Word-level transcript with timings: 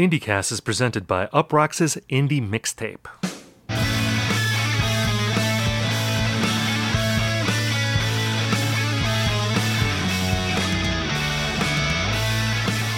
IndieCast 0.00 0.50
is 0.50 0.60
presented 0.62 1.06
by 1.06 1.26
Uproxx's 1.26 1.98
Indie 2.08 2.40
Mixtape. 2.40 3.06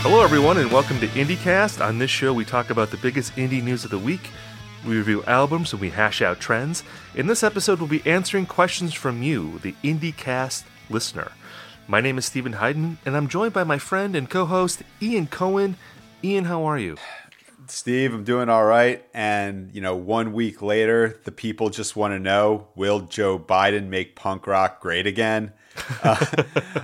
Hello, 0.02 0.22
everyone, 0.22 0.58
and 0.58 0.70
welcome 0.70 1.00
to 1.00 1.08
IndieCast. 1.08 1.84
On 1.84 1.98
this 1.98 2.08
show, 2.08 2.32
we 2.32 2.44
talk 2.44 2.70
about 2.70 2.92
the 2.92 2.96
biggest 2.98 3.34
indie 3.34 3.60
news 3.60 3.84
of 3.84 3.90
the 3.90 3.98
week. 3.98 4.30
We 4.86 4.96
review 4.96 5.24
albums 5.24 5.72
and 5.72 5.80
we 5.80 5.90
hash 5.90 6.22
out 6.22 6.38
trends. 6.38 6.84
In 7.16 7.26
this 7.26 7.42
episode, 7.42 7.80
we'll 7.80 7.88
be 7.88 8.06
answering 8.06 8.46
questions 8.46 8.94
from 8.94 9.24
you, 9.24 9.58
the 9.58 9.74
IndieCast 9.82 10.62
listener. 10.88 11.32
My 11.88 12.00
name 12.00 12.16
is 12.16 12.26
Steven 12.26 12.52
Hyden, 12.52 12.98
and 13.04 13.16
I'm 13.16 13.26
joined 13.26 13.54
by 13.54 13.64
my 13.64 13.78
friend 13.78 14.14
and 14.14 14.30
co 14.30 14.46
host, 14.46 14.84
Ian 15.02 15.26
Cohen. 15.26 15.76
Ian, 16.24 16.44
how 16.44 16.64
are 16.64 16.78
you? 16.78 16.96
Steve, 17.66 18.14
I'm 18.14 18.22
doing 18.22 18.48
all 18.48 18.64
right. 18.64 19.04
And, 19.12 19.74
you 19.74 19.80
know, 19.80 19.96
one 19.96 20.32
week 20.32 20.62
later, 20.62 21.20
the 21.24 21.32
people 21.32 21.68
just 21.68 21.96
want 21.96 22.14
to 22.14 22.20
know 22.20 22.68
will 22.76 23.00
Joe 23.00 23.38
Biden 23.38 23.88
make 23.88 24.14
punk 24.14 24.46
rock 24.46 24.80
great 24.80 25.06
again? 25.06 25.52
Uh, 26.04 26.16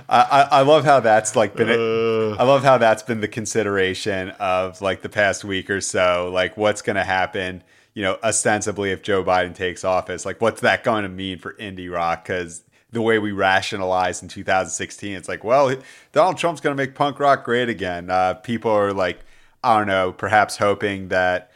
I, 0.09 0.47
I 0.51 0.61
love 0.61 0.83
how 0.85 0.99
that's 1.01 1.35
like 1.35 1.55
been. 1.55 1.69
Uh, 1.69 2.35
I 2.37 2.43
love 2.43 2.63
how 2.63 2.79
that's 2.79 3.03
been 3.03 3.21
the 3.21 3.27
consideration 3.27 4.29
of 4.39 4.81
like 4.81 5.03
the 5.03 5.09
past 5.09 5.43
week 5.43 5.69
or 5.69 5.81
so. 5.81 6.31
Like, 6.33 6.57
what's 6.57 6.81
going 6.81 6.95
to 6.95 7.03
happen? 7.03 7.63
You 7.93 8.01
know, 8.01 8.17
ostensibly, 8.23 8.89
if 8.89 9.03
Joe 9.03 9.23
Biden 9.23 9.53
takes 9.53 9.83
office, 9.83 10.25
like, 10.25 10.41
what's 10.41 10.61
that 10.61 10.83
going 10.83 11.03
to 11.03 11.09
mean 11.09 11.37
for 11.37 11.53
indie 11.53 11.91
rock? 11.91 12.23
Because 12.23 12.63
the 12.91 13.01
way 13.03 13.19
we 13.19 13.31
rationalized 13.31 14.23
in 14.23 14.29
2016, 14.29 15.15
it's 15.15 15.27
like, 15.27 15.43
well, 15.43 15.75
Donald 16.11 16.37
Trump's 16.37 16.59
going 16.61 16.75
to 16.75 16.81
make 16.81 16.95
punk 16.95 17.19
rock 17.19 17.43
great 17.43 17.69
again. 17.69 18.09
Uh, 18.09 18.33
people 18.33 18.71
are 18.71 18.93
like, 18.93 19.19
I 19.63 19.77
don't 19.77 19.87
know, 19.87 20.11
perhaps 20.11 20.57
hoping 20.57 21.09
that 21.09 21.51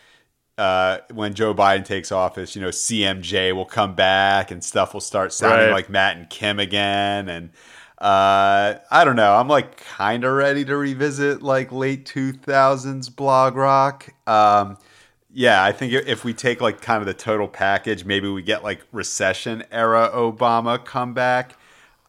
uh, 0.57 0.99
when 1.12 1.34
Joe 1.34 1.53
Biden 1.53 1.85
takes 1.85 2.12
office, 2.12 2.55
you 2.55 2.62
know, 2.62 2.70
CMJ 2.70 3.55
will 3.55 3.65
come 3.65 3.96
back 3.96 4.51
and 4.51 4.63
stuff 4.63 4.93
will 4.93 5.01
start 5.01 5.34
sounding 5.34 5.68
right. 5.68 5.73
like 5.73 5.90
Matt 5.90 6.18
and 6.18 6.29
Kim 6.29 6.59
again. 6.59 7.29
And 7.29 7.49
uh, 7.98 8.76
I 8.91 9.04
don't 9.05 9.15
know. 9.15 9.35
I'm 9.35 9.48
like 9.48 9.77
kind 9.77 10.24
of 10.24 10.34
ready 10.34 10.65
to 10.65 10.76
revisit 10.76 11.41
like 11.41 11.71
late 11.71 12.05
2000s 12.05 13.15
blog 13.15 13.55
rock. 13.55 14.09
Um, 14.27 14.77
yeah, 15.31 15.63
I 15.63 15.71
think 15.71 15.93
if 15.93 16.24
we 16.24 16.34
take 16.34 16.62
like 16.62 16.81
kind 16.81 17.01
of 17.01 17.07
the 17.07 17.13
total 17.13 17.48
package, 17.48 18.05
maybe 18.05 18.29
we 18.29 18.43
get 18.43 18.63
like 18.63 18.81
recession 18.91 19.63
era 19.71 20.12
Obama 20.13 20.84
comeback. 20.84 21.55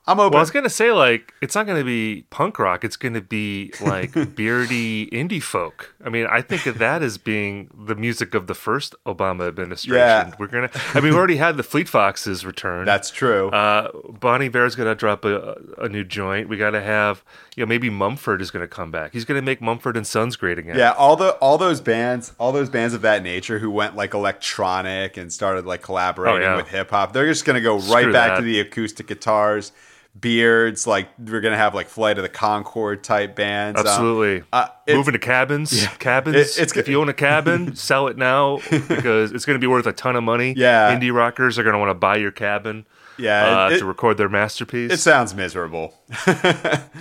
I'm 0.07 0.21
open. 0.21 0.33
Well, 0.33 0.41
I 0.41 0.43
was 0.43 0.51
gonna 0.51 0.69
say 0.69 0.93
like 0.93 1.33
it's 1.41 1.55
not 1.55 1.67
gonna 1.67 1.85
be 1.85 2.27
punk 2.29 2.59
rock. 2.59 2.85
It's 2.85 2.97
gonna 2.97 3.23
be 3.23 3.73
like 3.81 4.13
beardy 4.37 5.07
indie 5.07 5.43
folk. 5.43 5.95
I 6.05 6.11
mean, 6.11 6.27
I 6.27 6.43
think 6.43 6.67
of 6.67 6.77
that 6.79 7.03
as 7.03 7.17
being 7.17 7.71
the 7.75 7.95
music 7.95 8.35
of 8.35 8.47
the 8.47 8.55
first 8.55 8.95
Obama 9.07 9.49
administration. 9.49 9.97
Yeah. 9.97 10.33
We're 10.39 10.49
gonna. 10.49 10.71
I 10.93 11.01
mean, 11.01 11.13
we 11.13 11.19
already 11.19 11.37
had 11.37 11.57
the 11.57 11.63
Fleet 11.63 11.89
Foxes 11.89 12.45
return. 12.45 12.85
That's 12.85 13.11
true. 13.11 13.49
Uh, 13.49 13.91
Bon 14.11 14.43
Iver's 14.43 14.75
gonna 14.75 14.95
drop 14.95 15.25
a, 15.25 15.57
a 15.79 15.89
new 15.89 16.05
joint. 16.05 16.51
We 16.51 16.59
gotta 16.59 16.83
have 16.83 17.25
you 17.57 17.63
know 17.65 17.69
maybe 17.69 17.89
Mumford 17.89 18.43
is 18.43 18.51
gonna 18.51 18.69
come 18.69 18.91
back. 18.91 19.15
He's 19.15 19.25
gonna 19.25 19.41
make 19.41 19.63
Mumford 19.63 19.97
and 19.97 20.07
Sons 20.07 20.37
great 20.37 20.59
again. 20.59 20.77
Yeah, 20.77 20.93
all 20.93 21.17
the 21.17 21.31
all 21.37 21.57
those 21.57 21.81
bands, 21.81 22.35
all 22.39 22.53
those 22.53 22.69
bands 22.69 22.93
of 22.93 23.01
that 23.03 23.23
nature 23.23 23.59
who 23.59 23.71
went 23.71 23.97
like 23.97 24.13
electronic 24.13 25.17
and 25.17 25.33
started 25.33 25.65
like 25.65 25.81
collaborating 25.81 26.43
oh, 26.43 26.51
yeah. 26.51 26.57
with 26.57 26.69
hip 26.69 26.91
hop. 26.91 27.15
They're 27.15 27.27
just 27.27 27.47
gonna 27.47 27.63
go 27.63 27.79
Screw 27.79 27.95
right 27.95 28.13
back 28.13 28.33
that. 28.33 28.37
to 28.37 28.43
the 28.43 28.61
acoustic 28.61 29.07
guitars 29.07 29.73
beards. 30.19 30.87
Like 30.87 31.09
we're 31.19 31.41
gonna 31.41 31.57
have 31.57 31.75
like 31.75 31.89
Flight 31.89 32.19
of 32.19 32.23
the 32.23 32.29
Conchords 32.29 33.03
type 33.03 33.37
bands. 33.37 33.81
Um, 33.81 33.87
Absolutely. 33.87 34.41
Um, 34.41 34.47
uh, 34.53 34.69
Moving 34.89 35.13
to 35.13 35.19
cabins. 35.19 35.83
Yeah. 35.83 35.89
Cabins. 35.99 36.37
It, 36.37 36.63
it's 36.63 36.77
if 36.77 36.89
you 36.89 37.01
own 37.01 37.09
a 37.09 37.15
cabin, 37.15 37.75
sell 37.77 38.09
it 38.09 38.17
now 38.17 38.59
because 38.71 39.33
it's 39.33 39.45
gonna 39.45 39.59
be 39.59 39.67
worth 39.67 39.87
a 39.87 39.93
ton 39.93 40.17
of 40.17 40.25
money. 40.25 40.55
Yeah. 40.57 40.97
Indie 40.97 41.15
rockers 41.15 41.59
are 41.59 41.65
gonna 41.65 41.79
want 41.79 41.91
to 41.91 41.95
buy 41.95 42.17
your 42.17 42.33
cabin. 42.33 42.87
Yeah. 43.19 43.67
Uh, 43.67 43.71
it, 43.71 43.79
to 43.79 43.85
record 43.85 44.17
their 44.17 44.29
masterpiece. 44.29 44.93
It 44.93 45.01
sounds 45.01 45.35
miserable. 45.35 45.95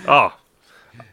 oh. 0.06 0.36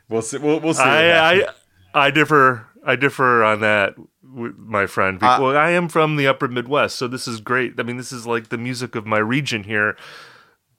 We'll 0.09 0.21
see. 0.21 0.37
We'll, 0.37 0.59
we'll 0.59 0.73
see. 0.73 0.83
I, 0.83 1.33
I 1.33 1.47
I 1.93 2.11
differ. 2.11 2.67
I 2.85 2.95
differ 2.95 3.43
on 3.43 3.61
that 3.61 3.95
my 4.23 4.87
friend. 4.87 5.21
Uh, 5.21 5.37
well, 5.41 5.57
I 5.57 5.71
am 5.71 5.87
from 5.89 6.15
the 6.15 6.27
upper 6.27 6.47
Midwest, 6.47 6.95
so 6.97 7.07
this 7.07 7.27
is 7.27 7.41
great. 7.41 7.79
I 7.79 7.83
mean, 7.83 7.97
this 7.97 8.11
is 8.11 8.25
like 8.25 8.49
the 8.49 8.57
music 8.57 8.95
of 8.95 9.05
my 9.05 9.17
region 9.17 9.63
here 9.63 9.95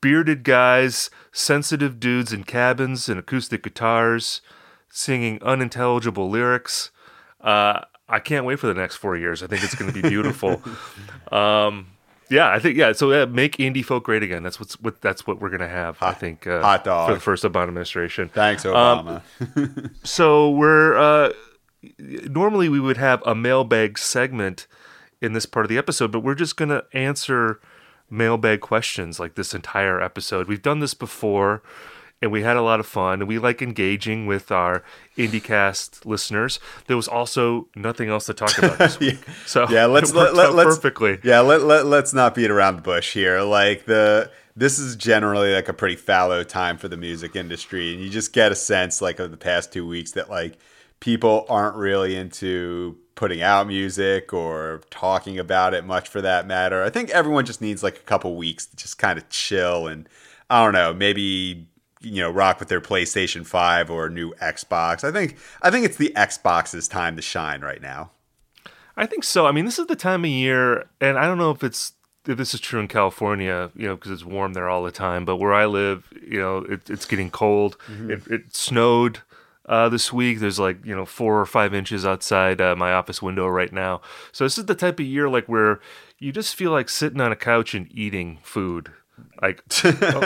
bearded 0.03 0.43
guys, 0.43 1.09
sensitive 1.33 1.99
dudes 1.99 2.35
in 2.35 2.45
cabins 2.45 3.09
and 3.09 3.19
acoustic 3.19 3.63
guitars, 3.63 4.43
singing 4.91 5.43
unintelligible 5.43 6.29
lyrics. 6.29 6.91
Uh, 7.41 7.81
I 8.07 8.19
can't 8.19 8.45
wait 8.45 8.59
for 8.59 8.67
the 8.67 8.75
next 8.75 8.97
four 8.97 9.17
years. 9.17 9.43
I 9.43 9.47
think 9.47 9.65
it's 9.65 9.75
going 9.75 9.91
to 9.91 10.03
be 10.03 10.07
beautiful. 10.07 10.61
um, 11.33 11.87
yeah, 12.29 12.51
I 12.51 12.59
think 12.59 12.77
yeah. 12.77 12.93
So 12.93 13.13
yeah, 13.13 13.27
make 13.27 13.57
indie 13.57 13.85
folk 13.85 14.05
great 14.05 14.23
again. 14.23 14.43
That's 14.43 14.59
what's 14.59 14.81
what. 14.81 15.03
That's 15.03 15.27
what 15.27 15.39
we're 15.39 15.51
gonna 15.51 15.69
have. 15.69 15.99
Hot, 15.99 16.17
I 16.17 16.19
think 16.19 16.47
uh, 16.47 16.63
hot 16.63 16.83
dog 16.83 17.09
for 17.09 17.15
the 17.15 17.21
first 17.21 17.45
Obama 17.45 17.69
administration. 17.69 18.31
Thanks, 18.31 18.65
Obama. 18.65 19.21
Um, 19.55 19.95
so 20.03 20.51
we're 20.51 20.97
uh, 20.97 21.33
normally 21.99 22.71
we 22.71 22.81
would 22.81 22.97
have 22.97 23.23
a 23.27 23.35
mailbag 23.35 23.99
segment 23.99 24.67
in 25.21 25.35
this 25.35 25.45
part 25.45 25.67
of 25.67 25.69
the 25.69 25.77
episode, 25.77 26.11
but 26.11 26.21
we're 26.21 26.35
just 26.35 26.57
gonna 26.57 26.85
answer 26.95 27.61
mailbag 28.13 28.61
questions 28.61 29.19
like 29.19 29.35
this 29.35 29.55
entire 29.55 30.01
episode. 30.01 30.47
We've 30.47 30.63
done 30.63 30.81
this 30.81 30.95
before 30.95 31.63
and 32.21 32.31
we 32.31 32.43
had 32.43 32.57
a 32.57 32.63
lot 32.63 32.79
of 32.79 32.87
fun 32.87 33.21
and 33.21 33.27
we 33.29 33.39
like 33.39 33.63
engaging 33.63 34.27
with 34.27 34.53
our 34.53 34.85
IndieCast 35.17 36.05
listeners. 36.05 36.61
There 36.87 36.97
was 36.97 37.09
also 37.09 37.69
nothing 37.75 38.09
else 38.09 38.27
to 38.27 38.35
talk 38.35 38.57
about 38.59 38.79
this 38.79 39.01
week. 39.01 39.19
yeah. 39.27 39.35
So 39.47 39.67
yeah, 39.69 39.87
let's 39.87 40.13
let, 40.13 40.35
let, 40.35 40.55
let's 40.55 40.77
perfectly. 40.77 41.19
Yeah, 41.25 41.41
let, 41.41 41.63
let 41.63 41.87
let's 41.87 42.13
not 42.13 42.35
beat 42.35 42.51
around 42.51 42.77
the 42.77 42.83
bush 42.83 43.15
here. 43.15 43.41
Like 43.41 43.87
the 43.87 44.31
this 44.55 44.79
is 44.79 44.95
generally 44.95 45.55
like 45.55 45.69
a 45.69 45.73
pretty 45.73 45.97
fallow 45.97 46.45
time 46.45 46.77
for 46.77 46.89
the 46.89 46.97
music 46.99 47.35
industry 47.35 47.95
and 47.95 48.03
you 48.03 48.11
just 48.11 48.35
get 48.35 48.53
a 48.53 48.55
sense 48.55 49.01
like 49.01 49.19
of 49.19 49.31
the 49.31 49.39
past 49.39 49.73
2 49.73 49.87
weeks 49.87 50.13
that 50.13 50.29
like 50.29 50.59
people 51.01 51.47
aren't 51.49 51.75
really 51.77 52.15
into 52.15 52.99
putting 53.23 53.41
out 53.41 53.69
music 53.69 54.33
or 54.33 54.81
talking 54.91 55.39
about 55.39 55.75
it 55.75 55.85
much 55.85 56.09
for 56.09 56.21
that 56.21 56.45
matter. 56.45 56.83
I 56.83 56.91
think 56.91 57.09
everyone 57.11 57.47
just 57.47 57.61
needs 57.61 57.81
like 57.81 57.95
a 57.95 58.01
couple 58.01 58.35
weeks 58.35 58.67
to 58.67 58.75
just 58.75 58.99
kind 58.99 59.17
of 59.17 59.29
chill 59.29 59.87
and 59.87 60.09
I 60.51 60.65
don't 60.65 60.73
know, 60.73 60.93
maybe 60.93 61.69
you 62.01 62.21
know, 62.21 62.33
rock 62.33 62.59
with 62.59 62.69
their 62.69 62.81
PlayStation 62.81 63.47
5 63.47 63.93
or 63.93 64.11
new 64.11 64.35
Xbox. 64.43 65.05
I 65.05 65.13
think 65.13 65.37
I 65.63 65.71
think 65.71 65.85
it's 65.87 65.99
the 65.99 66.13
Xbox's 66.17 66.89
time 66.89 67.15
to 67.15 67.23
shine 67.23 67.61
right 67.61 67.81
now. 67.81 68.11
I 68.97 69.07
think 69.07 69.23
so. 69.23 69.47
I 69.47 69.53
mean, 69.53 69.67
this 69.67 69.79
is 69.79 69.87
the 69.87 69.95
time 69.95 70.25
of 70.25 70.31
year 70.31 70.89
and 71.01 71.17
I 71.17 71.27
don't 71.27 71.39
know 71.39 71.53
if 71.53 71.63
it's 71.63 71.93
if 72.27 72.37
this 72.37 72.55
is 72.55 72.61
true 72.61 72.81
in 72.81 72.89
California, 72.89 73.71
you 73.77 73.87
know, 73.87 73.95
because 73.95 74.11
it's 74.11 74.25
warm 74.25 74.55
there 74.55 74.69
all 74.69 74.83
the 74.83 74.91
time. 74.91 75.25
But 75.25 75.37
where 75.37 75.55
I 75.55 75.67
live, 75.67 76.13
you 76.29 76.41
know, 76.41 76.59
it, 76.59 76.91
it's 76.91 77.07
getting 77.07 77.31
cold. 77.31 77.79
Mm-hmm. 77.87 78.11
It, 78.11 78.27
it, 78.27 78.57
snowed 78.57 79.21
uh, 79.67 79.89
this 79.89 80.13
week. 80.13 80.41
There's 80.41 80.59
like 80.59 80.85
you 80.85 80.95
know 80.95 81.07
four 81.07 81.41
or 81.41 81.47
five 81.47 81.75
inches 81.75 82.05
outside 82.05 82.61
uh, 82.61 82.77
my 82.77 82.93
office 82.93 83.23
window 83.23 83.47
right 83.47 83.73
now. 83.73 84.01
So 84.33 84.45
this 84.45 84.59
is 84.59 84.67
the 84.67 84.75
type 84.75 85.01
of 85.01 85.07
year 85.07 85.29
like 85.29 85.49
where 85.49 85.81
you 86.19 86.33
just 86.33 86.55
feel 86.55 86.71
like 86.71 86.89
sitting 86.89 87.21
on 87.21 87.33
a 87.33 87.37
couch 87.37 87.75
and 87.75 87.89
eating 87.93 88.39
food. 88.43 88.93
Like 89.41 89.63
oh, 89.85 90.21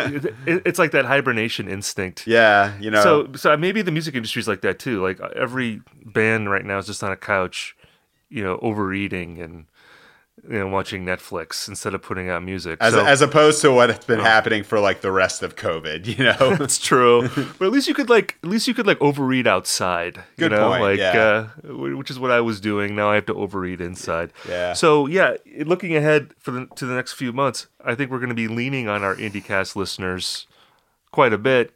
it, 0.46 0.62
it's 0.64 0.78
like 0.78 0.92
that 0.92 1.04
hibernation 1.04 1.68
instinct. 1.68 2.26
Yeah, 2.26 2.78
you 2.78 2.90
know. 2.90 3.02
So 3.02 3.28
so 3.34 3.56
maybe 3.56 3.82
the 3.82 3.92
music 3.92 4.14
industry 4.14 4.40
is 4.40 4.48
like 4.48 4.62
that 4.62 4.78
too. 4.78 5.02
Like 5.02 5.20
every 5.34 5.82
band 6.04 6.50
right 6.50 6.64
now 6.64 6.78
is 6.78 6.86
just 6.86 7.02
on 7.02 7.12
a 7.12 7.16
couch, 7.16 7.76
you 8.28 8.42
know, 8.42 8.58
overeating 8.62 9.40
and 9.40 9.66
you 10.48 10.58
know, 10.58 10.68
watching 10.68 11.04
Netflix 11.04 11.68
instead 11.68 11.94
of 11.94 12.02
putting 12.02 12.28
out 12.28 12.42
music. 12.42 12.78
As, 12.80 12.94
so, 12.94 13.04
as 13.04 13.22
opposed 13.22 13.60
to 13.62 13.72
what's 13.72 14.04
been 14.04 14.20
oh. 14.20 14.24
happening 14.24 14.62
for 14.62 14.78
like 14.80 15.00
the 15.00 15.10
rest 15.10 15.42
of 15.42 15.56
COVID, 15.56 16.06
you 16.06 16.24
know? 16.24 16.56
That's 16.58 16.78
true. 16.78 17.28
but 17.58 17.66
at 17.66 17.72
least 17.72 17.88
you 17.88 17.94
could 17.94 18.08
like, 18.08 18.38
at 18.42 18.48
least 18.48 18.68
you 18.68 18.74
could 18.74 18.86
like 18.86 19.00
overeat 19.00 19.46
outside. 19.46 20.22
Good 20.36 20.52
you 20.52 20.58
know? 20.58 20.68
point. 20.68 20.82
Like, 20.82 20.98
yeah. 20.98 21.48
uh, 21.64 21.74
which 21.96 22.10
is 22.10 22.18
what 22.18 22.30
I 22.30 22.40
was 22.40 22.60
doing. 22.60 22.94
Now 22.94 23.10
I 23.10 23.16
have 23.16 23.26
to 23.26 23.34
overeat 23.34 23.80
inside. 23.80 24.32
Yeah. 24.48 24.72
So 24.72 25.06
yeah, 25.06 25.36
looking 25.64 25.96
ahead 25.96 26.34
for 26.38 26.50
the, 26.50 26.66
to 26.76 26.86
the 26.86 26.94
next 26.94 27.14
few 27.14 27.32
months, 27.32 27.66
I 27.84 27.94
think 27.94 28.10
we're 28.10 28.18
going 28.18 28.28
to 28.28 28.34
be 28.34 28.48
leaning 28.48 28.88
on 28.88 29.02
our 29.02 29.14
IndieCast 29.16 29.76
listeners 29.76 30.46
quite 31.10 31.32
a 31.32 31.38
bit. 31.38 31.72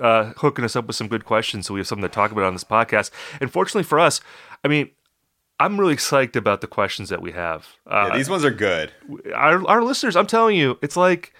Uh, 0.00 0.34
hooking 0.36 0.62
us 0.62 0.76
up 0.76 0.86
with 0.86 0.94
some 0.94 1.08
good 1.08 1.24
questions 1.24 1.66
so 1.66 1.72
we 1.72 1.80
have 1.80 1.86
something 1.86 2.06
to 2.06 2.14
talk 2.14 2.30
about 2.30 2.44
on 2.44 2.52
this 2.52 2.64
podcast. 2.64 3.10
And 3.40 3.50
fortunately 3.50 3.82
for 3.82 3.98
us, 3.98 4.20
I 4.62 4.68
mean, 4.68 4.90
I'm 5.58 5.80
really 5.80 5.96
psyched 5.96 6.36
about 6.36 6.60
the 6.60 6.66
questions 6.66 7.08
that 7.08 7.22
we 7.22 7.32
have. 7.32 7.66
Uh, 7.86 8.08
yeah, 8.10 8.16
these 8.16 8.28
ones 8.28 8.44
are 8.44 8.50
good. 8.50 8.92
Our, 9.34 9.66
our 9.66 9.82
listeners, 9.82 10.14
I'm 10.14 10.26
telling 10.26 10.56
you, 10.56 10.78
it's 10.82 10.96
like 10.96 11.32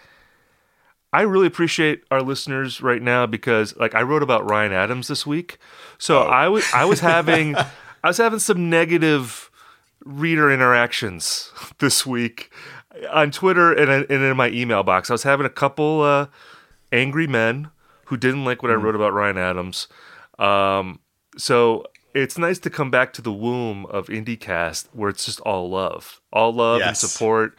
I 1.12 1.22
really 1.22 1.46
appreciate 1.46 2.02
our 2.10 2.20
listeners 2.20 2.80
right 2.80 3.00
now 3.00 3.26
because 3.26 3.76
like 3.76 3.94
I 3.94 4.02
wrote 4.02 4.22
about 4.22 4.48
Ryan 4.48 4.72
Adams 4.72 5.08
this 5.08 5.26
week. 5.26 5.58
So 5.98 6.18
oh. 6.18 6.26
I 6.26 6.48
was 6.48 6.66
I 6.74 6.84
was 6.84 7.00
having 7.00 7.56
I 8.04 8.08
was 8.08 8.18
having 8.18 8.38
some 8.38 8.68
negative 8.68 9.50
reader 10.04 10.50
interactions 10.50 11.52
this 11.78 12.04
week 12.04 12.50
on 13.10 13.30
Twitter 13.30 13.72
and, 13.72 13.90
and 13.90 14.22
in 14.22 14.36
my 14.36 14.48
email 14.48 14.82
box. 14.82 15.10
I 15.10 15.14
was 15.14 15.22
having 15.22 15.46
a 15.46 15.50
couple 15.50 16.02
uh, 16.02 16.26
angry 16.92 17.26
men 17.26 17.70
who 18.06 18.16
didn't 18.16 18.44
like 18.44 18.62
what 18.62 18.70
mm. 18.70 18.74
I 18.74 18.76
wrote 18.76 18.94
about 18.94 19.12
Ryan 19.12 19.38
Adams. 19.38 19.88
Um, 20.38 21.00
so 21.38 21.84
it's 22.16 22.38
nice 22.38 22.58
to 22.60 22.70
come 22.70 22.90
back 22.90 23.12
to 23.14 23.22
the 23.22 23.32
womb 23.32 23.86
of 23.86 24.06
IndieCast 24.08 24.88
where 24.92 25.10
it's 25.10 25.24
just 25.24 25.40
all 25.40 25.68
love, 25.70 26.20
all 26.32 26.52
love 26.52 26.80
and 26.88 26.96
support. 26.96 27.56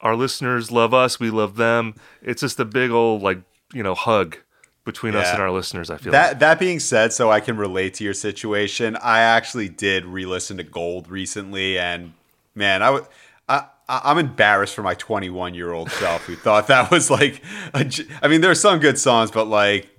Our 0.00 0.16
listeners 0.16 0.70
love 0.70 0.94
us, 0.94 1.20
we 1.20 1.30
love 1.30 1.56
them. 1.56 1.94
It's 2.22 2.40
just 2.40 2.58
a 2.58 2.64
big 2.64 2.90
old 2.90 3.22
like 3.22 3.38
you 3.72 3.82
know 3.82 3.94
hug 3.94 4.38
between 4.84 5.14
us 5.14 5.28
and 5.28 5.42
our 5.42 5.50
listeners. 5.50 5.90
I 5.90 5.98
feel 5.98 6.12
That 6.12 6.28
like. 6.30 6.38
that 6.40 6.58
being 6.58 6.80
said, 6.80 7.12
so 7.12 7.30
I 7.30 7.40
can 7.40 7.56
relate 7.58 7.94
to 7.94 8.04
your 8.04 8.14
situation. 8.14 8.96
I 8.96 9.20
actually 9.20 9.68
did 9.68 10.06
re-listen 10.06 10.56
to 10.56 10.62
Gold 10.64 11.08
recently, 11.10 11.78
and 11.78 12.14
man, 12.54 12.82
I 12.82 12.90
would. 12.90 13.06
I- 13.48 13.66
I'm 13.90 14.18
embarrassed 14.18 14.74
for 14.74 14.82
my 14.82 14.94
21 14.94 15.54
year 15.54 15.72
old 15.72 15.90
self 15.90 16.24
who 16.24 16.36
thought 16.36 16.68
that 16.68 16.90
was 16.90 17.10
like, 17.10 17.42
a 17.74 17.90
I 18.22 18.28
mean, 18.28 18.40
there 18.40 18.50
are 18.50 18.54
some 18.54 18.78
good 18.78 18.98
songs, 18.98 19.30
but 19.30 19.46
like, 19.46 19.90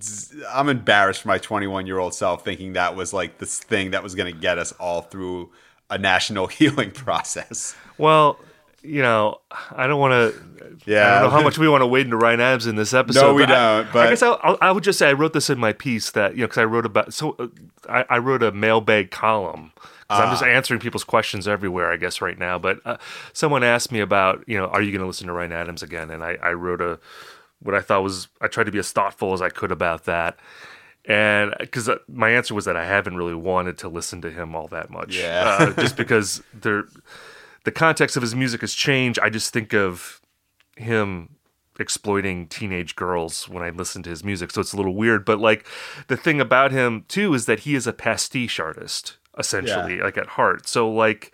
I'm 0.50 0.70
embarrassed 0.70 1.24
for 1.24 1.28
my 1.28 1.38
21 1.38 1.88
year 1.88 2.00
old 2.00 2.14
self 2.14 2.46
thinking 2.46 2.74
that 2.74 2.96
was 2.96 3.12
like 3.12 3.38
this 3.40 3.60
thing 3.60 3.92
that 3.92 4.02
was 4.02 4.16
going 4.16 4.34
to 4.34 4.40
get 4.40 4.58
us 4.58 4.72
all 4.74 5.02
through 5.02 5.52
a 5.90 5.98
national 5.98 6.48
healing 6.48 6.92
process. 6.92 7.76
Well, 7.98 8.40
you 8.84 9.02
know, 9.02 9.42
I 9.76 9.88
don't 9.88 10.00
want 10.00 10.14
to. 10.14 10.42
Yeah. 10.86 11.18
I 11.18 11.22
don't 11.22 11.30
know 11.30 11.38
how 11.38 11.44
much 11.44 11.58
we 11.60 11.68
want 11.70 11.82
to 11.82 11.88
wade 11.88 12.06
into 12.06 12.18
Ryan 12.18 12.40
Adams 12.40 12.66
in 12.66 12.76
this 12.78 12.94
episode. 12.94 13.22
No, 13.22 13.34
we 13.34 13.44
but 13.44 13.50
don't, 13.50 13.88
I, 13.88 13.92
but- 13.92 14.10
guess 14.10 14.24
I'll, 14.24 14.40
I'll, 14.42 14.58
I 14.62 14.72
would 14.72 14.84
just 14.84 14.98
say 14.98 15.10
I 15.10 15.14
wrote 15.14 15.34
this 15.34 15.50
in 15.50 15.60
my 15.60 15.74
piece 15.74 16.12
that 16.12 16.36
you 16.36 16.42
know 16.42 16.48
because 16.48 16.58
I 16.60 16.66
wrote 16.66 16.86
about 16.86 17.14
so 17.14 17.36
uh, 17.38 17.48
I, 17.88 18.06
I 18.10 18.18
wrote 18.18 18.42
a 18.42 18.52
mailbag 18.52 19.12
column. 19.12 19.74
'Cause 20.12 20.20
I'm 20.20 20.32
just 20.32 20.44
answering 20.44 20.80
people's 20.80 21.04
questions 21.04 21.48
everywhere, 21.48 21.92
I 21.92 21.98
guess, 21.98 22.22
right 22.22 22.38
now. 22.38 22.60
But 22.60 22.80
uh, 22.86 22.98
someone 23.34 23.64
asked 23.64 23.92
me 23.92 24.00
about, 24.00 24.44
you 24.48 24.58
know, 24.58 24.66
are 24.68 24.82
you 24.82 24.92
going 24.92 25.02
to 25.02 25.08
listen 25.08 25.28
to 25.28 25.34
Ryan 25.34 25.52
Adams 25.52 25.82
again? 25.84 26.10
And 26.12 26.24
I, 26.24 26.38
I 26.42 26.54
wrote 26.54 26.82
a, 26.82 27.00
what 27.60 27.76
I 27.76 27.82
thought 27.82 28.04
was, 28.04 28.28
I 28.42 28.48
tried 28.48 28.66
to 28.66 28.72
be 28.72 28.80
as 28.80 28.92
thoughtful 28.92 29.34
as 29.34 29.42
I 29.42 29.50
could 29.50 29.72
about 29.72 30.06
that. 30.06 30.38
And 31.06 31.56
because 31.60 31.90
my 32.08 32.30
answer 32.30 32.54
was 32.54 32.66
that 32.66 32.78
I 32.78 32.86
haven't 32.86 33.18
really 33.18 33.34
wanted 33.34 33.78
to 33.80 33.90
listen 33.90 34.22
to 34.22 34.30
him 34.32 34.56
all 34.56 34.68
that 34.68 34.90
much. 34.90 35.16
Yeah. 35.18 35.58
Uh, 35.60 35.74
just 35.82 35.98
because 35.98 36.44
there, 36.54 36.84
the 37.64 37.72
context 37.72 38.16
of 38.18 38.22
his 38.22 38.36
music 38.36 38.62
has 38.62 38.74
changed. 38.74 39.20
I 39.22 39.30
just 39.30 39.52
think 39.52 39.74
of 39.74 40.22
him 40.76 41.38
exploiting 41.80 42.48
teenage 42.48 42.96
girls 42.96 43.50
when 43.50 43.64
I 43.64 43.70
listen 43.70 44.04
to 44.04 44.10
his 44.10 44.24
music. 44.24 44.52
So 44.52 44.62
it's 44.62 44.74
a 44.74 44.78
little 44.78 44.94
weird. 44.96 45.26
But 45.26 45.40
like 45.40 45.66
the 46.08 46.18
thing 46.18 46.40
about 46.40 46.72
him 46.72 47.06
too 47.08 47.34
is 47.34 47.46
that 47.48 47.62
he 47.62 47.76
is 47.76 47.88
a 47.88 47.94
pastiche 47.94 48.60
artist, 48.60 49.18
essentially, 49.38 50.00
like 50.00 50.18
at 50.18 50.28
heart. 50.28 50.68
So 50.68 50.90
like 50.92 51.32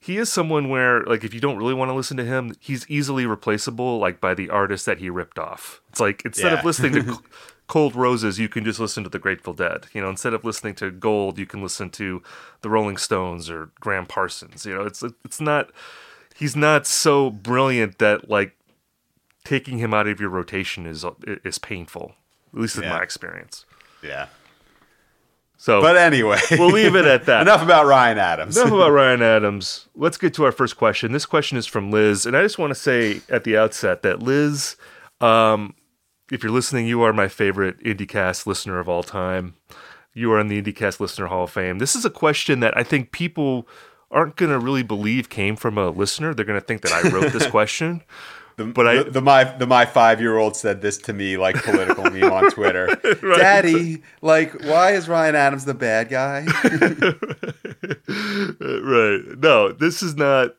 he 0.00 0.16
is 0.18 0.32
someone 0.32 0.68
where 0.68 1.02
like 1.04 1.24
if 1.24 1.32
you 1.34 1.40
don't 1.40 1.56
really 1.58 1.74
want 1.74 1.88
to 1.90 1.94
listen 1.94 2.16
to 2.16 2.24
him, 2.24 2.54
he's 2.60 2.88
easily 2.88 3.26
replaceable 3.26 3.98
like 3.98 4.20
by 4.20 4.34
the 4.34 4.50
artist 4.50 4.86
that 4.86 4.98
he 4.98 5.08
ripped 5.10 5.38
off. 5.38 5.80
It's 5.90 6.00
like 6.00 6.22
instead 6.24 6.52
of 6.52 6.64
listening 6.64 6.94
to 7.04 7.22
Cold 7.68 7.94
Roses, 7.94 8.38
you 8.38 8.48
can 8.48 8.64
just 8.64 8.80
listen 8.80 9.02
to 9.04 9.08
the 9.08 9.18
Grateful 9.20 9.54
Dead. 9.54 9.86
You 9.94 10.02
know, 10.02 10.10
instead 10.10 10.34
of 10.34 10.44
listening 10.44 10.74
to 10.76 10.90
Gold, 10.90 11.38
you 11.38 11.46
can 11.46 11.62
listen 11.62 11.88
to 11.90 12.22
the 12.60 12.68
Rolling 12.68 12.96
Stones 12.96 13.48
or 13.48 13.70
Gram 13.80 14.04
Parsons. 14.04 14.66
You 14.66 14.74
know, 14.74 14.82
it's 14.82 15.02
it's 15.24 15.40
not 15.40 15.70
he's 16.34 16.56
not 16.56 16.86
so 16.86 17.30
brilliant 17.30 17.98
that 17.98 18.28
like 18.28 18.56
taking 19.44 19.78
him 19.78 19.94
out 19.94 20.06
of 20.06 20.20
your 20.20 20.28
rotation 20.30 20.86
is 20.86 21.04
is 21.44 21.58
painful. 21.58 22.14
At 22.54 22.60
least 22.60 22.76
in 22.76 22.82
Yeah. 22.82 22.90
my 22.96 23.02
experience. 23.02 23.64
Yeah. 24.02 24.26
So 25.62 25.80
But 25.80 25.96
anyway, 25.96 26.40
we'll 26.50 26.72
leave 26.72 26.96
it 26.96 27.04
at 27.04 27.26
that. 27.26 27.42
enough 27.42 27.62
about 27.62 27.86
Ryan 27.86 28.18
Adams. 28.18 28.56
Enough 28.56 28.72
about 28.72 28.90
Ryan 28.90 29.22
Adams. 29.22 29.86
Let's 29.94 30.16
get 30.16 30.34
to 30.34 30.44
our 30.44 30.50
first 30.50 30.76
question. 30.76 31.12
This 31.12 31.24
question 31.24 31.56
is 31.56 31.68
from 31.68 31.92
Liz, 31.92 32.26
and 32.26 32.36
I 32.36 32.42
just 32.42 32.58
want 32.58 32.72
to 32.72 32.74
say 32.74 33.20
at 33.28 33.44
the 33.44 33.56
outset 33.56 34.02
that 34.02 34.20
Liz, 34.20 34.74
um, 35.20 35.76
if 36.32 36.42
you're 36.42 36.50
listening, 36.50 36.88
you 36.88 37.00
are 37.02 37.12
my 37.12 37.28
favorite 37.28 37.78
IndieCast 37.84 38.44
listener 38.44 38.80
of 38.80 38.88
all 38.88 39.04
time. 39.04 39.54
You 40.12 40.32
are 40.32 40.40
in 40.40 40.48
the 40.48 40.60
IndieCast 40.60 40.98
Listener 40.98 41.28
Hall 41.28 41.44
of 41.44 41.52
Fame. 41.52 41.78
This 41.78 41.94
is 41.94 42.04
a 42.04 42.10
question 42.10 42.58
that 42.58 42.76
I 42.76 42.82
think 42.82 43.12
people 43.12 43.68
aren't 44.10 44.34
going 44.34 44.50
to 44.50 44.58
really 44.58 44.82
believe 44.82 45.28
came 45.28 45.54
from 45.54 45.78
a 45.78 45.90
listener. 45.90 46.34
They're 46.34 46.44
going 46.44 46.60
to 46.60 46.66
think 46.66 46.82
that 46.82 46.92
I 46.92 47.08
wrote 47.08 47.32
this 47.32 47.46
question. 47.52 48.02
The, 48.56 48.64
But 48.66 48.86
I- 48.86 49.02
the, 49.02 49.10
the 49.10 49.20
my 49.22 49.44
the 49.44 49.66
my 49.66 49.86
five 49.86 50.20
year 50.20 50.36
old 50.36 50.56
said 50.56 50.82
this 50.82 50.98
to 50.98 51.12
me 51.12 51.36
like 51.36 51.56
political 51.62 52.04
meme 52.10 52.30
on 52.32 52.50
Twitter. 52.52 52.88
Daddy, 53.36 54.02
like, 54.20 54.62
why 54.64 54.92
is 54.92 55.08
Ryan 55.08 55.34
Adams 55.34 55.64
the 55.64 55.74
bad 55.74 56.08
guy? 56.08 56.44
right. 58.08 59.20
No, 59.38 59.72
this 59.72 60.02
is 60.02 60.16
not. 60.16 60.56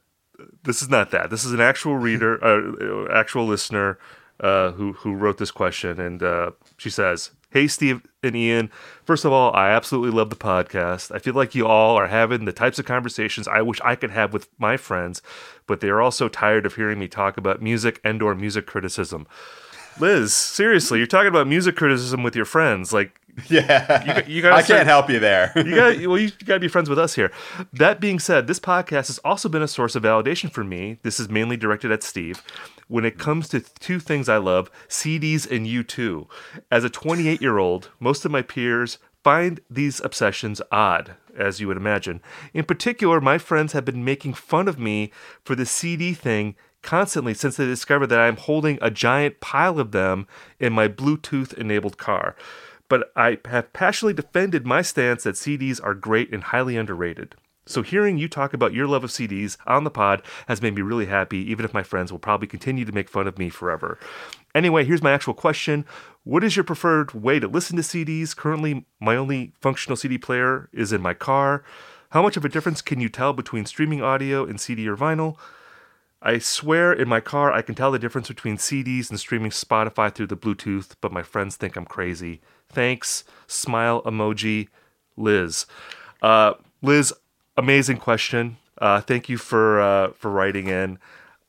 This 0.64 0.82
is 0.82 0.90
not 0.90 1.12
that. 1.12 1.30
This 1.30 1.46
is 1.46 1.54
an 1.54 1.62
actual 1.62 1.96
reader, 1.98 2.44
uh, 2.44 3.08
actual 3.14 3.46
listener, 3.46 3.98
uh, 4.40 4.72
who 4.72 4.94
who 4.94 5.14
wrote 5.14 5.38
this 5.38 5.52
question, 5.52 6.00
and 6.00 6.22
uh, 6.24 6.52
she 6.78 6.90
says, 6.90 7.32
"Hey, 7.54 7.68
Steve 7.68 8.02
and 8.24 8.36
Ian. 8.36 8.72
First 9.06 9.26
of 9.26 9.32
all, 9.32 9.54
I 9.56 9.70
absolutely 9.70 10.10
love 10.10 10.32
the 10.32 10.36
podcast. 10.36 11.14
I 11.14 11.20
feel 11.20 11.36
like 11.36 11.54
you 11.54 11.68
all 11.68 11.96
are 11.96 12.08
having 12.08 12.46
the 12.46 12.52
types 12.52 12.80
of 12.80 12.86
conversations 12.86 13.48
I 13.48 13.62
wish 13.62 13.80
I 13.84 13.96
could 13.96 14.10
have 14.10 14.34
with 14.34 14.50
my 14.58 14.76
friends, 14.76 15.22
but 15.68 15.80
they 15.80 15.90
are 15.90 16.02
also 16.02 16.28
tired 16.28 16.66
of 16.66 16.76
hearing 16.76 16.98
me 16.98 17.08
talk 17.08 17.38
about 17.38 17.62
music 17.62 18.02
and/or 18.04 18.34
music 18.34 18.66
criticism." 18.66 19.28
Liz, 20.00 20.34
seriously, 20.34 20.98
you're 20.98 21.06
talking 21.06 21.28
about 21.28 21.46
music 21.46 21.76
criticism 21.76 22.24
with 22.24 22.36
your 22.36 22.46
friends, 22.46 22.92
like 22.92 23.20
yeah, 23.50 24.26
you 24.28 24.42
gotta 24.42 24.56
I 24.56 24.62
start- 24.62 24.78
can't 24.78 24.88
help 24.88 25.10
you 25.10 25.20
there. 25.20 25.52
you 25.56 25.76
got 25.76 25.98
well 26.08 26.20
you 26.20 26.32
got 26.46 26.56
to 26.56 26.60
be 26.60 26.68
friends 26.68 26.90
with 26.90 27.00
us 27.00 27.16
here. 27.16 27.32
That 27.72 28.00
being 28.00 28.20
said 28.20 28.48
this 28.48 28.60
podcast 28.60 29.08
has 29.08 29.20
also 29.20 29.50
been 29.50 29.62
a 29.64 29.68
source 29.68 29.96
of 29.96 30.04
validation 30.04 30.52
for 30.52 30.64
me. 30.64 31.00
This 31.04 31.20
is 31.20 31.30
mainly 31.30 31.58
directed 31.58 31.92
at 31.92 32.04
steve. 32.04 32.44
When 32.88 33.06
it 33.06 33.18
comes 33.18 33.48
to 33.50 33.62
two 33.62 34.00
things 34.00 34.30
i 34.30 34.38
love 34.38 34.70
cds 34.88 35.50
and 35.50 35.66
u2 35.66 36.28
as 36.70 36.84
a 36.84 36.90
28 36.90 37.42
year 37.42 37.58
old 37.58 37.90
most 38.00 38.24
of 38.26 38.32
my 38.32 38.42
peers 38.44 39.00
find 39.24 39.62
these 39.70 40.00
obsessions 40.02 40.62
odd 40.72 41.16
as 41.36 41.60
you 41.60 41.68
would 41.68 41.78
imagine. 41.78 42.22
In 42.54 42.66
particular 42.66 43.20
my 43.20 43.38
friends 43.40 43.74
have 43.74 43.86
been 43.86 44.04
making 44.06 44.34
fun 44.36 44.68
of 44.68 44.78
me 44.78 45.12
for 45.44 45.56
the 45.56 45.66
cd 45.66 46.14
thing 46.14 46.56
constantly 46.84 47.34
since 47.34 47.56
they 47.56 47.66
discovered 47.66 48.08
that 48.08 48.20
i'm 48.20 48.36
holding 48.36 48.78
a 48.82 48.92
giant 48.92 49.40
pile 49.40 49.80
of 49.80 49.92
them 49.92 50.28
in 50.60 50.74
my 50.74 50.88
bluetooth 50.88 51.54
enabled 51.54 51.98
car 51.98 52.36
but 52.94 53.12
I 53.16 53.40
have 53.46 53.74
passionately 53.74 54.14
defended 54.14 54.68
my 54.68 54.84
stance 54.84 55.24
that 55.24 55.34
CDs 55.34 55.84
are 55.84 55.96
great 55.96 56.32
and 56.32 56.44
highly 56.44 56.78
underrated. 56.78 57.34
So 57.66 57.82
hearing 57.82 58.20
you 58.20 58.28
talk 58.28 58.54
about 58.54 58.76
your 58.76 58.86
love 58.86 59.04
of 59.04 59.10
CDs 59.10 59.58
on 59.66 59.84
the 59.84 59.90
pod 59.90 60.22
has 60.48 60.62
made 60.62 60.76
me 60.76 60.84
really 60.84 61.08
happy, 61.08 61.40
even 61.50 61.66
if 61.66 61.74
my 61.74 61.82
friends 61.82 62.12
will 62.12 62.20
probably 62.20 62.48
continue 62.48 62.86
to 62.86 62.92
make 62.92 63.10
fun 63.10 63.26
of 63.28 63.40
me 63.40 63.50
forever. 63.50 63.98
Anyway, 64.54 64.86
here's 64.86 65.02
my 65.02 65.12
actual 65.12 65.34
question. 65.34 65.86
What 66.24 66.44
is 66.44 66.56
your 66.56 66.66
preferred 66.66 67.16
way 67.16 67.40
to 67.40 67.48
listen 67.48 67.78
to 67.78 67.82
CDs? 67.82 68.36
Currently, 68.36 68.86
my 69.00 69.16
only 69.16 69.54
functional 69.60 69.98
CD 69.98 70.20
player 70.20 70.70
is 70.72 70.94
in 70.94 71.02
my 71.02 71.16
car. 71.16 71.64
How 72.12 72.22
much 72.22 72.38
of 72.38 72.46
a 72.46 72.50
difference 72.50 72.84
can 72.84 73.00
you 73.00 73.10
tell 73.10 73.34
between 73.34 73.66
streaming 73.66 74.04
audio 74.04 74.46
and 74.46 74.62
CD 74.62 74.88
or 74.88 74.96
vinyl? 74.96 75.36
I 76.24 76.40
swear 76.40 76.94
in 76.94 77.10
my 77.10 77.20
car 77.20 77.52
I 77.52 77.62
can 77.62 77.76
tell 77.76 77.92
the 77.92 78.00
difference 78.00 78.30
between 78.30 78.58
CDs 78.58 79.10
and 79.10 79.20
streaming 79.20 79.52
Spotify 79.52 80.14
through 80.14 80.28
the 80.28 80.38
Bluetooth, 80.38 80.96
but 81.02 81.12
my 81.12 81.22
friends 81.22 81.58
think 81.58 81.76
I'm 81.76 81.86
crazy. 81.86 82.40
Thanks. 82.70 83.26
Smile 83.46 84.02
emoji, 84.04 84.70
Liz. 85.18 85.66
Uh, 86.22 86.54
Liz, 86.82 87.14
amazing 87.58 87.98
question. 87.98 88.58
Uh, 88.78 89.02
thank 89.02 89.28
you 89.28 89.38
for 89.38 89.82
uh, 89.82 90.12
for 90.14 90.32
writing 90.32 90.68
in. 90.68 90.98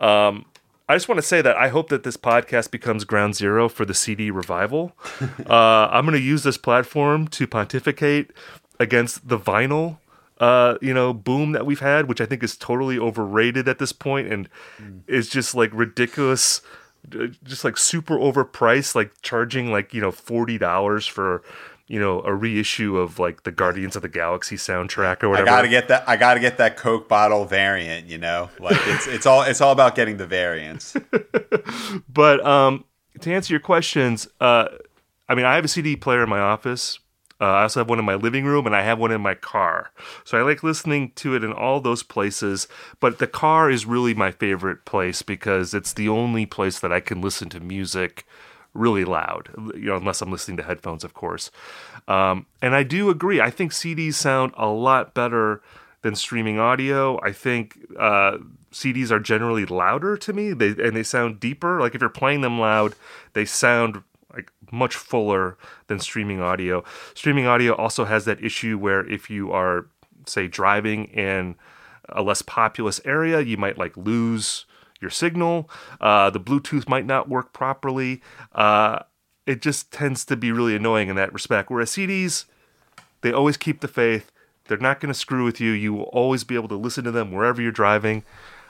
Um, 0.01 0.45
I 0.89 0.97
just 0.97 1.09
want 1.09 1.19
to 1.19 1.27
say 1.27 1.41
that 1.41 1.57
I 1.57 1.69
hope 1.69 1.89
that 1.89 2.03
this 2.03 2.17
podcast 2.17 2.71
becomes 2.71 3.05
ground 3.05 3.37
zero 3.37 3.69
for 3.69 3.87
the 3.87 3.95
CD 3.95 4.31
revival. 4.31 4.93
uh, 5.49 5.89
I'm 5.91 6.05
going 6.05 6.19
to 6.19 6.21
use 6.21 6.43
this 6.43 6.59
platform 6.59 7.29
to 7.29 7.47
pontificate 7.47 8.33
against 8.79 9.29
the 9.29 9.39
vinyl, 9.39 9.99
uh, 10.39 10.77
you 10.81 10.93
know, 10.93 11.13
boom 11.13 11.53
that 11.53 11.67
we've 11.67 11.81
had, 11.81 12.09
which 12.09 12.21
I 12.21 12.27
think 12.27 12.43
is 12.43 12.57
totally 12.57 12.99
overrated 12.99 13.69
at 13.69 13.79
this 13.79 13.93
point 13.93 14.33
and 14.33 14.49
is 15.07 15.29
just 15.29 15.55
like 15.55 15.71
ridiculous, 15.73 16.61
just 17.43 17.65
like 17.65 17.77
super 17.77 18.17
overpriced, 18.17 18.95
like 18.95 19.13
charging 19.23 19.71
like 19.71 19.95
you 19.95 20.01
know 20.01 20.11
forty 20.11 20.59
dollars 20.59 21.07
for 21.07 21.43
you 21.87 22.01
know 22.01 22.23
a 22.23 22.35
reissue 22.35 22.97
of 22.97 23.19
like 23.19 23.45
the 23.45 23.53
Guardians 23.53 23.95
of 23.95 24.03
the 24.03 24.09
Galaxy 24.09 24.57
soundtrack 24.57 25.23
or 25.23 25.29
whatever. 25.29 25.49
I 25.49 25.53
gotta 25.53 25.69
get 25.69 25.89
that. 25.89 26.09
I 26.09 26.17
gotta 26.17 26.41
get 26.41 26.59
that 26.59 26.77
Coke 26.77 27.09
bottle 27.09 27.45
variant. 27.45 28.09
You 28.09 28.19
know, 28.19 28.51
like 28.59 28.79
it's 28.87 29.07
it's 29.07 29.27
all 29.27 29.43
it's 29.43 29.61
all 29.61 29.73
about 29.73 29.95
getting 29.95 30.17
the 30.17 30.27
variants. 30.27 30.97
But 32.09 32.45
um, 32.47 32.85
to 33.21 33.33
answer 33.33 33.53
your 33.53 33.61
questions, 33.61 34.29
uh, 34.41 34.69
I 35.29 35.35
mean, 35.35 35.45
I 35.45 35.57
have 35.57 35.65
a 35.65 35.69
CD 35.69 35.97
player 35.97 36.23
in 36.23 36.29
my 36.29 36.39
office. 36.39 36.99
Uh, 37.45 37.59
I 37.59 37.63
also 37.63 37.81
have 37.81 37.91
one 37.91 37.99
in 37.99 38.07
my 38.07 38.15
living 38.15 38.47
room, 38.47 38.65
and 38.65 38.75
I 38.75 38.81
have 38.81 38.99
one 38.99 39.13
in 39.13 39.21
my 39.21 39.35
car. 39.35 39.91
So 40.25 40.39
I 40.39 40.43
like 40.43 40.63
listening 40.63 41.13
to 41.17 41.35
it 41.35 41.45
in 41.45 41.53
all 41.53 41.79
those 41.79 42.03
places. 42.03 42.67
But 43.01 43.19
the 43.19 43.27
car 43.27 43.71
is 43.71 43.85
really 43.85 44.15
my 44.15 44.31
favorite 44.31 44.87
place 44.87 45.21
because 45.21 45.75
it's 45.75 45.93
the 45.93 46.09
only 46.09 46.47
place 46.47 46.81
that 46.81 46.91
I 46.91 47.01
can 47.01 47.21
listen 47.21 47.51
to 47.51 47.61
music 47.61 48.27
really 48.73 49.05
loud. 49.05 49.51
You 49.75 49.89
know, 49.89 49.97
unless 49.97 50.23
I'm 50.23 50.33
listening 50.33 50.57
to 50.57 50.63
headphones, 50.63 51.05
of 51.05 51.13
course. 51.13 51.51
Um, 52.09 52.47
and 52.63 52.75
I 52.75 52.83
do 52.83 53.11
agree. 53.11 53.43
I 53.43 53.51
think 53.51 53.73
CDs 53.73 54.15
sound 54.15 54.55
a 54.57 54.69
lot 54.69 55.13
better 55.13 55.61
than 56.01 56.15
streaming 56.15 56.59
audio. 56.59 57.21
I 57.23 57.33
think 57.33 57.79
uh, 57.99 58.39
CDs 58.73 59.11
are 59.11 59.21
generally 59.21 59.67
louder 59.67 60.17
to 60.17 60.33
me. 60.33 60.55
They 60.55 60.69
and 60.69 60.97
they 60.97 61.03
sound 61.03 61.41
deeper. 61.41 61.79
Like 61.79 61.95
if 61.95 62.01
you're 62.01 62.09
playing 62.09 62.41
them 62.41 62.59
loud, 62.59 62.95
they 63.35 63.45
sound 63.45 64.03
much 64.73 64.95
fuller 64.97 65.57
than 65.87 65.99
streaming 65.99 66.41
audio. 66.41 66.85
Streaming 67.15 67.47
audio 67.47 67.75
also 67.75 68.05
has 68.05 68.25
that 68.25 68.43
issue 68.43 68.79
where 68.79 69.09
if 69.11 69.31
you 69.31 69.53
are 69.53 69.87
say 70.27 70.49
driving 70.49 71.05
in 71.07 71.57
a 72.09 72.23
less 72.23 72.43
populous 72.43 73.01
area, 73.05 73.41
you 73.41 73.57
might 73.57 73.79
like 73.79 73.97
lose 73.97 74.67
your 75.01 75.11
signal. 75.11 75.71
Uh, 76.01 76.31
the 76.31 76.41
Bluetooth 76.41 76.89
might 76.89 77.07
not 77.07 77.29
work 77.29 77.53
properly. 77.53 78.23
Uh, 78.53 79.01
it 79.47 79.61
just 79.61 79.93
tends 79.93 80.25
to 80.25 80.37
be 80.37 80.53
really 80.53 80.75
annoying 80.75 81.09
in 81.09 81.17
that 81.17 81.33
respect. 81.33 81.71
Whereas 81.71 81.91
CDs, 81.91 82.47
they 83.21 83.33
always 83.33 83.57
keep 83.57 83.81
the 83.81 83.89
faith. 83.89 84.31
They're 84.67 84.79
not 84.79 85.01
going 85.01 85.13
to 85.13 85.19
screw 85.19 85.45
with 85.45 85.61
you. 85.61 85.73
You 85.73 85.93
will 85.93 86.05
always 86.05 86.45
be 86.45 86.55
able 86.55 86.69
to 86.69 86.77
listen 86.77 87.05
to 87.05 87.11
them 87.11 87.33
wherever 87.33 87.61
you're 87.61 87.73
driving. 87.73 88.25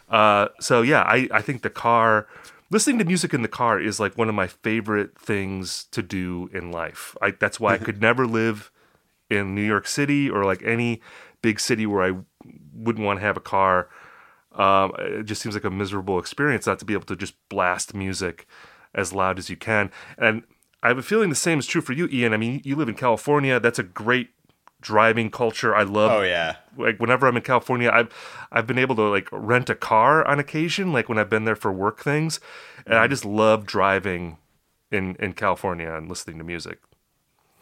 Uh, 0.09 0.49
so 0.61 0.83
yeah, 0.83 1.03
I, 1.03 1.29
I 1.31 1.41
think 1.41 1.63
the 1.63 1.71
car, 1.71 2.27
listening 2.71 2.99
to 2.99 3.05
music 3.05 3.35
in 3.35 3.43
the 3.43 3.49
car 3.49 3.81
is 3.81 4.01
like 4.01 4.17
one 4.17 4.29
of 4.29 4.35
my 4.35 4.47
favorite 4.47 5.19
things 5.19 5.85
to 5.93 6.03
do 6.03 6.49
in 6.53 6.71
life. 6.71 7.17
I, 7.21 7.33
that's 7.33 7.61
why 7.61 7.75
I 7.75 7.79
could 7.79 8.01
never 8.09 8.27
live 8.27 8.71
in 9.31 9.55
New 9.55 9.63
York 9.63 9.87
City 9.87 10.29
or 10.29 10.45
like 10.45 10.63
any 10.63 11.01
big 11.43 11.61
city 11.61 11.87
where 11.87 12.03
I 12.03 12.17
wouldn't 12.73 13.05
want 13.05 13.19
to 13.19 13.25
have 13.25 13.37
a 13.37 13.41
car. 13.41 13.89
Um, 14.53 14.93
it 14.99 15.25
just 15.25 15.43
seems 15.43 15.55
like 15.55 15.65
a 15.65 15.71
miserable 15.71 16.19
experience 16.19 16.67
not 16.67 16.79
to 16.79 16.85
be 16.85 16.93
able 16.93 17.07
to 17.07 17.17
just 17.17 17.35
blast 17.49 17.95
music 17.95 18.47
as 18.95 19.13
loud 19.13 19.39
as 19.39 19.51
you 19.51 19.57
can. 19.57 19.91
And 20.17 20.45
I 20.83 20.89
have 20.89 20.99
a 20.99 21.03
feeling 21.03 21.31
the 21.31 21.35
same 21.35 21.59
is 21.59 21.67
true 21.67 21.81
for 21.81 21.93
you, 21.93 22.09
Ian. 22.13 22.33
I 22.33 22.37
mean, 22.37 22.61
you 22.65 22.77
live 22.77 22.89
in 22.89 22.95
California. 22.95 23.59
That's 23.59 23.79
a 23.79 23.83
great 23.83 24.31
driving 24.85 25.31
culture. 25.31 25.75
I 25.75 25.83
love. 25.83 26.13
Oh 26.13 26.23
yeah. 26.23 26.57
Like 26.77 27.01
whenever 27.01 27.27
I'm 27.27 27.37
in 27.37 27.43
California, 27.43 27.91
I've 27.93 28.09
I've 28.53 28.67
been 28.67 28.79
able 28.79 28.95
to 28.97 29.09
like 29.09 29.29
rent 29.33 29.69
a 29.69 29.75
car 29.75 30.25
on 30.25 30.39
occasion, 30.39 30.93
like 30.93 31.09
when 31.09 31.19
I've 31.19 31.31
been 31.31 31.45
there 31.45 31.57
for 31.57 31.73
work 31.73 32.01
things, 32.01 32.39
and 32.87 32.95
I 32.95 33.03
mm-hmm. 33.03 33.11
just 33.11 33.25
love 33.25 33.67
driving 33.67 34.39
in 34.93 35.17
in 35.19 35.33
California 35.33 35.93
and 35.93 36.09
listening 36.09 36.39
to 36.39 36.45
music. 36.45 36.79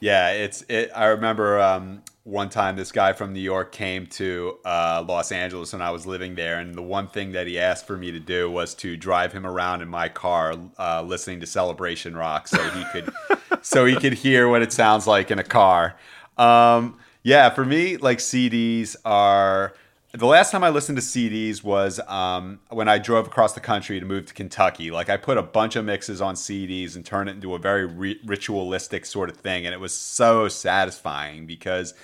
Yeah, 0.01 0.31
it's 0.31 0.63
it. 0.69 0.91
I 0.97 1.07
remember 1.07 1.61
um, 1.61 2.03
one 2.25 2.49
time 2.49 2.75
this 2.75 2.91
guy 2.91 3.13
from 3.13 3.33
New 3.33 3.41
York 3.41 3.71
came 3.71 4.07
to 4.09 4.59
uh, 4.65 5.05
Los 5.07 5.31
Angeles 5.31 5.73
when 5.73 5.81
I 5.81 5.93
was 5.93 6.07
living 6.07 6.35
there, 6.35 6.59
and 6.59 6.75
the 6.75 6.83
one 6.83 7.07
thing 7.07 7.33
that 7.33 7.47
he 7.47 7.57
asked 7.57 7.87
for 7.87 7.97
me 7.97 8.11
to 8.11 8.19
do 8.19 8.51
was 8.51 8.75
to 8.77 8.97
drive 8.97 9.33
him 9.33 9.47
around 9.47 9.81
in 9.81 9.89
my 9.89 10.09
car, 10.09 10.57
uh, 10.77 11.03
listening 11.03 11.39
to 11.39 11.47
Celebration 11.47 12.17
Rock, 12.17 12.49
so 12.49 12.61
he 12.71 12.85
could 12.93 13.13
so 13.63 13.85
he 13.85 13.95
could 13.95 14.15
hear 14.15 14.49
what 14.49 14.61
it 14.61 14.73
sounds 14.73 15.07
like 15.07 15.31
in 15.31 15.39
a 15.39 15.45
car. 15.45 15.97
Um, 16.37 16.99
yeah, 17.23 17.51
for 17.51 17.65
me, 17.65 17.97
like 17.97 18.19
CDs 18.19 18.97
are 19.05 19.75
the 20.13 20.27
last 20.27 20.51
time 20.51 20.63
I 20.63 20.69
listened 20.69 20.99
to 20.99 21.03
CDs 21.03 21.65
was 21.65 21.99
um, 22.07 22.61
when 22.69 22.89
I 22.89 22.99
drove 22.99 23.27
across 23.27 23.55
the 23.55 23.61
country 23.61 23.99
to 23.99 24.05
move 24.05 24.27
to 24.27 24.35
Kentucky. 24.35 24.91
Like 24.91 25.09
I 25.09 25.17
put 25.17 25.39
a 25.39 25.43
bunch 25.43 25.75
of 25.75 25.85
mixes 25.85 26.21
on 26.21 26.35
CDs 26.35 26.97
and 26.97 27.05
turned 27.05 27.31
it 27.31 27.33
into 27.33 27.55
a 27.55 27.59
very 27.59 27.87
ri- 27.87 28.21
ritualistic 28.25 29.07
sort 29.07 29.31
of 29.31 29.37
thing, 29.37 29.65
and 29.65 29.75
it 29.75 29.81
was 29.81 29.95
so 29.95 30.49
satisfying 30.49 31.47
because 31.47 31.95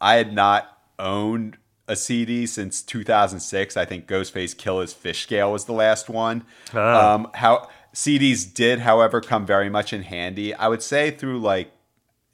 I 0.00 0.14
had 0.14 0.32
not 0.32 0.78
owned 0.98 1.58
a 1.86 1.96
CD 1.96 2.46
since 2.46 2.80
2006. 2.80 3.76
I 3.76 3.84
think 3.84 4.06
Ghostface 4.06 4.56
Killah's 4.56 4.94
Fishscale 4.94 5.52
was 5.52 5.64
the 5.66 5.72
last 5.72 6.08
one. 6.08 6.44
Ah. 6.72 7.14
Um, 7.14 7.30
how 7.34 7.68
CDs 7.94 8.52
did, 8.52 8.80
however, 8.80 9.20
come 9.20 9.44
very 9.44 9.68
much 9.68 9.92
in 9.92 10.02
handy. 10.02 10.54
I 10.54 10.68
would 10.68 10.82
say 10.82 11.10
through 11.10 11.40
like 11.40 11.72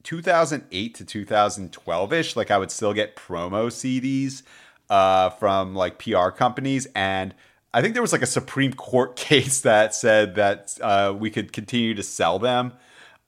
2008 0.06 0.94
to 0.94 1.04
2012 1.04 2.12
ish, 2.12 2.36
like 2.36 2.52
I 2.52 2.58
would 2.58 2.70
still 2.70 2.94
get 2.94 3.16
promo 3.16 3.66
CDs 3.66 4.42
uh, 4.88 5.30
from 5.30 5.74
like 5.74 5.98
PR 5.98 6.28
companies. 6.28 6.86
And 6.94 7.34
I 7.74 7.82
think 7.82 7.94
there 7.94 8.02
was 8.02 8.12
like 8.12 8.22
a 8.22 8.26
Supreme 8.26 8.72
Court 8.72 9.16
case 9.16 9.62
that 9.62 9.94
said 9.94 10.36
that 10.36 10.78
uh, 10.80 11.12
we 11.18 11.28
could 11.28 11.52
continue 11.52 11.92
to 11.94 12.04
sell 12.04 12.38
them 12.38 12.72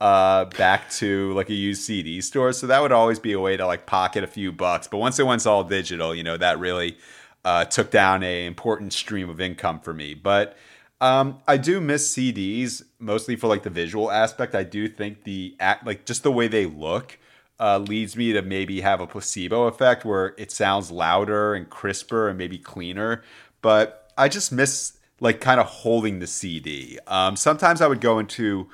uh, 0.00 0.44
back 0.44 0.88
to 0.92 1.34
like 1.34 1.50
a 1.50 1.54
used 1.54 1.82
CD 1.82 2.20
store. 2.20 2.52
So 2.52 2.68
that 2.68 2.80
would 2.80 2.92
always 2.92 3.18
be 3.18 3.32
a 3.32 3.40
way 3.40 3.56
to 3.56 3.66
like 3.66 3.84
pocket 3.84 4.22
a 4.22 4.28
few 4.28 4.52
bucks. 4.52 4.86
But 4.86 4.98
once 4.98 5.18
it 5.18 5.26
went 5.26 5.44
all 5.48 5.64
digital, 5.64 6.14
you 6.14 6.22
know, 6.22 6.36
that 6.36 6.60
really 6.60 6.96
uh, 7.44 7.64
took 7.64 7.90
down 7.90 8.22
a 8.22 8.46
important 8.46 8.92
stream 8.92 9.28
of 9.28 9.40
income 9.40 9.80
for 9.80 9.92
me. 9.92 10.14
But 10.14 10.56
um, 11.00 11.38
I 11.46 11.56
do 11.56 11.80
miss 11.80 12.12
CDs 12.14 12.82
mostly 12.98 13.36
for 13.36 13.46
like 13.46 13.62
the 13.62 13.70
visual 13.70 14.10
aspect. 14.10 14.54
I 14.54 14.64
do 14.64 14.88
think 14.88 15.24
the 15.24 15.54
act, 15.60 15.86
like 15.86 16.04
just 16.04 16.22
the 16.22 16.32
way 16.32 16.48
they 16.48 16.66
look 16.66 17.18
uh, 17.60 17.78
leads 17.78 18.16
me 18.16 18.32
to 18.32 18.42
maybe 18.42 18.80
have 18.80 19.00
a 19.00 19.06
placebo 19.06 19.64
effect 19.64 20.04
where 20.04 20.34
it 20.38 20.50
sounds 20.50 20.90
louder 20.90 21.54
and 21.54 21.68
crisper 21.70 22.28
and 22.28 22.38
maybe 22.38 22.58
cleaner. 22.58 23.22
But 23.62 24.10
I 24.16 24.28
just 24.28 24.52
miss 24.52 24.94
like 25.20 25.40
kind 25.40 25.60
of 25.60 25.66
holding 25.66 26.18
the 26.18 26.26
CD. 26.26 26.98
Um, 27.06 27.36
sometimes 27.36 27.80
I 27.80 27.86
would 27.86 28.00
go 28.00 28.18
into 28.18 28.68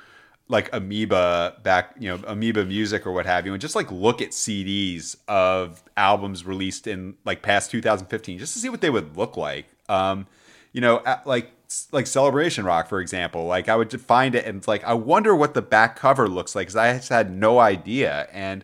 like 0.47 0.69
Amoeba 0.73 1.57
back, 1.63 1.95
you 1.99 2.09
know, 2.09 2.23
Amoeba 2.27 2.65
Music 2.65 3.07
or 3.07 3.11
what 3.11 3.25
have 3.25 3.45
you, 3.45 3.53
and 3.53 3.61
just 3.61 3.75
like 3.75 3.91
look 3.91 4.21
at 4.21 4.29
CDs 4.29 5.15
of 5.27 5.83
albums 5.97 6.45
released 6.45 6.85
in 6.85 7.15
like 7.25 7.41
past 7.41 7.71
2015 7.71 8.37
just 8.37 8.53
to 8.53 8.59
see 8.59 8.69
what 8.69 8.81
they 8.81 8.91
would 8.91 9.17
look 9.17 9.37
like. 9.37 9.65
Um, 9.89 10.27
you 10.71 10.81
know, 10.81 11.01
like 11.25 11.51
like 11.91 12.07
Celebration 12.07 12.65
Rock, 12.65 12.87
for 12.87 12.99
example. 12.99 13.45
Like 13.45 13.69
I 13.69 13.75
would 13.75 13.99
find 14.01 14.35
it 14.35 14.45
and 14.45 14.65
like 14.67 14.83
I 14.83 14.93
wonder 14.93 15.35
what 15.35 15.53
the 15.53 15.61
back 15.61 15.95
cover 15.95 16.27
looks 16.27 16.55
like 16.55 16.67
because 16.67 16.75
I 16.75 16.93
just 16.93 17.09
had 17.09 17.35
no 17.35 17.59
idea, 17.59 18.27
and 18.31 18.63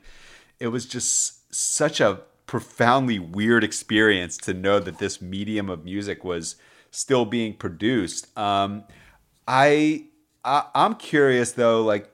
it 0.59 0.67
was 0.67 0.85
just 0.85 1.53
such 1.53 1.99
a 1.99 2.21
profoundly 2.45 3.17
weird 3.17 3.63
experience 3.63 4.37
to 4.37 4.53
know 4.53 4.79
that 4.79 4.97
this 4.97 5.21
medium 5.21 5.69
of 5.69 5.85
music 5.85 6.23
was 6.23 6.57
still 6.91 7.25
being 7.25 7.53
produced. 7.53 8.37
Um, 8.37 8.83
I, 9.47 10.05
I 10.43 10.65
I'm 10.75 10.95
curious 10.95 11.53
though, 11.53 11.81
like 11.81 12.11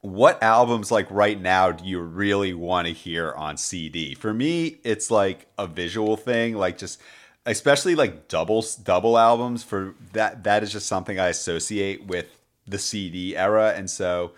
what 0.00 0.42
albums 0.42 0.90
like 0.90 1.06
right 1.10 1.40
now 1.40 1.72
do 1.72 1.84
you 1.84 2.00
really 2.00 2.54
want 2.54 2.86
to 2.88 2.92
hear 2.94 3.32
on 3.32 3.56
CD? 3.56 4.14
For 4.14 4.32
me, 4.32 4.78
it's 4.82 5.10
like 5.10 5.46
a 5.58 5.66
visual 5.66 6.16
thing, 6.16 6.54
like 6.54 6.78
just 6.78 7.00
especially 7.46 7.94
like 7.94 8.28
doubles 8.28 8.76
double 8.76 9.16
albums 9.16 9.62
for 9.62 9.94
that 10.12 10.44
that 10.44 10.62
is 10.62 10.72
just 10.72 10.86
something 10.86 11.18
I 11.18 11.28
associate 11.28 12.06
with 12.06 12.38
the 12.66 12.78
CD 12.78 13.36
era. 13.36 13.72
And 13.76 13.90
so 13.90 14.32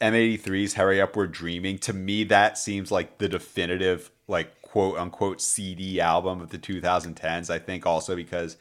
M83's 0.00 0.74
Hurry 0.74 1.00
Up 1.00 1.16
We're 1.16 1.26
Dreaming 1.26 1.78
to 1.78 1.92
me 1.92 2.24
that 2.24 2.58
seems 2.58 2.90
like 2.90 3.18
the 3.18 3.28
definitive 3.28 4.10
like 4.28 4.62
quote 4.62 4.98
unquote 4.98 5.40
CD 5.40 6.00
album 6.00 6.40
of 6.40 6.50
the 6.50 6.58
2010s 6.58 7.50
I 7.50 7.58
think 7.58 7.86
also 7.86 8.16
because 8.16 8.56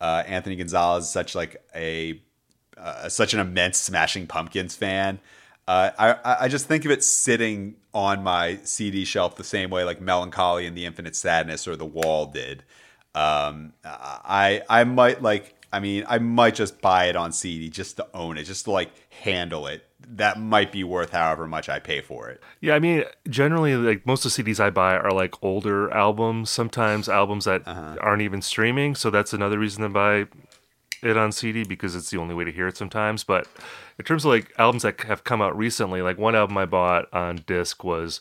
uh, 0.00 0.24
Anthony 0.26 0.56
Gonzalez 0.56 1.04
is 1.04 1.10
such 1.10 1.34
like 1.34 1.64
a 1.74 2.20
uh, 2.76 3.08
such 3.08 3.34
an 3.34 3.40
immense 3.40 3.78
Smashing 3.78 4.26
Pumpkins 4.26 4.74
fan. 4.74 5.20
Uh, 5.68 5.90
I 5.98 6.36
I 6.44 6.48
just 6.48 6.66
think 6.66 6.84
of 6.84 6.90
it 6.90 7.04
sitting 7.04 7.76
on 7.94 8.24
my 8.24 8.58
CD 8.64 9.04
shelf 9.04 9.36
the 9.36 9.44
same 9.44 9.70
way 9.70 9.84
like 9.84 10.00
Mellon 10.00 10.30
Collie 10.30 10.66
and 10.66 10.76
the 10.76 10.86
Infinite 10.86 11.14
Sadness 11.14 11.68
or 11.68 11.76
The 11.76 11.86
Wall 11.86 12.26
did 12.26 12.64
um, 13.14 13.72
I 13.84 14.62
I 14.68 14.84
might 14.84 15.22
like. 15.22 15.54
I 15.74 15.80
mean, 15.80 16.04
I 16.06 16.18
might 16.18 16.54
just 16.54 16.82
buy 16.82 17.06
it 17.06 17.16
on 17.16 17.32
CD 17.32 17.70
just 17.70 17.96
to 17.96 18.06
own 18.12 18.36
it, 18.36 18.44
just 18.44 18.66
to 18.66 18.70
like 18.70 18.90
handle 19.22 19.66
it. 19.66 19.86
That 20.06 20.38
might 20.38 20.70
be 20.70 20.84
worth 20.84 21.10
however 21.10 21.46
much 21.46 21.70
I 21.70 21.78
pay 21.78 22.02
for 22.02 22.28
it. 22.28 22.42
Yeah, 22.60 22.74
I 22.74 22.78
mean, 22.78 23.04
generally, 23.28 23.74
like 23.76 24.04
most 24.04 24.26
of 24.26 24.34
the 24.34 24.42
CDs 24.42 24.60
I 24.60 24.68
buy 24.68 24.96
are 24.96 25.12
like 25.12 25.42
older 25.42 25.90
albums. 25.90 26.50
Sometimes 26.50 27.08
albums 27.08 27.46
that 27.46 27.62
uh-huh. 27.66 27.96
aren't 28.00 28.20
even 28.22 28.42
streaming. 28.42 28.94
So 28.94 29.08
that's 29.08 29.32
another 29.32 29.58
reason 29.58 29.82
to 29.82 29.88
buy 29.88 30.26
it 31.02 31.16
on 31.16 31.32
CD 31.32 31.64
because 31.64 31.96
it's 31.96 32.10
the 32.10 32.18
only 32.18 32.34
way 32.34 32.44
to 32.44 32.52
hear 32.52 32.68
it 32.68 32.76
sometimes. 32.76 33.24
But 33.24 33.46
in 33.98 34.04
terms 34.04 34.24
of 34.24 34.30
like 34.30 34.52
albums 34.58 34.82
that 34.82 35.00
have 35.02 35.24
come 35.24 35.42
out 35.42 35.56
recently, 35.56 36.02
like 36.02 36.18
one 36.18 36.34
album 36.34 36.58
I 36.58 36.66
bought 36.66 37.12
on 37.12 37.44
disc 37.46 37.82
was 37.82 38.20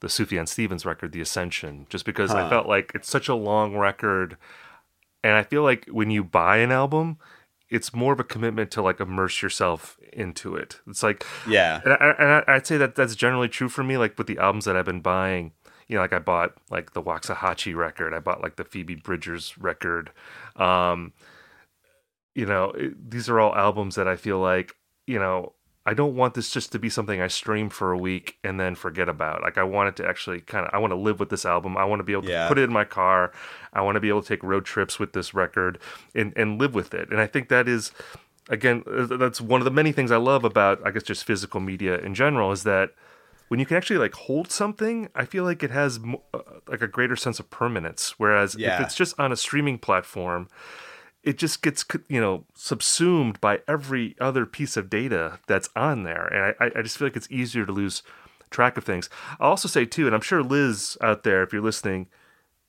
the 0.00 0.08
Sufjan 0.08 0.46
Stevens 0.46 0.86
record, 0.86 1.12
The 1.12 1.20
Ascension, 1.20 1.86
just 1.88 2.04
because 2.04 2.30
huh. 2.30 2.38
I 2.38 2.50
felt 2.50 2.66
like 2.66 2.92
it's 2.94 3.08
such 3.08 3.28
a 3.28 3.34
long 3.34 3.76
record. 3.76 4.36
And 5.24 5.34
I 5.34 5.42
feel 5.42 5.62
like 5.62 5.86
when 5.86 6.10
you 6.10 6.22
buy 6.22 6.58
an 6.58 6.70
album, 6.70 7.18
it's 7.68 7.92
more 7.92 8.12
of 8.12 8.20
a 8.20 8.24
commitment 8.24 8.70
to 8.72 8.82
like 8.82 9.00
immerse 9.00 9.42
yourself 9.42 9.98
into 10.12 10.54
it. 10.54 10.80
It's 10.86 11.02
like, 11.02 11.26
yeah. 11.48 11.80
And, 11.84 11.92
I, 12.48 12.54
would 12.54 12.66
say 12.66 12.78
that 12.78 12.94
that's 12.94 13.14
generally 13.14 13.48
true 13.48 13.68
for 13.68 13.82
me. 13.82 13.96
Like 13.96 14.16
with 14.16 14.26
the 14.26 14.38
albums 14.38 14.64
that 14.64 14.76
I've 14.76 14.84
been 14.84 15.00
buying, 15.00 15.52
you 15.86 15.96
know, 15.96 16.02
like 16.02 16.12
I 16.12 16.18
bought 16.18 16.54
like 16.70 16.92
the 16.92 17.02
Waxahatchee 17.02 17.74
record, 17.74 18.14
I 18.14 18.20
bought 18.20 18.42
like 18.42 18.56
the 18.56 18.64
Phoebe 18.64 18.94
Bridgers 18.94 19.58
record. 19.58 20.12
Um, 20.56 21.12
you 22.34 22.46
know, 22.46 22.70
it, 22.70 23.10
these 23.10 23.28
are 23.28 23.40
all 23.40 23.54
albums 23.54 23.96
that 23.96 24.08
I 24.08 24.16
feel 24.16 24.38
like, 24.38 24.74
you 25.06 25.18
know, 25.18 25.54
I 25.88 25.94
don't 25.94 26.14
want 26.14 26.34
this 26.34 26.50
just 26.50 26.70
to 26.72 26.78
be 26.78 26.90
something 26.90 27.22
I 27.22 27.28
stream 27.28 27.70
for 27.70 27.92
a 27.92 27.96
week 27.96 28.36
and 28.44 28.60
then 28.60 28.74
forget 28.74 29.08
about. 29.08 29.40
Like 29.40 29.56
I 29.56 29.62
want 29.62 29.88
it 29.88 29.96
to 30.02 30.06
actually 30.06 30.42
kind 30.42 30.66
of 30.66 30.74
I 30.74 30.76
want 30.76 30.90
to 30.90 30.96
live 30.96 31.18
with 31.18 31.30
this 31.30 31.46
album. 31.46 31.78
I 31.78 31.84
want 31.86 32.00
to 32.00 32.04
be 32.04 32.12
able 32.12 32.24
to 32.24 32.28
yeah. 32.28 32.46
put 32.46 32.58
it 32.58 32.64
in 32.64 32.72
my 32.74 32.84
car. 32.84 33.32
I 33.72 33.80
want 33.80 33.96
to 33.96 34.00
be 34.00 34.10
able 34.10 34.20
to 34.20 34.28
take 34.28 34.42
road 34.42 34.66
trips 34.66 34.98
with 34.98 35.14
this 35.14 35.32
record 35.32 35.78
and 36.14 36.34
and 36.36 36.60
live 36.60 36.74
with 36.74 36.92
it. 36.92 37.08
And 37.10 37.18
I 37.22 37.26
think 37.26 37.48
that 37.48 37.66
is 37.66 37.90
again 38.50 38.84
uh, 38.86 39.16
that's 39.16 39.40
one 39.40 39.62
of 39.62 39.64
the 39.64 39.70
many 39.70 39.92
things 39.92 40.12
I 40.12 40.18
love 40.18 40.44
about 40.44 40.86
I 40.86 40.90
guess 40.90 41.04
just 41.04 41.24
physical 41.24 41.58
media 41.58 41.96
in 41.96 42.14
general 42.14 42.52
is 42.52 42.64
that 42.64 42.90
when 43.48 43.58
you 43.58 43.64
can 43.64 43.78
actually 43.78 43.98
like 43.98 44.12
hold 44.12 44.52
something, 44.52 45.08
I 45.14 45.24
feel 45.24 45.44
like 45.44 45.62
it 45.62 45.70
has 45.70 46.00
uh, 46.34 46.40
like 46.66 46.82
a 46.82 46.88
greater 46.88 47.16
sense 47.16 47.40
of 47.40 47.48
permanence 47.48 48.14
whereas 48.18 48.54
yeah. 48.58 48.74
if 48.74 48.82
it's 48.82 48.94
just 48.94 49.18
on 49.18 49.32
a 49.32 49.36
streaming 49.36 49.78
platform, 49.78 50.50
it 51.28 51.36
just 51.36 51.60
gets 51.60 51.84
you 52.08 52.22
know 52.22 52.46
subsumed 52.54 53.38
by 53.38 53.60
every 53.68 54.16
other 54.18 54.46
piece 54.46 54.78
of 54.78 54.88
data 54.88 55.38
that's 55.46 55.68
on 55.76 56.04
there, 56.04 56.26
and 56.26 56.56
I, 56.58 56.78
I 56.78 56.82
just 56.82 56.96
feel 56.96 57.06
like 57.06 57.16
it's 57.16 57.30
easier 57.30 57.66
to 57.66 57.72
lose 57.72 58.02
track 58.48 58.78
of 58.78 58.84
things. 58.84 59.10
I'll 59.38 59.50
also 59.50 59.68
say 59.68 59.84
too, 59.84 60.06
and 60.06 60.14
I'm 60.14 60.22
sure 60.22 60.42
Liz 60.42 60.96
out 61.02 61.24
there, 61.24 61.42
if 61.42 61.52
you're 61.52 61.60
listening, 61.60 62.06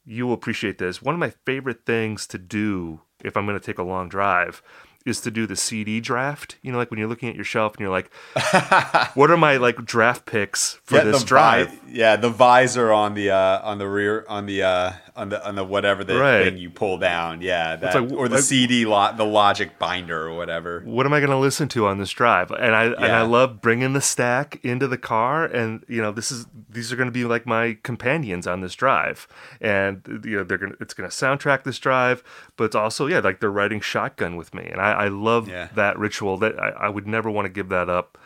you 0.06 0.28
will 0.28 0.34
appreciate 0.34 0.78
this. 0.78 1.02
One 1.02 1.16
of 1.16 1.20
my 1.20 1.30
favorite 1.46 1.86
things 1.86 2.28
to 2.28 2.38
do 2.38 3.00
if 3.24 3.38
I'm 3.38 3.46
going 3.46 3.58
to 3.58 3.66
take 3.66 3.78
a 3.78 3.84
long 3.84 4.10
drive 4.10 4.62
is 5.06 5.22
to 5.22 5.32
do 5.32 5.48
the 5.48 5.56
CD 5.56 6.02
draft. 6.02 6.58
You 6.62 6.74
know, 6.74 6.78
like 6.78 6.92
when 6.92 7.00
you're 7.00 7.08
looking 7.08 7.30
at 7.30 7.36
your 7.36 7.46
shelf 7.46 7.76
and 7.76 7.80
you're 7.80 7.90
like, 7.90 8.14
what 9.16 9.32
are 9.32 9.38
my 9.38 9.56
like 9.56 9.86
draft 9.86 10.26
picks 10.26 10.74
for 10.84 10.98
yeah, 10.98 11.04
this 11.06 11.24
drive? 11.24 11.70
Vi- 11.70 11.92
yeah, 11.94 12.16
the 12.18 12.30
visor 12.30 12.92
on 12.92 13.14
the 13.14 13.30
uh, 13.30 13.62
on 13.64 13.78
the 13.78 13.88
rear 13.88 14.26
on 14.28 14.46
the 14.46 14.64
uh, 14.64 14.92
on 15.20 15.30
the 15.30 15.48
on 15.48 15.56
the 15.56 15.64
whatever 15.64 16.04
the 16.04 16.18
Right. 16.18 16.44
thing 16.46 16.58
you 16.58 16.70
pull 16.70 16.98
down. 16.98 17.42
Yeah, 17.42 17.76
that, 17.76 17.94
like- 18.02 18.12
or 18.14 18.28
the 18.28 18.42
CD 18.42 18.86
lot 18.86 19.18
the 19.18 19.26
logic 19.26 19.78
binder 19.78 20.28
or 20.28 20.36
whatever. 20.36 20.82
What 20.86 21.06
am 21.06 21.14
I 21.14 21.20
going 21.20 21.30
to 21.32 21.38
listen 21.38 21.68
to 21.70 21.86
on 21.88 21.98
this 21.98 22.12
drive? 22.12 22.52
And 22.52 22.74
I 22.76 22.86
and 22.86 23.06
I 23.14 23.22
love 23.24 23.62
bringing 23.62 23.94
the 23.94 24.02
stack 24.02 24.60
into 24.64 24.88
the 24.88 24.98
car, 24.98 25.46
and 25.46 25.84
you 25.88 26.02
know 26.02 26.12
this 26.12 26.32
is 26.32 26.46
these 26.70 26.92
are 26.92 26.96
going 26.96 27.08
to 27.08 27.12
be 27.12 27.26
like 27.26 27.46
my 27.46 27.78
companions 27.84 28.48
on 28.48 28.62
this 28.62 28.76
drive, 28.76 29.28
and 29.62 30.02
you 30.24 30.38
know 30.38 30.44
they're 30.44 30.58
gonna 30.58 30.76
it's 30.80 30.94
going 30.94 31.10
to 31.10 31.16
soundtrack 31.16 31.64
this 31.64 31.80
drive, 31.80 32.24
but 32.58 32.64
it's 32.66 32.76
also 32.76 33.08
yeah 33.08 33.20
like 33.20 33.40
they're 33.40 33.52
riding 33.52 33.82
shotgun 33.82 34.36
with 34.36 34.54
me, 34.54 34.66
and 34.72 34.80
I, 34.82 34.92
I 34.92 35.08
love 35.10 35.48
Yeah. 35.48 35.68
that 35.76 35.98
ritual. 36.00 36.38
That 36.38 36.60
I, 36.60 36.70
I 36.70 36.90
would 36.90 37.08
never 37.08 37.30
want 37.30 37.46
to 37.46 37.50
give 37.50 37.70
that 37.70 37.90
up. 37.90 38.18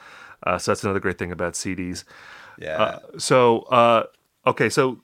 Uh, 0.46 0.58
so 0.58 0.72
that's 0.72 0.84
another 0.84 1.00
great 1.00 1.18
thing 1.18 1.32
about 1.32 1.54
CDs. 1.54 2.04
Yeah. 2.60 2.82
Uh, 2.82 3.00
so 3.18 3.60
uh, 3.64 4.04
okay, 4.46 4.70
so 4.70 5.00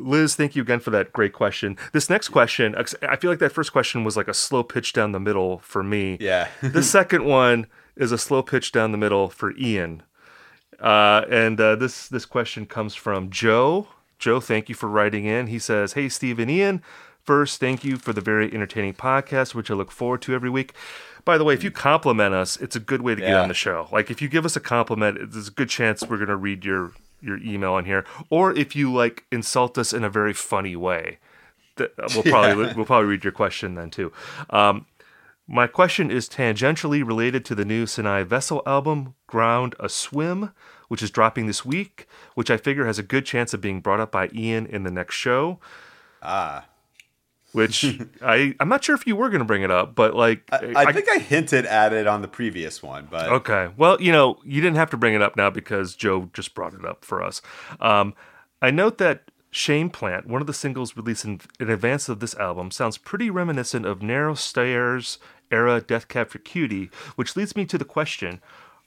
Liz, 0.00 0.34
thank 0.34 0.56
you 0.56 0.62
again 0.62 0.80
for 0.80 0.90
that 0.90 1.12
great 1.12 1.32
question. 1.32 1.76
This 1.92 2.10
next 2.10 2.28
question, 2.28 2.74
I 3.02 3.16
feel 3.16 3.30
like 3.30 3.38
that 3.40 3.52
first 3.52 3.72
question 3.72 4.04
was 4.04 4.16
like 4.16 4.28
a 4.28 4.34
slow 4.34 4.62
pitch 4.62 4.92
down 4.92 5.12
the 5.12 5.20
middle 5.20 5.58
for 5.58 5.82
me. 5.82 6.18
yeah. 6.20 6.48
the 6.62 6.82
second 6.82 7.24
one 7.24 7.66
is 7.96 8.12
a 8.12 8.18
slow 8.18 8.42
pitch 8.42 8.72
down 8.72 8.92
the 8.92 8.98
middle 8.98 9.28
for 9.28 9.56
Ian. 9.56 10.02
Uh, 10.80 11.24
and 11.30 11.60
uh, 11.60 11.76
this 11.76 12.08
this 12.08 12.24
question 12.24 12.64
comes 12.64 12.94
from 12.94 13.30
Joe. 13.30 13.88
Joe, 14.18 14.40
thank 14.40 14.68
you 14.68 14.74
for 14.74 14.88
writing 14.88 15.26
in. 15.26 15.48
He 15.48 15.58
says, 15.58 15.92
"Hey, 15.92 16.08
Steve 16.08 16.38
and 16.38 16.50
Ian. 16.50 16.82
First, 17.22 17.60
thank 17.60 17.84
you 17.84 17.96
for 17.96 18.14
the 18.14 18.22
very 18.22 18.52
entertaining 18.52 18.94
podcast, 18.94 19.54
which 19.54 19.70
I 19.70 19.74
look 19.74 19.90
forward 19.90 20.22
to 20.22 20.34
every 20.34 20.48
week. 20.48 20.72
By 21.24 21.36
the 21.36 21.44
way, 21.44 21.52
if 21.52 21.62
you 21.62 21.70
compliment 21.70 22.34
us, 22.34 22.56
it's 22.56 22.74
a 22.74 22.80
good 22.80 23.02
way 23.02 23.14
to 23.14 23.20
get 23.20 23.34
on 23.34 23.48
the 23.48 23.54
show. 23.54 23.88
Like 23.92 24.10
if 24.10 24.22
you 24.22 24.28
give 24.28 24.46
us 24.46 24.56
a 24.56 24.60
compliment, 24.60 25.32
there's 25.32 25.48
a 25.48 25.52
good 25.52 25.68
chance 25.68 26.02
we're 26.02 26.16
gonna 26.16 26.36
read 26.36 26.64
your 26.64 26.92
your 27.20 27.38
email 27.38 27.76
in 27.76 27.84
here. 27.84 28.04
Or 28.28 28.52
if 28.52 28.74
you 28.74 28.92
like 28.92 29.24
insult 29.30 29.78
us 29.78 29.92
in 29.92 30.04
a 30.04 30.10
very 30.10 30.32
funny 30.32 30.76
way, 30.76 31.18
that 31.76 31.92
we'll 32.14 32.22
probably 32.24 32.74
we'll 32.74 32.86
probably 32.86 33.08
read 33.08 33.24
your 33.24 33.32
question 33.32 33.74
then 33.74 33.90
too. 33.90 34.12
Um, 34.50 34.86
my 35.46 35.66
question 35.66 36.12
is 36.12 36.28
tangentially 36.28 37.04
related 37.04 37.44
to 37.46 37.56
the 37.56 37.64
new 37.64 37.84
Sinai 37.84 38.22
Vessel 38.22 38.62
album, 38.66 39.14
Ground 39.26 39.74
Aswim, 39.80 40.52
which 40.86 41.02
is 41.02 41.10
dropping 41.10 41.46
this 41.46 41.64
week, 41.64 42.06
which 42.34 42.50
I 42.50 42.56
figure 42.56 42.86
has 42.86 43.00
a 43.00 43.02
good 43.02 43.26
chance 43.26 43.52
of 43.52 43.60
being 43.60 43.80
brought 43.80 43.98
up 43.98 44.12
by 44.12 44.28
Ian 44.32 44.66
in 44.66 44.84
the 44.84 44.92
next 44.92 45.16
show. 45.16 45.58
Ah. 46.22 46.66
Which 47.52 48.00
I 48.22 48.54
I'm 48.60 48.68
not 48.68 48.84
sure 48.84 48.94
if 48.94 49.06
you 49.06 49.16
were 49.16 49.28
going 49.28 49.40
to 49.40 49.44
bring 49.44 49.62
it 49.62 49.70
up, 49.70 49.94
but 49.94 50.14
like 50.14 50.42
I, 50.52 50.72
I 50.76 50.92
think 50.92 51.08
I 51.10 51.18
hinted 51.18 51.66
at 51.66 51.92
it 51.92 52.06
on 52.06 52.22
the 52.22 52.28
previous 52.28 52.82
one, 52.82 53.08
but 53.10 53.28
Okay. 53.28 53.70
Well, 53.76 54.00
you 54.00 54.12
know, 54.12 54.38
you 54.44 54.60
didn't 54.60 54.76
have 54.76 54.90
to 54.90 54.96
bring 54.96 55.14
it 55.14 55.22
up 55.22 55.36
now 55.36 55.50
because 55.50 55.94
Joe 55.94 56.30
just 56.32 56.54
brought 56.54 56.74
it 56.74 56.84
up 56.84 57.04
for 57.04 57.22
us. 57.22 57.42
Um, 57.80 58.14
I 58.62 58.70
note 58.70 58.98
that 58.98 59.30
Shame 59.50 59.90
Plant, 59.90 60.26
one 60.26 60.40
of 60.40 60.46
the 60.46 60.54
singles 60.54 60.96
released 60.96 61.24
in, 61.24 61.40
in 61.58 61.70
advance 61.70 62.08
of 62.08 62.20
this 62.20 62.36
album, 62.36 62.70
sounds 62.70 62.98
pretty 62.98 63.30
reminiscent 63.30 63.84
of 63.84 64.02
Narrow 64.02 64.34
Stairs 64.34 65.18
era 65.50 65.80
Death 65.80 66.06
Cab 66.08 66.28
for 66.28 66.38
Cutie, 66.38 66.90
which 67.16 67.36
leads 67.36 67.56
me 67.56 67.64
to 67.66 67.78
the 67.78 67.84
question 67.84 68.40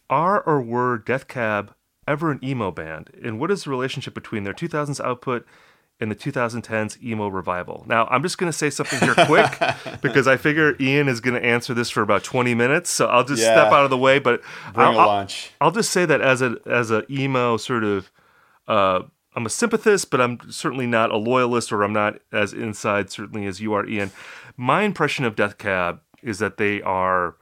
Are 0.10 0.42
or 0.42 0.62
were 0.62 0.98
Death 0.98 1.28
Cab 1.28 1.74
ever 2.08 2.32
an 2.32 2.40
emo 2.44 2.72
band? 2.72 3.10
And 3.22 3.40
what 3.40 3.52
is 3.52 3.66
the 3.66 3.70
relationship 3.72 4.14
between 4.14 4.44
their 4.44 4.54
2000s 4.54 5.04
output 5.04 5.46
and 6.00 6.12
the 6.12 6.16
2010s 6.16 7.02
emo 7.02 7.28
revival? 7.28 7.86
Now, 7.88 8.08
I'm 8.10 8.22
just 8.24 8.38
going 8.38 8.52
to 8.52 8.58
say 8.58 8.70
something 8.70 9.00
here 9.00 9.16
quick 9.26 9.60
because 10.02 10.28
I 10.28 10.38
figure 10.38 10.76
Ian 10.80 11.08
is 11.08 11.20
going 11.20 11.40
to 11.42 11.46
answer 11.48 11.74
this 11.74 11.90
for 11.90 12.02
about 12.02 12.24
20 12.24 12.54
minutes. 12.56 12.90
So 12.90 13.08
I'll 13.08 13.24
just 13.24 13.42
step 13.42 13.72
out 13.72 13.84
of 13.84 13.90
the 13.90 13.98
way. 13.98 14.20
But 14.20 14.42
bring 14.74 14.88
I'll, 14.88 14.94
a 14.94 14.98
I'll- 14.98 15.08
lunch. 15.08 15.52
I'll 15.62 15.72
just 15.72 15.92
say 15.92 16.06
that 16.06 16.22
as 16.22 16.42
a 16.42 16.58
as 16.66 16.92
a 16.92 17.04
emo 17.12 17.58
sort 17.58 17.84
of 17.84 18.12
uh 18.68 19.02
I'm 19.36 19.46
a 19.48 19.50
sympathist, 19.50 20.12
but 20.12 20.22
I'm 20.22 20.40
certainly 20.52 20.86
not 20.86 21.10
a 21.10 21.18
loyalist 21.18 21.72
or 21.72 21.84
I'm 21.84 21.94
not 21.94 22.20
as 22.32 22.54
inside 22.54 23.10
certainly 23.10 23.48
as 23.48 23.60
you 23.60 23.74
are, 23.74 23.84
Ian. 23.86 24.12
My 24.58 24.84
impression 24.84 25.26
of 25.26 25.36
Death 25.36 25.58
Cab 25.58 26.02
is 26.22 26.38
that 26.40 26.58
they 26.58 26.82
are 26.84 27.36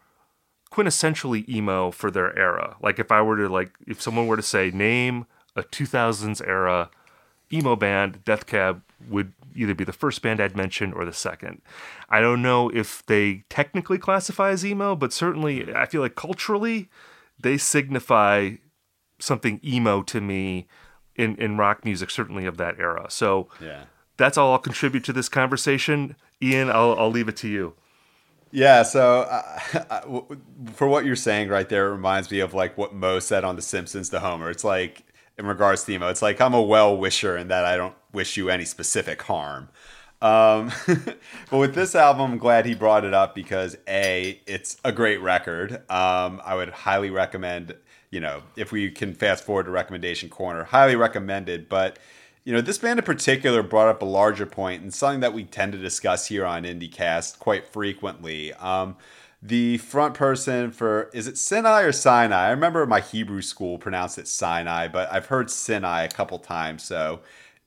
quintessentially 0.71 1.47
emo 1.49 1.91
for 1.91 2.10
their 2.10 2.38
era. 2.38 2.78
Like 2.82 2.97
if 2.99 3.12
I 3.12 3.21
were 3.21 3.38
to 3.38 3.49
like 3.49 3.73
if 3.88 4.02
someone 4.02 4.28
were 4.28 4.38
to 4.38 4.41
say 4.43 4.71
name 4.71 5.25
a 5.56 5.63
2000s 5.63 6.41
era 6.47 6.89
emo 7.51 7.75
band, 7.75 8.23
Death 8.25 8.45
Cab 8.45 8.81
would 9.09 9.33
either 9.55 9.75
be 9.75 9.83
the 9.83 9.93
first 9.93 10.21
band 10.21 10.39
I'd 10.39 10.55
mention 10.55 10.93
or 10.93 11.05
the 11.05 11.13
second. 11.13 11.61
I 12.09 12.21
don't 12.21 12.41
know 12.41 12.69
if 12.69 13.05
they 13.05 13.43
technically 13.49 13.97
classify 13.97 14.51
as 14.51 14.65
emo, 14.65 14.95
but 14.95 15.13
certainly 15.13 15.73
I 15.73 15.85
feel 15.85 16.01
like 16.01 16.15
culturally 16.15 16.89
they 17.39 17.57
signify 17.57 18.51
something 19.19 19.59
emo 19.63 20.01
to 20.03 20.21
me 20.21 20.67
in, 21.15 21.35
in 21.35 21.57
rock 21.57 21.85
music, 21.85 22.09
certainly 22.09 22.45
of 22.45 22.57
that 22.57 22.79
era. 22.79 23.07
So 23.09 23.49
yeah. 23.61 23.83
that's 24.17 24.37
all 24.37 24.53
I'll 24.53 24.59
contribute 24.59 25.03
to 25.05 25.13
this 25.13 25.29
conversation. 25.29 26.15
Ian, 26.41 26.69
I'll, 26.69 26.97
I'll 26.97 27.11
leave 27.11 27.27
it 27.27 27.37
to 27.37 27.47
you. 27.47 27.73
Yeah, 28.53 28.83
so 28.83 29.21
uh, 29.21 30.01
for 30.73 30.87
what 30.87 31.05
you're 31.05 31.15
saying 31.15 31.47
right 31.49 31.67
there, 31.69 31.87
it 31.87 31.91
reminds 31.91 32.29
me 32.29 32.39
of 32.41 32.53
like 32.53 32.77
what 32.77 32.93
Moe 32.93 33.19
said 33.19 33.43
on 33.43 33.55
The 33.55 33.61
Simpsons 33.61 34.09
to 34.09 34.19
Homer. 34.19 34.49
It's 34.49 34.63
like, 34.63 35.03
in 35.38 35.46
regards 35.46 35.84
to 35.86 35.91
emo, 35.94 36.10
it's 36.10 36.22
like 36.22 36.39
I'm 36.41 36.54
a 36.54 36.62
well 36.62 36.96
wisher 36.96 37.38
in 37.38 37.48
that 37.50 37.65
I 37.65 37.78
don't 37.78 37.96
wish 38.12 38.38
you 38.38 38.50
any 38.50 38.65
specific 38.65 39.22
harm. 39.22 39.70
Um, 40.22 40.72
but 41.50 41.58
with 41.58 41.74
this 41.74 41.96
album, 41.96 42.34
I'm 42.34 42.38
glad 42.38 42.65
he 42.65 42.76
brought 42.76 43.06
it 43.06 43.13
up 43.13 43.34
because 43.34 43.76
A, 43.88 44.39
it's 44.46 44.78
a 44.86 44.91
great 44.91 45.22
record. 45.22 45.74
Um, 45.89 46.41
I 46.46 46.54
would 46.56 46.70
highly 46.70 47.10
recommend, 47.10 47.76
you 48.12 48.20
know, 48.20 48.44
if 48.56 48.72
we 48.72 48.91
can 48.91 49.13
fast 49.13 49.44
forward 49.44 49.63
to 49.63 49.72
recommendation 49.72 50.30
corner, 50.30 50.63
highly 50.63 50.96
recommended. 50.96 51.70
But 51.70 51.98
you 52.44 52.54
know, 52.54 52.62
this 52.62 52.78
band 52.78 53.00
in 53.00 53.06
particular 53.06 53.62
brought 53.62 53.88
up 53.88 54.02
a 54.02 54.06
larger 54.06 54.46
point 54.46 54.82
and 54.82 54.94
something 54.94 55.20
that 55.20 55.34
we 55.34 55.44
tend 55.44 55.74
to 55.74 55.78
discuss 55.78 56.28
here 56.28 56.46
on 56.46 56.63
IndieCast 56.63 57.38
quite 57.39 57.67
frequently. 57.67 58.54
Um, 58.54 58.98
the 59.41 59.77
front 59.80 60.13
person 60.13 60.71
for 60.71 61.10
is 61.13 61.27
it 61.27 61.38
Sinai 61.38 61.82
or 61.82 61.91
Sinai? 61.91 62.47
I 62.47 62.51
remember 62.51 62.86
my 62.86 63.01
Hebrew 63.01 63.41
school 63.41 63.77
pronounced 63.77 64.17
it 64.17 64.27
Sinai, 64.27 64.88
but 64.88 65.12
I've 65.12 65.27
heard 65.27 65.49
Sinai 65.49 66.04
a 66.04 66.10
couple 66.10 66.38
times. 66.39 66.84
So 66.84 67.21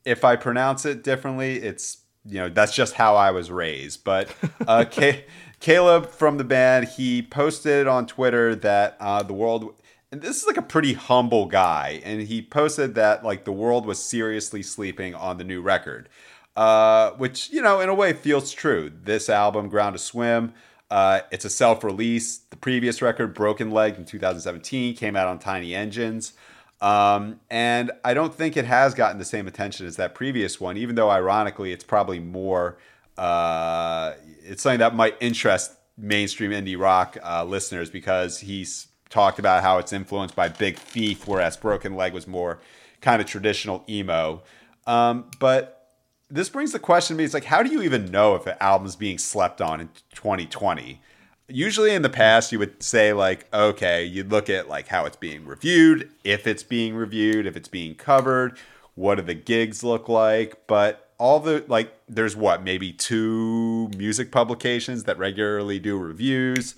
if 0.04 0.24
I 0.24 0.36
pronounce 0.36 0.84
it 0.84 1.02
differently, 1.02 1.56
it's 1.56 1.98
you 2.24 2.38
know 2.38 2.48
that's 2.48 2.74
just 2.74 2.94
how 2.94 3.16
I 3.16 3.30
was 3.32 3.50
raised. 3.50 4.04
But 4.04 4.34
uh, 4.66 4.84
Ca- 4.90 5.24
Caleb 5.60 6.10
from 6.10 6.38
the 6.38 6.44
band, 6.44 6.88
he 6.88 7.22
posted 7.22 7.86
on 7.86 8.06
Twitter 8.06 8.54
that 8.54 8.96
uh, 9.00 9.22
the 9.22 9.34
world 9.34 9.74
and 10.14 10.22
this 10.22 10.40
is 10.40 10.46
like 10.46 10.56
a 10.56 10.62
pretty 10.62 10.92
humble 10.92 11.46
guy 11.46 12.00
and 12.04 12.22
he 12.22 12.40
posted 12.40 12.94
that 12.94 13.24
like 13.24 13.44
the 13.44 13.52
world 13.52 13.84
was 13.84 13.98
seriously 14.00 14.62
sleeping 14.62 15.12
on 15.12 15.38
the 15.38 15.44
new 15.44 15.60
record 15.60 16.08
uh, 16.54 17.10
which 17.12 17.50
you 17.50 17.60
know 17.60 17.80
in 17.80 17.88
a 17.88 17.94
way 17.94 18.12
feels 18.12 18.52
true 18.52 18.92
this 19.02 19.28
album 19.28 19.68
Ground 19.68 19.96
Aswim 19.96 20.52
uh, 20.94 21.20
it's 21.30 21.44
a 21.44 21.50
self-release 21.50 22.38
the 22.50 22.56
previous 22.56 23.02
record 23.02 23.34
broken 23.34 23.70
leg 23.70 23.96
in 23.96 24.04
2017 24.04 24.94
came 24.94 25.16
out 25.16 25.26
on 25.26 25.38
tiny 25.38 25.74
engines 25.74 26.32
um, 26.80 27.40
and 27.50 27.90
i 28.04 28.14
don't 28.14 28.34
think 28.34 28.56
it 28.56 28.64
has 28.64 28.94
gotten 28.94 29.18
the 29.18 29.24
same 29.24 29.46
attention 29.46 29.86
as 29.86 29.96
that 29.96 30.14
previous 30.14 30.60
one 30.60 30.76
even 30.76 30.94
though 30.94 31.10
ironically 31.10 31.72
it's 31.72 31.84
probably 31.84 32.20
more 32.20 32.78
uh, 33.16 34.12
it's 34.44 34.62
something 34.62 34.80
that 34.80 34.94
might 34.94 35.16
interest 35.20 35.72
mainstream 35.96 36.50
indie 36.50 36.78
rock 36.78 37.16
uh, 37.24 37.44
listeners 37.44 37.90
because 37.90 38.40
he's 38.40 38.88
talked 39.14 39.38
about 39.38 39.62
how 39.62 39.78
it's 39.78 39.92
influenced 39.92 40.34
by 40.34 40.48
Big 40.48 40.76
Thief, 40.76 41.26
whereas 41.26 41.56
Broken 41.56 41.94
Leg 41.94 42.12
was 42.12 42.26
more 42.26 42.58
kind 43.00 43.22
of 43.22 43.28
traditional 43.28 43.84
emo. 43.88 44.42
Um, 44.86 45.30
but 45.38 45.83
this 46.30 46.48
brings 46.48 46.72
the 46.72 46.78
question 46.78 47.16
to 47.16 47.18
me: 47.18 47.24
It's 47.24 47.34
like, 47.34 47.44
how 47.44 47.62
do 47.62 47.70
you 47.70 47.82
even 47.82 48.10
know 48.10 48.34
if 48.34 48.46
an 48.46 48.56
album's 48.60 48.96
being 48.96 49.18
slept 49.18 49.60
on 49.60 49.80
in 49.80 49.88
2020? 50.14 51.00
Usually, 51.48 51.94
in 51.94 52.02
the 52.02 52.08
past, 52.08 52.52
you 52.52 52.58
would 52.58 52.82
say 52.82 53.12
like, 53.12 53.46
okay, 53.52 54.04
you'd 54.04 54.30
look 54.30 54.48
at 54.48 54.68
like 54.68 54.88
how 54.88 55.04
it's 55.04 55.16
being 55.16 55.44
reviewed, 55.44 56.10
if 56.24 56.46
it's 56.46 56.62
being 56.62 56.94
reviewed, 56.94 57.46
if 57.46 57.56
it's 57.56 57.68
being 57.68 57.94
covered, 57.94 58.58
what 58.94 59.16
do 59.16 59.22
the 59.22 59.34
gigs 59.34 59.84
look 59.84 60.08
like, 60.08 60.66
but 60.66 61.10
all 61.18 61.40
the 61.40 61.64
like 61.68 61.94
there's 62.08 62.36
what 62.36 62.62
maybe 62.62 62.92
two 62.92 63.88
music 63.96 64.32
publications 64.32 65.04
that 65.04 65.18
regularly 65.18 65.78
do 65.78 65.98
reviews. 65.98 66.74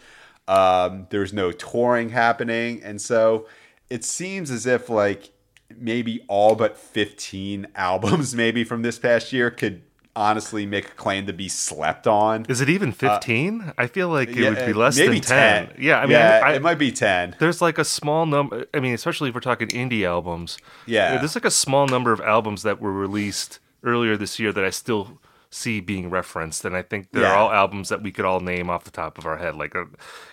Um, 0.48 1.06
there's 1.10 1.32
no 1.32 1.52
touring 1.52 2.10
happening. 2.10 2.82
And 2.82 3.00
so 3.00 3.46
it 3.90 4.04
seems 4.04 4.50
as 4.50 4.66
if 4.66 4.88
like 4.88 5.30
maybe 5.74 6.24
all 6.28 6.54
but 6.54 6.76
15 6.76 7.68
albums 7.74 8.34
maybe 8.34 8.64
from 8.64 8.82
this 8.82 8.98
past 8.98 9.32
year 9.32 9.50
could 9.50 9.82
honestly 10.16 10.64
make 10.64 10.86
a 10.86 10.92
claim 10.92 11.26
to 11.26 11.32
be 11.32 11.48
slept 11.48 12.06
on. 12.06 12.46
Is 12.48 12.60
it 12.60 12.70
even 12.70 12.90
15? 12.90 13.60
Uh, 13.60 13.72
I 13.76 13.86
feel 13.86 14.08
like 14.08 14.30
it 14.30 14.36
yeah, 14.36 14.48
would 14.48 14.66
be 14.66 14.72
less 14.72 14.96
than 14.96 15.12
10. 15.12 15.22
10. 15.22 15.76
Yeah, 15.78 15.98
I 15.98 16.02
mean, 16.02 16.12
yeah, 16.12 16.40
I, 16.42 16.54
it 16.54 16.62
might 16.62 16.78
be 16.78 16.90
10. 16.90 17.36
There's 17.38 17.60
like 17.60 17.76
a 17.76 17.84
small 17.84 18.24
number. 18.24 18.66
I 18.72 18.80
mean, 18.80 18.94
especially 18.94 19.28
if 19.28 19.34
we're 19.34 19.42
talking 19.42 19.68
indie 19.68 20.04
albums. 20.04 20.56
Yeah. 20.86 21.18
There's 21.18 21.34
like 21.34 21.44
a 21.44 21.50
small 21.50 21.86
number 21.86 22.12
of 22.12 22.20
albums 22.22 22.62
that 22.62 22.80
were 22.80 22.92
released 22.92 23.58
earlier 23.84 24.16
this 24.16 24.38
year 24.38 24.52
that 24.52 24.64
I 24.64 24.70
still 24.70 25.20
see 25.50 25.80
being 25.80 26.08
referenced. 26.08 26.64
And 26.64 26.74
I 26.74 26.82
think 26.82 27.10
they're 27.12 27.22
yeah. 27.22 27.34
all 27.34 27.52
albums 27.52 27.90
that 27.90 28.02
we 28.02 28.10
could 28.10 28.24
all 28.24 28.40
name 28.40 28.70
off 28.70 28.84
the 28.84 28.90
top 28.90 29.18
of 29.18 29.26
our 29.26 29.36
head. 29.36 29.54
Like, 29.54 29.74
a, 29.74 29.82
uh, 29.82 29.86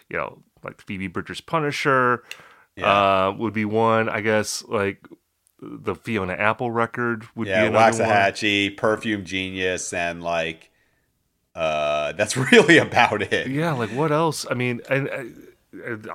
you 0.09 0.17
know, 0.17 0.39
like 0.63 0.81
Phoebe 0.81 1.07
Bridgers 1.07 1.41
Punisher 1.41 2.23
uh, 2.81 3.33
would 3.37 3.53
be 3.53 3.65
one. 3.65 4.07
I 4.07 4.21
guess 4.21 4.63
like 4.63 5.05
the 5.63 5.95
Fiona 5.95 6.33
Apple 6.33 6.71
record 6.71 7.25
would 7.35 7.47
yeah, 7.47 7.61
be 7.61 7.67
another 7.67 8.03
Waxahatchee, 8.03 8.69
one. 8.69 8.75
Perfume 8.77 9.25
Genius, 9.25 9.93
and 9.93 10.23
like 10.23 10.71
uh, 11.55 12.11
that's 12.17 12.35
really 12.35 12.77
about 12.77 13.21
it. 13.21 13.47
Yeah, 13.47 13.73
like 13.73 13.89
what 13.91 14.11
else? 14.11 14.45
I 14.49 14.53
mean, 14.53 14.81
and. 14.89 15.09
Uh, 15.09 15.23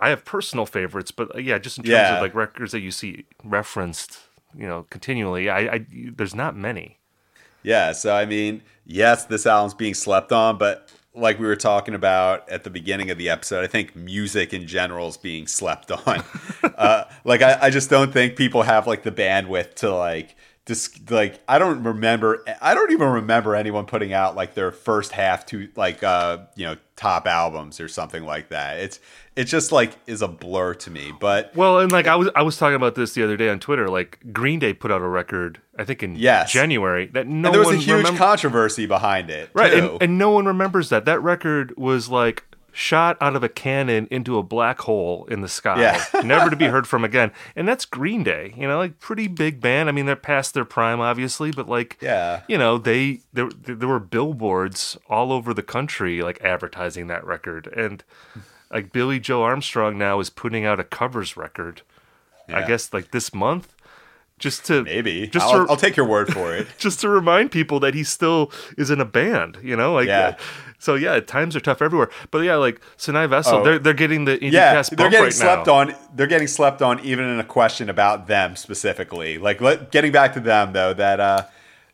I 0.00 0.10
have 0.10 0.24
personal 0.24 0.66
favorites, 0.66 1.10
but 1.10 1.42
yeah, 1.42 1.58
just 1.58 1.78
in 1.78 1.82
terms 1.82 1.92
yeah. 1.92 2.14
of 2.14 2.22
like 2.22 2.32
records 2.32 2.70
that 2.70 2.78
you 2.78 2.92
see 2.92 3.26
referenced, 3.42 4.20
you 4.56 4.68
know, 4.68 4.86
continually, 4.88 5.50
I, 5.50 5.58
I 5.58 5.86
there's 5.90 6.32
not 6.32 6.56
many. 6.56 6.98
Yeah, 7.64 7.90
so 7.90 8.14
I 8.14 8.24
mean, 8.24 8.62
yes, 8.86 9.24
this 9.24 9.46
album's 9.46 9.74
being 9.74 9.94
slept 9.94 10.30
on, 10.30 10.58
but 10.58 10.92
like 11.18 11.38
we 11.38 11.46
were 11.46 11.56
talking 11.56 11.94
about 11.94 12.48
at 12.48 12.64
the 12.64 12.70
beginning 12.70 13.10
of 13.10 13.18
the 13.18 13.28
episode, 13.28 13.64
I 13.64 13.66
think 13.66 13.94
music 13.96 14.54
in 14.54 14.66
general 14.66 15.08
is 15.08 15.16
being 15.16 15.46
slept 15.46 15.90
on. 15.90 16.24
uh, 16.62 17.04
like 17.24 17.42
I, 17.42 17.58
I 17.62 17.70
just 17.70 17.90
don't 17.90 18.12
think 18.12 18.36
people 18.36 18.62
have 18.62 18.86
like 18.86 19.02
the 19.02 19.12
bandwidth 19.12 19.74
to 19.76 19.94
like 19.94 20.36
just 20.68 21.10
like 21.10 21.40
I 21.48 21.58
don't 21.58 21.82
remember 21.82 22.44
I 22.60 22.74
don't 22.74 22.92
even 22.92 23.08
remember 23.08 23.56
anyone 23.56 23.86
putting 23.86 24.12
out 24.12 24.36
like 24.36 24.52
their 24.52 24.70
first 24.70 25.12
half 25.12 25.46
to 25.46 25.68
like 25.74 26.02
uh 26.02 26.40
you 26.56 26.66
know 26.66 26.76
top 26.94 27.26
albums 27.26 27.80
or 27.80 27.88
something 27.88 28.24
like 28.24 28.50
that. 28.50 28.78
It's 28.78 29.00
it 29.34 29.44
just 29.44 29.72
like 29.72 29.96
is 30.06 30.20
a 30.20 30.28
blur 30.28 30.74
to 30.74 30.90
me. 30.90 31.12
But 31.18 31.56
well, 31.56 31.78
and 31.78 31.90
like 31.90 32.06
I 32.06 32.16
was 32.16 32.28
I 32.36 32.42
was 32.42 32.58
talking 32.58 32.76
about 32.76 32.96
this 32.96 33.14
the 33.14 33.24
other 33.24 33.38
day 33.38 33.48
on 33.48 33.60
Twitter. 33.60 33.88
Like 33.88 34.18
Green 34.30 34.58
Day 34.58 34.74
put 34.74 34.92
out 34.92 35.00
a 35.00 35.08
record 35.08 35.60
I 35.78 35.84
think 35.84 36.02
in 36.02 36.16
yes. 36.16 36.52
January 36.52 37.06
that 37.06 37.26
no 37.26 37.48
and 37.48 37.54
there 37.54 37.64
was 37.64 37.70
a 37.70 37.76
huge 37.76 38.06
controversy 38.18 38.84
behind 38.84 39.30
it, 39.30 39.48
right? 39.54 39.72
And, 39.72 40.02
and 40.02 40.18
no 40.18 40.32
one 40.32 40.44
remembers 40.44 40.90
that 40.90 41.06
that 41.06 41.22
record 41.22 41.74
was 41.78 42.10
like 42.10 42.44
shot 42.78 43.16
out 43.20 43.34
of 43.34 43.42
a 43.42 43.48
cannon 43.48 44.06
into 44.08 44.38
a 44.38 44.42
black 44.42 44.82
hole 44.82 45.26
in 45.28 45.40
the 45.40 45.48
sky, 45.48 45.80
yeah. 45.80 46.20
never 46.24 46.48
to 46.48 46.54
be 46.54 46.66
heard 46.66 46.86
from 46.86 47.02
again. 47.02 47.32
And 47.56 47.66
that's 47.66 47.84
Green 47.84 48.22
Day, 48.22 48.54
you 48.56 48.68
know, 48.68 48.78
like 48.78 49.00
pretty 49.00 49.26
big 49.26 49.60
band. 49.60 49.88
I 49.88 49.92
mean, 49.92 50.06
they're 50.06 50.14
past 50.14 50.54
their 50.54 50.64
prime, 50.64 51.00
obviously, 51.00 51.50
but 51.50 51.68
like, 51.68 51.98
yeah, 52.00 52.42
you 52.46 52.56
know, 52.56 52.78
they 52.78 53.22
there 53.32 53.50
there 53.50 53.88
were 53.88 53.98
billboards 53.98 54.96
all 55.08 55.32
over 55.32 55.52
the 55.52 55.62
country 55.62 56.22
like 56.22 56.40
advertising 56.40 57.08
that 57.08 57.26
record, 57.26 57.66
and 57.66 58.04
like 58.70 58.92
Billie 58.92 59.18
Joe 59.18 59.42
Armstrong 59.42 59.98
now 59.98 60.20
is 60.20 60.30
putting 60.30 60.64
out 60.64 60.78
a 60.78 60.84
covers 60.84 61.36
record. 61.36 61.82
Yeah. 62.48 62.60
I 62.60 62.66
guess 62.66 62.92
like 62.94 63.10
this 63.10 63.34
month 63.34 63.74
just 64.38 64.64
to 64.66 64.84
maybe 64.84 65.26
just 65.26 65.44
I'll, 65.44 65.66
to, 65.66 65.70
I'll, 65.72 65.76
take 65.76 65.96
your 65.96 66.06
word 66.06 66.32
for 66.32 66.54
it 66.54 66.68
just 66.78 67.00
to 67.00 67.08
remind 67.08 67.50
people 67.50 67.80
that 67.80 67.94
he 67.94 68.04
still 68.04 68.52
is 68.76 68.88
in 68.88 69.00
a 69.00 69.04
band 69.04 69.58
you 69.62 69.76
know 69.76 69.94
like 69.94 70.06
yeah. 70.06 70.28
Uh, 70.28 70.34
so 70.78 70.94
yeah 70.94 71.20
times 71.20 71.54
are 71.56 71.60
tough 71.60 71.82
everywhere 71.82 72.10
but 72.30 72.38
yeah 72.38 72.56
like 72.56 72.80
Sinai 72.96 73.26
Vessel 73.26 73.58
oh. 73.58 73.64
they're, 73.64 73.78
they're 73.78 73.94
getting 73.94 74.24
the 74.24 74.38
indie 74.38 74.52
yeah 74.52 74.82
they're 74.82 75.10
getting 75.10 75.24
right 75.24 75.32
slept 75.32 75.66
now. 75.66 75.74
on 75.74 75.94
they're 76.14 76.26
getting 76.26 76.48
slept 76.48 76.82
on 76.82 77.00
even 77.00 77.24
in 77.24 77.38
a 77.40 77.44
question 77.44 77.90
about 77.90 78.26
them 78.26 78.56
specifically 78.56 79.38
like 79.38 79.60
let, 79.60 79.90
getting 79.90 80.12
back 80.12 80.34
to 80.34 80.40
them 80.40 80.72
though 80.72 80.94
that 80.94 81.20
uh 81.20 81.44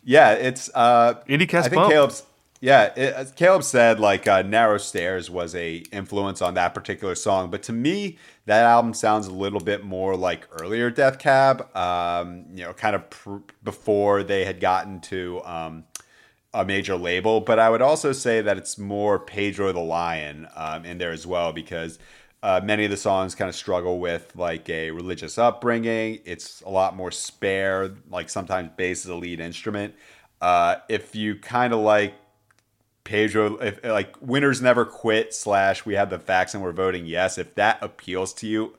yeah 0.02 0.32
it's 0.32 0.70
uh 0.74 1.14
IndieCast 1.28 1.54
I 1.54 1.62
think 1.62 1.74
bump. 1.74 1.92
Caleb's 1.92 2.24
yeah, 2.64 2.94
it, 2.96 3.36
Caleb 3.36 3.62
said 3.62 4.00
like 4.00 4.26
uh, 4.26 4.40
"Narrow 4.40 4.78
Stairs" 4.78 5.30
was 5.30 5.54
a 5.54 5.84
influence 5.92 6.40
on 6.40 6.54
that 6.54 6.72
particular 6.72 7.14
song, 7.14 7.50
but 7.50 7.62
to 7.64 7.74
me, 7.74 8.16
that 8.46 8.64
album 8.64 8.94
sounds 8.94 9.26
a 9.26 9.32
little 9.32 9.60
bit 9.60 9.84
more 9.84 10.16
like 10.16 10.48
earlier 10.62 10.88
Death 10.88 11.18
Cab. 11.18 11.68
Um, 11.76 12.46
you 12.54 12.64
know, 12.64 12.72
kind 12.72 12.96
of 12.96 13.10
pr- 13.10 13.36
before 13.62 14.22
they 14.22 14.46
had 14.46 14.60
gotten 14.60 15.00
to 15.00 15.42
um, 15.44 15.84
a 16.54 16.64
major 16.64 16.96
label. 16.96 17.40
But 17.40 17.58
I 17.58 17.68
would 17.68 17.82
also 17.82 18.12
say 18.12 18.40
that 18.40 18.56
it's 18.56 18.78
more 18.78 19.18
Pedro 19.18 19.72
the 19.72 19.80
Lion 19.80 20.48
um, 20.54 20.84
in 20.84 20.98
there 20.98 21.12
as 21.12 21.26
well 21.26 21.52
because. 21.52 21.98
Uh, 22.42 22.60
many 22.62 22.84
of 22.84 22.90
the 22.90 22.96
songs 22.98 23.34
kind 23.34 23.48
of 23.48 23.54
struggle 23.54 23.98
with 23.98 24.36
like 24.36 24.68
a 24.68 24.90
religious 24.90 25.38
upbringing. 25.38 26.18
It's 26.26 26.60
a 26.60 26.68
lot 26.68 26.94
more 26.94 27.10
spare, 27.10 27.92
like 28.10 28.28
sometimes 28.28 28.68
bass 28.76 29.06
is 29.06 29.10
a 29.10 29.14
lead 29.14 29.40
instrument. 29.40 29.94
Uh, 30.42 30.76
if 30.90 31.16
you 31.16 31.36
kind 31.36 31.72
of 31.72 31.80
like 31.80 32.12
Pedro, 33.04 33.56
if 33.56 33.84
like 33.84 34.14
winners 34.20 34.62
never 34.62 34.84
quit 34.84 35.34
slash 35.34 35.84
we 35.84 35.94
have 35.94 36.10
the 36.10 36.18
facts 36.18 36.54
and 36.54 36.62
we're 36.62 36.72
voting 36.72 37.06
yes. 37.06 37.38
If 37.38 37.54
that 37.54 37.78
appeals 37.82 38.32
to 38.34 38.46
you, 38.46 38.76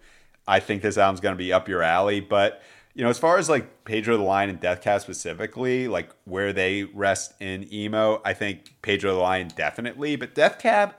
I 0.48 0.60
think 0.60 0.82
this 0.82 0.98
album's 0.98 1.20
gonna 1.20 1.36
be 1.36 1.54
up 1.54 1.70
your 1.70 1.84
alley. 1.84 2.20
But 2.20 2.62
you 2.96 3.04
know, 3.04 3.10
as 3.10 3.20
far 3.20 3.38
as 3.38 3.50
like 3.50 3.84
Pedro 3.84 4.16
the 4.16 4.24
Lion 4.24 4.50
and 4.50 4.60
Death 4.60 4.82
Cab 4.82 5.02
specifically, 5.02 5.90
like 5.90 6.10
where 6.24 6.54
they 6.54 6.84
rest 6.84 7.34
in 7.42 7.72
emo, 7.72 8.22
I 8.24 8.34
think 8.34 8.74
Pedro 8.82 9.14
the 9.14 9.20
Lion 9.20 9.50
definitely. 9.56 10.16
But 10.16 10.34
Death 10.34 10.60
Cab, 10.60 10.96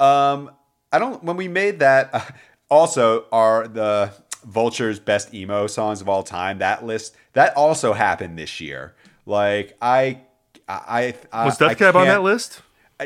um, 0.00 0.50
I 0.92 0.98
don't. 0.98 1.22
When 1.22 1.36
we 1.36 1.46
made 1.46 1.78
that, 1.78 2.10
uh, 2.12 2.20
also 2.70 3.26
are 3.30 3.68
the 3.68 4.12
Vulture's 4.44 4.98
best 4.98 5.32
emo 5.32 5.68
songs 5.68 6.00
of 6.00 6.08
all 6.08 6.24
time. 6.24 6.58
That 6.58 6.84
list 6.84 7.14
that 7.34 7.56
also 7.56 7.92
happened 7.92 8.36
this 8.36 8.60
year. 8.60 8.96
Like 9.24 9.76
I, 9.80 10.22
I, 10.68 11.14
I 11.32 11.44
was 11.44 11.58
Death 11.58 11.78
Cab 11.78 11.94
on 11.94 12.08
that 12.08 12.24
list? 12.24 12.60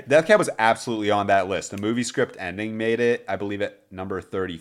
Death 0.08 0.26
Cab 0.26 0.38
was 0.38 0.48
absolutely 0.58 1.10
on 1.10 1.26
that 1.26 1.46
list. 1.46 1.72
The 1.72 1.78
movie 1.78 2.04
script 2.04 2.36
ending 2.38 2.78
made 2.78 3.00
it, 3.00 3.24
I 3.28 3.36
believe, 3.36 3.60
at 3.60 3.80
number 3.90 4.20
30 4.20 4.58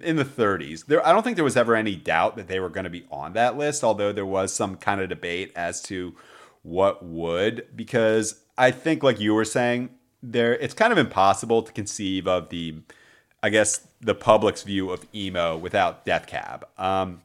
in 0.00 0.16
the 0.16 0.24
30s. 0.24 0.86
There 0.86 1.06
I 1.06 1.12
don't 1.12 1.22
think 1.22 1.36
there 1.36 1.44
was 1.44 1.56
ever 1.56 1.74
any 1.74 1.96
doubt 1.96 2.36
that 2.36 2.48
they 2.48 2.60
were 2.60 2.68
going 2.68 2.84
to 2.84 2.90
be 2.90 3.06
on 3.10 3.32
that 3.34 3.56
list, 3.56 3.84
although 3.84 4.12
there 4.12 4.26
was 4.26 4.52
some 4.52 4.76
kind 4.76 5.00
of 5.00 5.08
debate 5.08 5.52
as 5.56 5.82
to 5.82 6.14
what 6.62 7.04
would 7.04 7.66
because 7.76 8.40
I 8.58 8.70
think 8.70 9.02
like 9.02 9.20
you 9.20 9.34
were 9.34 9.44
saying, 9.44 9.90
there 10.22 10.54
it's 10.54 10.74
kind 10.74 10.92
of 10.92 10.98
impossible 10.98 11.62
to 11.62 11.72
conceive 11.72 12.26
of 12.26 12.48
the 12.48 12.76
I 13.42 13.50
guess 13.50 13.86
the 14.00 14.14
public's 14.14 14.62
view 14.62 14.90
of 14.90 15.06
emo 15.14 15.56
without 15.56 16.04
Death 16.04 16.26
Cab. 16.26 16.66
Um 16.78 17.22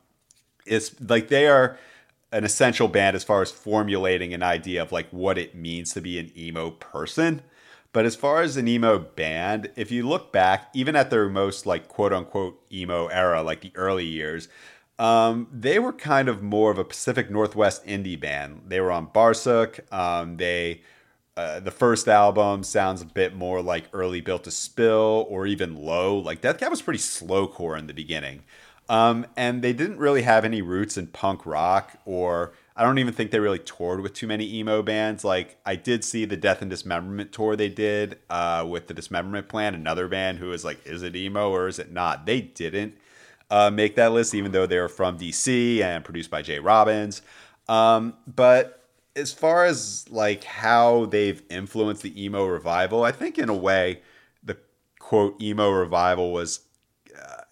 it's 0.65 0.93
like 1.01 1.29
they 1.29 1.47
are 1.47 1.77
an 2.31 2.43
essential 2.43 2.87
band 2.87 3.15
as 3.15 3.23
far 3.23 3.41
as 3.41 3.51
formulating 3.51 4.33
an 4.33 4.43
idea 4.43 4.81
of 4.81 4.91
like 4.91 5.09
what 5.09 5.37
it 5.37 5.55
means 5.55 5.93
to 5.93 6.01
be 6.01 6.17
an 6.17 6.31
emo 6.37 6.71
person. 6.71 7.41
But 7.93 8.05
as 8.05 8.15
far 8.15 8.41
as 8.41 8.55
an 8.57 8.67
emo 8.67 8.99
band, 8.99 9.69
if 9.75 9.91
you 9.91 10.07
look 10.07 10.31
back, 10.31 10.69
even 10.73 10.95
at 10.95 11.09
their 11.09 11.27
most 11.29 11.65
like 11.65 11.87
quote 11.87 12.13
unquote 12.13 12.61
emo 12.71 13.07
era, 13.07 13.43
like 13.43 13.61
the 13.61 13.71
early 13.75 14.05
years, 14.05 14.47
um, 14.97 15.47
they 15.51 15.79
were 15.79 15.93
kind 15.93 16.29
of 16.29 16.41
more 16.41 16.71
of 16.71 16.77
a 16.77 16.83
Pacific 16.83 17.29
Northwest 17.29 17.85
indie 17.85 18.19
band. 18.19 18.63
They 18.67 18.79
were 18.79 18.91
on 18.91 19.07
Barsuk. 19.07 19.91
Um, 19.91 20.37
they 20.37 20.81
uh, 21.35 21.59
the 21.59 21.71
first 21.71 22.07
album 22.07 22.63
sounds 22.63 23.01
a 23.01 23.05
bit 23.05 23.35
more 23.35 23.61
like 23.61 23.85
early 23.93 24.21
Built 24.21 24.43
to 24.43 24.51
Spill 24.51 25.25
or 25.29 25.47
even 25.47 25.75
low. 25.75 26.17
Like 26.17 26.41
Death 26.41 26.59
Cab 26.59 26.69
was 26.69 26.81
pretty 26.81 26.99
slowcore 26.99 27.77
in 27.79 27.87
the 27.87 27.93
beginning. 27.93 28.43
Um, 28.89 29.25
and 29.37 29.61
they 29.61 29.73
didn't 29.73 29.97
really 29.97 30.23
have 30.23 30.43
any 30.43 30.61
roots 30.61 30.97
in 30.97 31.07
punk 31.07 31.45
rock, 31.45 31.97
or 32.05 32.51
I 32.75 32.83
don't 32.83 32.99
even 32.99 33.13
think 33.13 33.31
they 33.31 33.39
really 33.39 33.59
toured 33.59 34.01
with 34.01 34.13
too 34.13 34.27
many 34.27 34.51
emo 34.55 34.81
bands. 34.81 35.23
Like 35.23 35.57
I 35.65 35.75
did 35.75 36.03
see 36.03 36.25
the 36.25 36.37
Death 36.37 36.61
and 36.61 36.71
Dismemberment 36.71 37.31
tour 37.31 37.55
they 37.55 37.69
did 37.69 38.19
uh, 38.29 38.65
with 38.67 38.87
the 38.87 38.93
Dismemberment 38.93 39.49
Plan, 39.49 39.75
another 39.75 40.07
band 40.07 40.39
who 40.39 40.47
was 40.47 40.63
like, 40.63 40.85
is 40.85 41.03
it 41.03 41.15
emo 41.15 41.49
or 41.49 41.67
is 41.67 41.79
it 41.79 41.91
not? 41.91 42.25
They 42.25 42.41
didn't 42.41 42.97
uh, 43.49 43.69
make 43.69 43.95
that 43.95 44.13
list, 44.13 44.33
even 44.33 44.51
though 44.51 44.65
they 44.65 44.79
were 44.79 44.87
from 44.87 45.17
DC 45.17 45.81
and 45.81 46.03
produced 46.03 46.29
by 46.29 46.41
J. 46.41 46.59
Robbins. 46.59 47.21
Um, 47.67 48.13
but 48.25 48.87
as 49.15 49.33
far 49.33 49.65
as 49.65 50.05
like 50.09 50.45
how 50.45 51.05
they've 51.05 51.43
influenced 51.49 52.03
the 52.03 52.23
emo 52.23 52.45
revival, 52.45 53.03
I 53.03 53.11
think 53.11 53.37
in 53.37 53.49
a 53.49 53.55
way 53.55 54.01
the 54.43 54.57
quote 54.99 55.41
emo 55.41 55.69
revival 55.69 56.31
was 56.31 56.61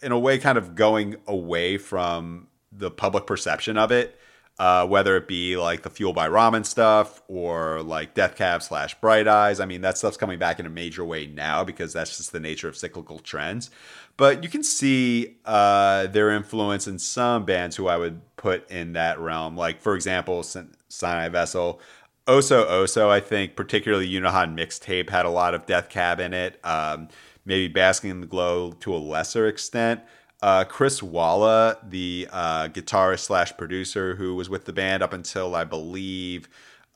in 0.01 0.12
a 0.12 0.19
way 0.19 0.38
kind 0.38 0.58
of 0.58 0.75
going 0.75 1.17
away 1.27 1.77
from 1.77 2.47
the 2.71 2.91
public 2.91 3.25
perception 3.25 3.77
of 3.77 3.91
it. 3.91 4.17
Uh, 4.60 4.86
whether 4.86 5.15
it 5.15 5.26
be 5.26 5.56
like 5.56 5.84
the 5.84 5.89
Fueled 5.89 6.15
by 6.15 6.28
Ramen 6.28 6.65
stuff 6.65 7.22
or 7.30 7.82
like 7.82 8.13
Death 8.13 8.36
Cab 8.36 8.62
slash 8.62 8.93
Bright 9.00 9.26
Eyes. 9.26 9.62
I 9.62 9.65
mean, 9.65 9.80
that 9.82 9.98
stuff's 9.98 10.17
coming 10.17 10.38
back 10.38 10.60
in 10.60 10.65
a 10.65 10.69
major 10.69 11.06
way 11.06 11.28
now 11.28 11.63
because 11.63 11.93
that's 11.93 12.17
just 12.17 12.34
the 12.34 12.41
nature 12.41 12.67
of 12.67 12.76
cyclical 12.76 13.19
trends. 13.19 13.72
But 14.17 14.43
you 14.43 14.50
can 14.50 14.63
see 14.63 15.38
uh, 15.45 16.08
their 16.08 16.30
influence 16.30 16.88
in 16.88 17.00
some 17.00 17.45
bands 17.45 17.78
who 17.78 17.88
I 17.88 17.95
would 17.95 18.19
put 18.36 18.69
in 18.69 18.91
that 18.93 19.17
realm. 19.17 19.56
Like, 19.56 19.80
for 19.80 19.95
example, 19.95 20.43
Sinai 20.43 21.30
Vessel. 21.30 21.80
Oso 22.28 22.67
Oso, 22.67 23.08
I 23.08 23.22
think, 23.22 23.56
particularly 23.56 24.10
Yunahon 24.10 24.58
mixtape, 24.60 25.10
had 25.10 25.26
a 25.26 25.30
lot 25.30 25.54
of 25.54 25.65
Death 25.65 25.88
Cab 25.88 26.19
in 26.19 26.34
it. 26.34 26.60
Um, 26.65 27.08
maybe 27.45 27.69
basking 27.69 28.10
in 28.10 28.19
the 28.19 28.28
glow 28.28 28.74
to 28.74 28.93
a 28.93 28.98
lesser 28.98 29.48
extent. 29.48 30.02
Uh, 30.41 30.63
Chris 30.63 31.04
Walla, 31.04 31.78
the 31.84 32.28
uh, 32.32 32.67
guitarist 32.69 33.19
slash 33.19 33.56
producer 33.58 34.15
who 34.15 34.36
was 34.36 34.49
with 34.49 34.65
the 34.65 34.73
band 34.73 35.04
up 35.04 35.13
until 35.13 35.56
I 35.56 35.63
believe 35.65 36.47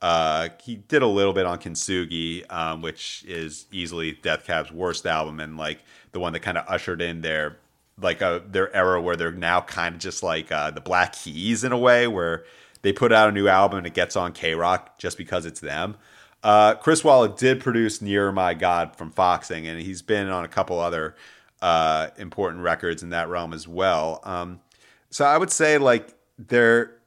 Uh, 0.02 0.50
he 0.62 0.76
did 0.76 1.00
a 1.02 1.06
little 1.06 1.32
bit 1.32 1.46
on 1.46 1.58
Kintsugi, 1.58 2.44
um, 2.52 2.82
which 2.82 3.24
is 3.26 3.66
easily 3.72 4.12
Death 4.12 4.44
Cab's 4.44 4.70
worst 4.70 5.06
album 5.06 5.40
and 5.40 5.56
like 5.56 5.82
the 6.12 6.20
one 6.20 6.34
that 6.34 6.40
kind 6.40 6.58
of 6.58 6.66
ushered 6.68 7.00
in 7.00 7.22
their 7.22 7.56
like 7.98 8.20
uh, 8.20 8.40
their 8.46 8.74
era 8.76 9.00
where 9.00 9.16
they're 9.16 9.32
now 9.32 9.60
kind 9.62 9.94
of 9.94 10.00
just 10.00 10.22
like 10.22 10.52
uh, 10.52 10.70
the 10.70 10.80
Black 10.82 11.14
Keys 11.14 11.64
in 11.64 11.72
a 11.72 11.78
way, 11.78 12.06
where 12.06 12.44
they 12.82 12.92
put 12.92 13.12
out 13.12 13.30
a 13.30 13.32
new 13.32 13.48
album 13.48 13.78
and 13.78 13.86
it 13.86 13.94
gets 13.94 14.14
on 14.16 14.32
KROQ 14.34 14.88
just 14.98 15.16
because 15.16 15.46
it's 15.46 15.60
them. 15.60 15.96
Uh, 16.42 16.74
Chris 16.74 17.02
Walla 17.02 17.30
did 17.30 17.60
produce 17.60 18.02
"Near 18.02 18.30
My 18.30 18.52
God" 18.52 18.96
from 18.96 19.10
Foxing, 19.10 19.66
and 19.66 19.80
he's 19.80 20.02
been 20.02 20.28
on 20.28 20.44
a 20.44 20.48
couple 20.48 20.78
other 20.78 21.14
uh, 21.64 22.10
important 22.18 22.62
records 22.62 23.02
in 23.02 23.08
that 23.08 23.30
realm 23.30 23.54
as 23.54 23.66
well. 23.66 24.20
Um, 24.22 24.60
so 25.08 25.24
I 25.24 25.38
would 25.38 25.50
say 25.50 25.78
like 25.78 26.14
they're 26.38 26.98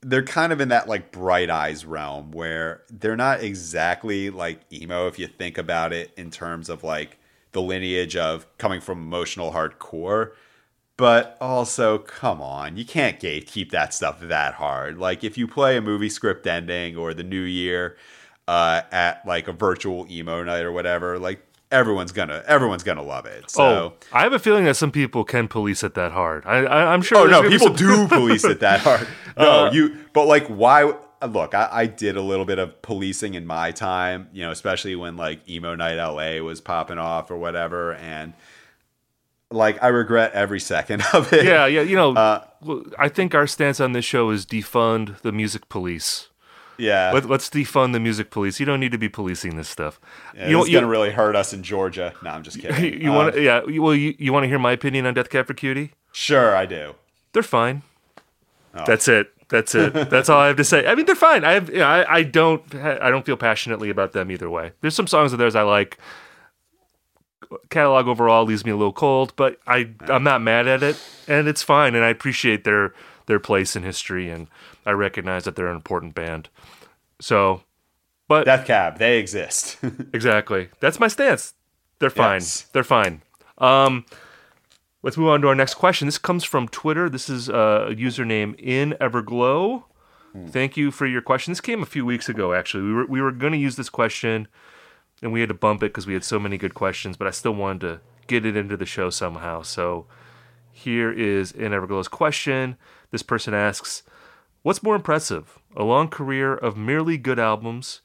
they're 0.00 0.24
kind 0.24 0.52
of 0.52 0.60
in 0.60 0.70
that 0.70 0.88
like 0.88 1.12
bright 1.12 1.48
eyes 1.48 1.84
realm 1.84 2.32
where 2.32 2.82
they're 2.90 3.14
not 3.14 3.44
exactly 3.44 4.28
like 4.28 4.60
emo 4.72 5.06
if 5.06 5.20
you 5.20 5.28
think 5.28 5.56
about 5.56 5.92
it 5.92 6.12
in 6.16 6.32
terms 6.32 6.68
of 6.68 6.82
like 6.82 7.20
the 7.52 7.62
lineage 7.62 8.16
of 8.16 8.44
coming 8.58 8.80
from 8.80 8.98
emotional 8.98 9.52
hardcore 9.52 10.32
but 10.96 11.36
also 11.40 11.98
come 11.98 12.42
on 12.42 12.76
you 12.76 12.84
can't 12.84 13.20
keep 13.20 13.70
that 13.70 13.94
stuff 13.94 14.18
that 14.18 14.54
hard 14.54 14.98
like 14.98 15.22
if 15.22 15.38
you 15.38 15.46
play 15.46 15.76
a 15.76 15.80
movie 15.80 16.08
script 16.08 16.44
ending 16.48 16.96
or 16.96 17.14
the 17.14 17.22
new 17.22 17.42
year 17.42 17.96
uh, 18.48 18.82
at 18.90 19.24
like 19.24 19.46
a 19.46 19.52
virtual 19.52 20.04
emo 20.10 20.42
night 20.42 20.64
or 20.64 20.72
whatever 20.72 21.20
like 21.20 21.46
everyone's 21.72 22.12
gonna 22.12 22.44
everyone's 22.46 22.84
gonna 22.84 23.02
love 23.02 23.26
it. 23.26 23.50
So 23.50 23.64
oh, 23.64 23.94
I 24.12 24.22
have 24.22 24.32
a 24.32 24.38
feeling 24.38 24.64
that 24.66 24.76
some 24.76 24.92
people 24.92 25.24
can 25.24 25.48
police 25.48 25.82
it 25.82 25.94
that 25.94 26.12
hard. 26.12 26.44
I, 26.46 26.58
I 26.58 26.94
am 26.94 27.02
sure. 27.02 27.18
Oh 27.18 27.26
no, 27.26 27.48
people 27.48 27.70
do 27.70 28.06
police 28.08 28.44
it 28.44 28.60
that 28.60 28.80
hard. 28.80 29.08
No, 29.34 29.68
uh, 29.68 29.72
you. 29.72 29.96
But 30.12 30.26
like, 30.26 30.46
why? 30.48 30.92
Look, 31.26 31.54
I, 31.54 31.68
I, 31.72 31.86
did 31.86 32.18
a 32.18 32.20
little 32.20 32.44
bit 32.44 32.58
of 32.58 32.82
policing 32.82 33.32
in 33.32 33.46
my 33.46 33.70
time. 33.70 34.28
You 34.34 34.44
know, 34.44 34.50
especially 34.50 34.94
when 34.94 35.16
like 35.16 35.48
emo 35.48 35.74
night 35.74 35.96
LA 35.96 36.44
was 36.44 36.60
popping 36.60 36.98
off 36.98 37.30
or 37.30 37.38
whatever, 37.38 37.94
and 37.94 38.34
like 39.50 39.82
I 39.82 39.88
regret 39.88 40.32
every 40.32 40.60
second 40.60 41.02
of 41.14 41.32
it. 41.32 41.46
Yeah, 41.46 41.64
yeah. 41.64 41.80
You 41.80 41.96
know, 41.96 42.12
uh, 42.12 42.44
I 42.98 43.08
think 43.08 43.34
our 43.34 43.46
stance 43.46 43.80
on 43.80 43.92
this 43.92 44.04
show 44.04 44.28
is 44.28 44.44
defund 44.44 45.18
the 45.22 45.32
music 45.32 45.70
police. 45.70 46.28
Yeah. 46.78 47.12
Let, 47.12 47.30
us 47.30 47.50
defund 47.50 47.92
the 47.92 48.00
music 48.00 48.30
police. 48.30 48.58
You 48.58 48.66
don't 48.66 48.80
need 48.80 48.92
to 48.92 48.98
be 48.98 49.08
policing 49.08 49.56
this 49.56 49.68
stuff. 49.68 50.00
Yeah, 50.34 50.48
you 50.48 50.56
going 50.56 50.72
to 50.72 50.86
really 50.86 51.10
hurt 51.10 51.36
us 51.36 51.52
in 51.52 51.62
Georgia. 51.62 52.14
No, 52.22 52.30
I'm 52.30 52.42
just 52.42 52.60
kidding. 52.60 52.72
You, 52.82 52.98
you 52.98 53.10
um, 53.10 53.16
want? 53.16 53.40
Yeah. 53.40 53.62
Well, 53.78 53.94
you, 53.94 54.14
you 54.18 54.32
want 54.32 54.44
to 54.44 54.48
hear 54.48 54.58
my 54.58 54.72
opinion 54.72 55.06
on 55.06 55.14
Death 55.14 55.30
Cab 55.30 55.46
for 55.46 55.54
Cutie? 55.54 55.92
Sure, 56.12 56.56
I 56.56 56.66
do. 56.66 56.94
They're 57.32 57.42
fine. 57.42 57.82
Oh. 58.74 58.84
That's 58.86 59.08
it. 59.08 59.32
That's 59.48 59.74
it. 59.74 59.92
That's 60.10 60.28
all 60.28 60.40
I 60.40 60.46
have 60.46 60.56
to 60.56 60.64
say. 60.64 60.86
I 60.86 60.94
mean, 60.94 61.06
they're 61.06 61.14
fine. 61.14 61.44
I 61.44 61.52
have. 61.52 61.68
You 61.68 61.78
know, 61.78 61.86
I, 61.86 62.16
I 62.16 62.22
don't. 62.22 62.74
I 62.74 63.10
don't 63.10 63.24
feel 63.24 63.36
passionately 63.36 63.90
about 63.90 64.12
them 64.12 64.30
either 64.30 64.48
way. 64.48 64.72
There's 64.80 64.94
some 64.94 65.06
songs 65.06 65.32
of 65.32 65.38
theirs 65.38 65.54
I 65.54 65.62
like. 65.62 65.98
Catalog 67.68 68.08
overall 68.08 68.44
leaves 68.44 68.64
me 68.64 68.70
a 68.70 68.76
little 68.76 68.94
cold, 68.94 69.34
but 69.36 69.58
I 69.66 69.90
I'm 70.08 70.24
not 70.24 70.40
mad 70.40 70.66
at 70.66 70.82
it, 70.82 70.98
and 71.28 71.48
it's 71.48 71.62
fine. 71.62 71.94
And 71.94 72.02
I 72.02 72.08
appreciate 72.08 72.64
their 72.64 72.94
their 73.26 73.38
place 73.38 73.76
in 73.76 73.82
history, 73.82 74.30
and 74.30 74.48
I 74.84 74.92
recognize 74.92 75.44
that 75.44 75.56
they're 75.56 75.68
an 75.68 75.76
important 75.76 76.14
band. 76.14 76.48
So, 77.20 77.62
but 78.28 78.44
Death 78.44 78.66
Cab, 78.66 78.98
they 78.98 79.18
exist. 79.18 79.78
exactly. 80.12 80.68
That's 80.80 80.98
my 80.98 81.08
stance. 81.08 81.54
They're 81.98 82.10
fine. 82.10 82.40
Yes. 82.40 82.62
They're 82.72 82.84
fine. 82.84 83.22
Um, 83.58 84.04
let's 85.02 85.16
move 85.16 85.28
on 85.28 85.40
to 85.42 85.48
our 85.48 85.54
next 85.54 85.74
question. 85.74 86.06
This 86.06 86.18
comes 86.18 86.42
from 86.42 86.68
Twitter. 86.68 87.08
This 87.08 87.28
is 87.28 87.48
uh, 87.48 87.88
a 87.90 87.94
username 87.94 88.58
in 88.58 88.96
Everglow. 89.00 89.84
Hmm. 90.32 90.46
Thank 90.46 90.76
you 90.76 90.90
for 90.90 91.06
your 91.06 91.22
question. 91.22 91.52
This 91.52 91.60
came 91.60 91.82
a 91.82 91.86
few 91.86 92.04
weeks 92.04 92.28
ago. 92.28 92.52
Actually, 92.54 92.84
we 92.84 92.92
were 92.92 93.06
we 93.06 93.20
were 93.20 93.32
going 93.32 93.52
to 93.52 93.58
use 93.58 93.76
this 93.76 93.88
question, 93.88 94.48
and 95.22 95.32
we 95.32 95.40
had 95.40 95.48
to 95.50 95.54
bump 95.54 95.82
it 95.82 95.92
because 95.92 96.06
we 96.06 96.14
had 96.14 96.24
so 96.24 96.40
many 96.40 96.58
good 96.58 96.74
questions. 96.74 97.16
But 97.16 97.28
I 97.28 97.30
still 97.30 97.54
wanted 97.54 97.80
to 97.80 98.00
get 98.26 98.46
it 98.46 98.56
into 98.56 98.76
the 98.76 98.86
show 98.86 99.10
somehow. 99.10 99.62
So 99.62 100.06
here 100.72 101.12
is 101.12 101.52
in 101.52 101.72
Everglow's 101.72 102.08
question. 102.08 102.76
This 103.10 103.22
person 103.22 103.52
asks, 103.52 104.02
"What's 104.62 104.82
more 104.82 104.96
impressive, 104.96 105.58
a 105.76 105.84
long 105.84 106.08
career 106.08 106.54
of 106.54 106.76
merely 106.76 107.16
good 107.16 107.38
albums, 107.38 108.00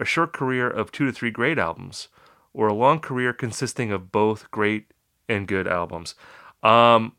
a 0.00 0.04
short 0.04 0.32
career 0.32 0.68
of 0.68 0.92
two 0.92 1.06
to 1.06 1.12
three 1.12 1.30
great 1.30 1.58
albums, 1.58 2.08
or 2.52 2.68
a 2.68 2.74
long 2.74 3.00
career 3.00 3.32
consisting 3.32 3.92
of 3.92 4.12
both 4.12 4.50
great 4.50 4.92
and 5.28 5.46
good 5.46 5.68
albums? 5.68 6.14
Um, 6.62 7.12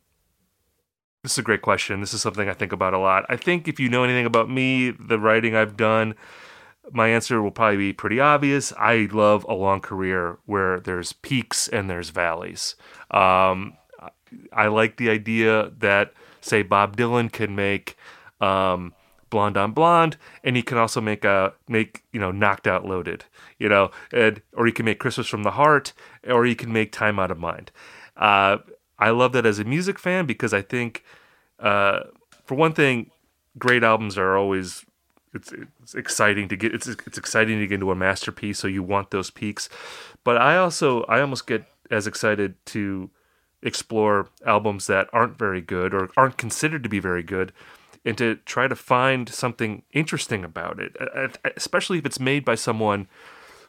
this 1.23 1.33
is 1.33 1.37
a 1.37 1.43
great 1.43 1.61
question. 1.61 2.01
This 2.01 2.13
is 2.13 2.21
something 2.21 2.49
I 2.49 2.53
think 2.53 2.73
about 2.73 2.93
a 2.93 2.99
lot. 2.99 3.25
I 3.29 3.37
think 3.37 3.67
if 3.67 3.79
you 3.79 3.87
know 3.87 4.03
anything 4.03 4.25
about 4.25 4.49
me, 4.49 4.91
the 4.91 5.17
writing 5.17 5.55
I've 5.55 5.77
done, 5.77 6.15
my 6.91 7.07
answer 7.07 7.41
will 7.41 7.51
probably 7.51 7.77
be 7.77 7.93
pretty 7.93 8.19
obvious. 8.19 8.73
I 8.77 9.07
love 9.11 9.45
a 9.47 9.53
long 9.53 9.79
career 9.79 10.39
where 10.45 10.81
there's 10.81 11.13
peaks 11.13 11.69
and 11.69 11.89
there's 11.89 12.09
valleys. 12.09 12.75
Um, 13.09 13.77
I 14.51 14.67
like 14.67 14.97
the 14.97 15.09
idea 15.09 15.71
that, 15.77 16.13
say, 16.41 16.61
Bob 16.61 16.97
Dylan 16.97 17.31
can 17.31 17.55
make 17.55 17.95
um, 18.43 18.93
blonde 19.29 19.57
on 19.57 19.71
blonde 19.71 20.17
and 20.43 20.55
he 20.55 20.61
can 20.61 20.77
also 20.77 21.01
make 21.01 21.25
a 21.25 21.53
make 21.67 22.03
you 22.11 22.19
know 22.19 22.31
knocked 22.31 22.67
out 22.67 22.85
loaded 22.85 23.25
you 23.57 23.67
know 23.67 23.89
and 24.11 24.41
or 24.53 24.65
he 24.67 24.71
can 24.71 24.85
make 24.85 24.99
christmas 24.99 25.27
from 25.27 25.41
the 25.41 25.51
heart 25.51 25.91
or 26.27 26.45
he 26.45 26.53
can 26.53 26.71
make 26.71 26.91
time 26.91 27.17
out 27.17 27.31
of 27.31 27.39
mind. 27.39 27.71
Uh, 28.15 28.57
i 28.99 29.09
love 29.09 29.31
that 29.31 29.45
as 29.45 29.57
a 29.57 29.63
music 29.63 29.97
fan 29.97 30.27
because 30.27 30.53
i 30.53 30.61
think 30.61 31.03
uh, 31.59 32.01
for 32.45 32.55
one 32.55 32.73
thing 32.73 33.09
great 33.57 33.83
albums 33.83 34.17
are 34.17 34.37
always 34.37 34.85
it's, 35.33 35.51
it's 35.81 35.95
exciting 35.95 36.47
to 36.47 36.55
get 36.55 36.73
it's 36.73 36.87
it's 36.87 37.17
exciting 37.17 37.59
to 37.59 37.67
get 37.67 37.75
into 37.75 37.91
a 37.91 37.95
masterpiece 37.95 38.59
so 38.59 38.67
you 38.67 38.83
want 38.83 39.09
those 39.11 39.31
peaks. 39.31 39.67
But 40.23 40.37
i 40.37 40.57
also 40.57 41.03
i 41.03 41.19
almost 41.21 41.47
get 41.47 41.65
as 41.89 42.05
excited 42.05 42.53
to 42.67 43.09
explore 43.61 44.27
albums 44.45 44.87
that 44.87 45.07
aren't 45.11 45.37
very 45.37 45.61
good 45.61 45.93
or 45.93 46.09
aren't 46.17 46.37
considered 46.37 46.83
to 46.83 46.89
be 46.89 46.99
very 46.99 47.23
good 47.23 47.51
and 48.05 48.17
to 48.17 48.35
try 48.45 48.67
to 48.67 48.75
find 48.75 49.29
something 49.29 49.83
interesting 49.91 50.43
about 50.43 50.79
it, 50.79 50.95
especially 51.55 51.97
if 51.97 52.05
it's 52.05 52.19
made 52.19 52.43
by 52.43 52.55
someone 52.55 53.07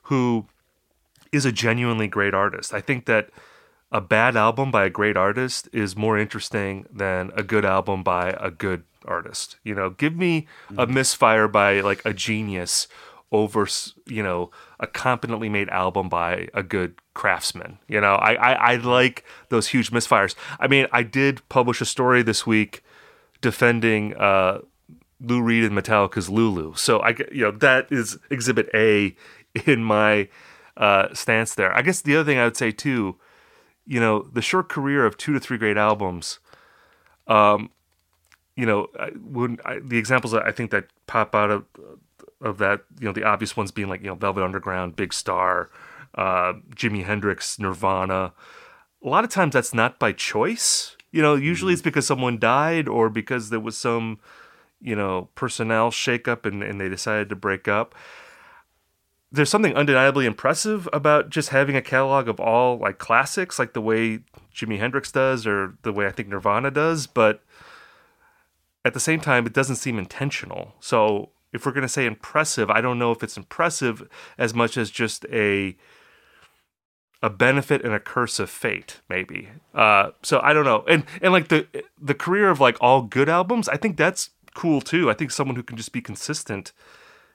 who 0.04 0.46
is 1.32 1.44
a 1.44 1.52
genuinely 1.52 2.08
great 2.08 2.34
artist. 2.34 2.74
I 2.74 2.80
think 2.80 3.06
that 3.06 3.30
a 3.92 4.00
bad 4.00 4.36
album 4.36 4.70
by 4.70 4.84
a 4.84 4.90
great 4.90 5.16
artist 5.16 5.68
is 5.72 5.96
more 5.96 6.18
interesting 6.18 6.86
than 6.92 7.30
a 7.36 7.42
good 7.42 7.64
album 7.64 8.02
by 8.02 8.30
a 8.40 8.50
good 8.50 8.82
artist. 9.04 9.56
You 9.62 9.74
know, 9.74 9.90
give 9.90 10.16
me 10.16 10.48
a 10.70 10.84
mm-hmm. 10.84 10.94
misfire 10.94 11.48
by 11.48 11.80
like 11.80 12.04
a 12.04 12.12
genius 12.12 12.88
over 13.34 13.66
you 14.06 14.22
know 14.22 14.50
a 14.78 14.86
competently 14.86 15.48
made 15.48 15.68
album 15.70 16.08
by 16.08 16.48
a 16.54 16.62
good 16.62 16.94
craftsman 17.14 17.78
you 17.88 18.00
know 18.00 18.14
I, 18.14 18.34
I 18.34 18.52
i 18.52 18.76
like 18.76 19.24
those 19.48 19.68
huge 19.68 19.90
misfires 19.90 20.36
i 20.60 20.68
mean 20.68 20.86
i 20.92 21.02
did 21.02 21.46
publish 21.48 21.80
a 21.80 21.84
story 21.84 22.22
this 22.22 22.46
week 22.46 22.83
defending 23.44 24.16
uh, 24.16 24.58
Lou 25.20 25.42
Reed 25.42 25.64
and 25.64 25.76
Metallica's 25.76 26.30
Lulu. 26.30 26.74
So 26.74 27.00
I, 27.00 27.10
you 27.30 27.42
know, 27.42 27.50
that 27.50 27.92
is 27.92 28.18
Exhibit 28.30 28.70
A 28.74 29.14
in 29.66 29.84
my 29.84 30.28
uh, 30.78 31.12
stance 31.12 31.54
there. 31.54 31.76
I 31.76 31.82
guess 31.82 32.00
the 32.00 32.16
other 32.16 32.24
thing 32.24 32.38
I 32.38 32.44
would 32.44 32.56
say 32.56 32.72
too, 32.72 33.16
you 33.86 34.00
know, 34.00 34.22
the 34.22 34.40
short 34.40 34.70
career 34.70 35.04
of 35.04 35.18
two 35.18 35.34
to 35.34 35.40
three 35.40 35.58
great 35.58 35.76
albums. 35.76 36.40
Um, 37.26 37.70
you 38.56 38.64
know, 38.64 38.88
when 39.22 39.58
I, 39.64 39.78
the 39.82 39.98
examples 39.98 40.32
I 40.32 40.52
think 40.52 40.70
that 40.70 40.86
pop 41.06 41.34
out 41.34 41.50
of 41.50 41.64
of 42.40 42.58
that, 42.58 42.84
you 42.98 43.06
know, 43.06 43.12
the 43.12 43.24
obvious 43.24 43.56
ones 43.56 43.70
being 43.70 43.88
like 43.88 44.00
you 44.00 44.06
know 44.06 44.14
Velvet 44.14 44.42
Underground, 44.42 44.96
Big 44.96 45.12
Star, 45.12 45.70
uh, 46.14 46.54
Jimi 46.74 47.04
Hendrix, 47.04 47.58
Nirvana. 47.58 48.32
A 49.02 49.08
lot 49.08 49.24
of 49.24 49.30
times 49.30 49.52
that's 49.52 49.74
not 49.74 49.98
by 49.98 50.12
choice 50.12 50.96
you 51.14 51.22
know, 51.22 51.36
usually 51.36 51.72
it's 51.72 51.80
mm-hmm. 51.80 51.90
because 51.90 52.06
someone 52.08 52.40
died 52.40 52.88
or 52.88 53.08
because 53.08 53.50
there 53.50 53.60
was 53.60 53.78
some, 53.78 54.18
you 54.80 54.96
know, 54.96 55.28
personnel 55.36 55.92
shakeup 55.92 56.44
and, 56.44 56.60
and 56.60 56.80
they 56.80 56.88
decided 56.88 57.28
to 57.28 57.36
break 57.36 57.68
up. 57.68 57.94
There's 59.30 59.48
something 59.48 59.76
undeniably 59.76 60.26
impressive 60.26 60.88
about 60.92 61.30
just 61.30 61.50
having 61.50 61.76
a 61.76 61.82
catalog 61.82 62.28
of 62.28 62.40
all 62.40 62.78
like 62.78 62.98
classics, 62.98 63.60
like 63.60 63.74
the 63.74 63.80
way 63.80 64.24
Jimi 64.52 64.80
Hendrix 64.80 65.12
does 65.12 65.46
or 65.46 65.78
the 65.82 65.92
way 65.92 66.06
I 66.06 66.10
think 66.10 66.28
Nirvana 66.28 66.72
does, 66.72 67.06
but 67.06 67.44
at 68.84 68.92
the 68.92 69.00
same 69.00 69.20
time, 69.20 69.46
it 69.46 69.52
doesn't 69.52 69.76
seem 69.76 70.00
intentional. 70.00 70.74
So 70.80 71.30
if 71.52 71.64
we're 71.64 71.72
going 71.72 71.82
to 71.82 71.88
say 71.88 72.06
impressive, 72.06 72.70
I 72.70 72.80
don't 72.80 72.98
know 72.98 73.12
if 73.12 73.22
it's 73.22 73.36
impressive 73.36 74.08
as 74.36 74.52
much 74.52 74.76
as 74.76 74.90
just 74.90 75.24
a 75.26 75.76
a 77.24 77.30
benefit 77.30 77.82
and 77.82 77.94
a 77.94 77.98
curse 77.98 78.38
of 78.38 78.50
fate, 78.50 79.00
maybe. 79.08 79.48
Uh, 79.74 80.10
so 80.22 80.40
I 80.42 80.52
don't 80.52 80.66
know. 80.66 80.84
And 80.86 81.06
and 81.22 81.32
like 81.32 81.48
the 81.48 81.66
the 81.98 82.12
career 82.12 82.50
of 82.50 82.60
like 82.60 82.76
all 82.82 83.00
good 83.00 83.30
albums, 83.30 83.66
I 83.66 83.78
think 83.78 83.96
that's 83.96 84.28
cool 84.54 84.82
too. 84.82 85.10
I 85.10 85.14
think 85.14 85.30
someone 85.30 85.56
who 85.56 85.62
can 85.62 85.78
just 85.78 85.92
be 85.92 86.02
consistent 86.02 86.72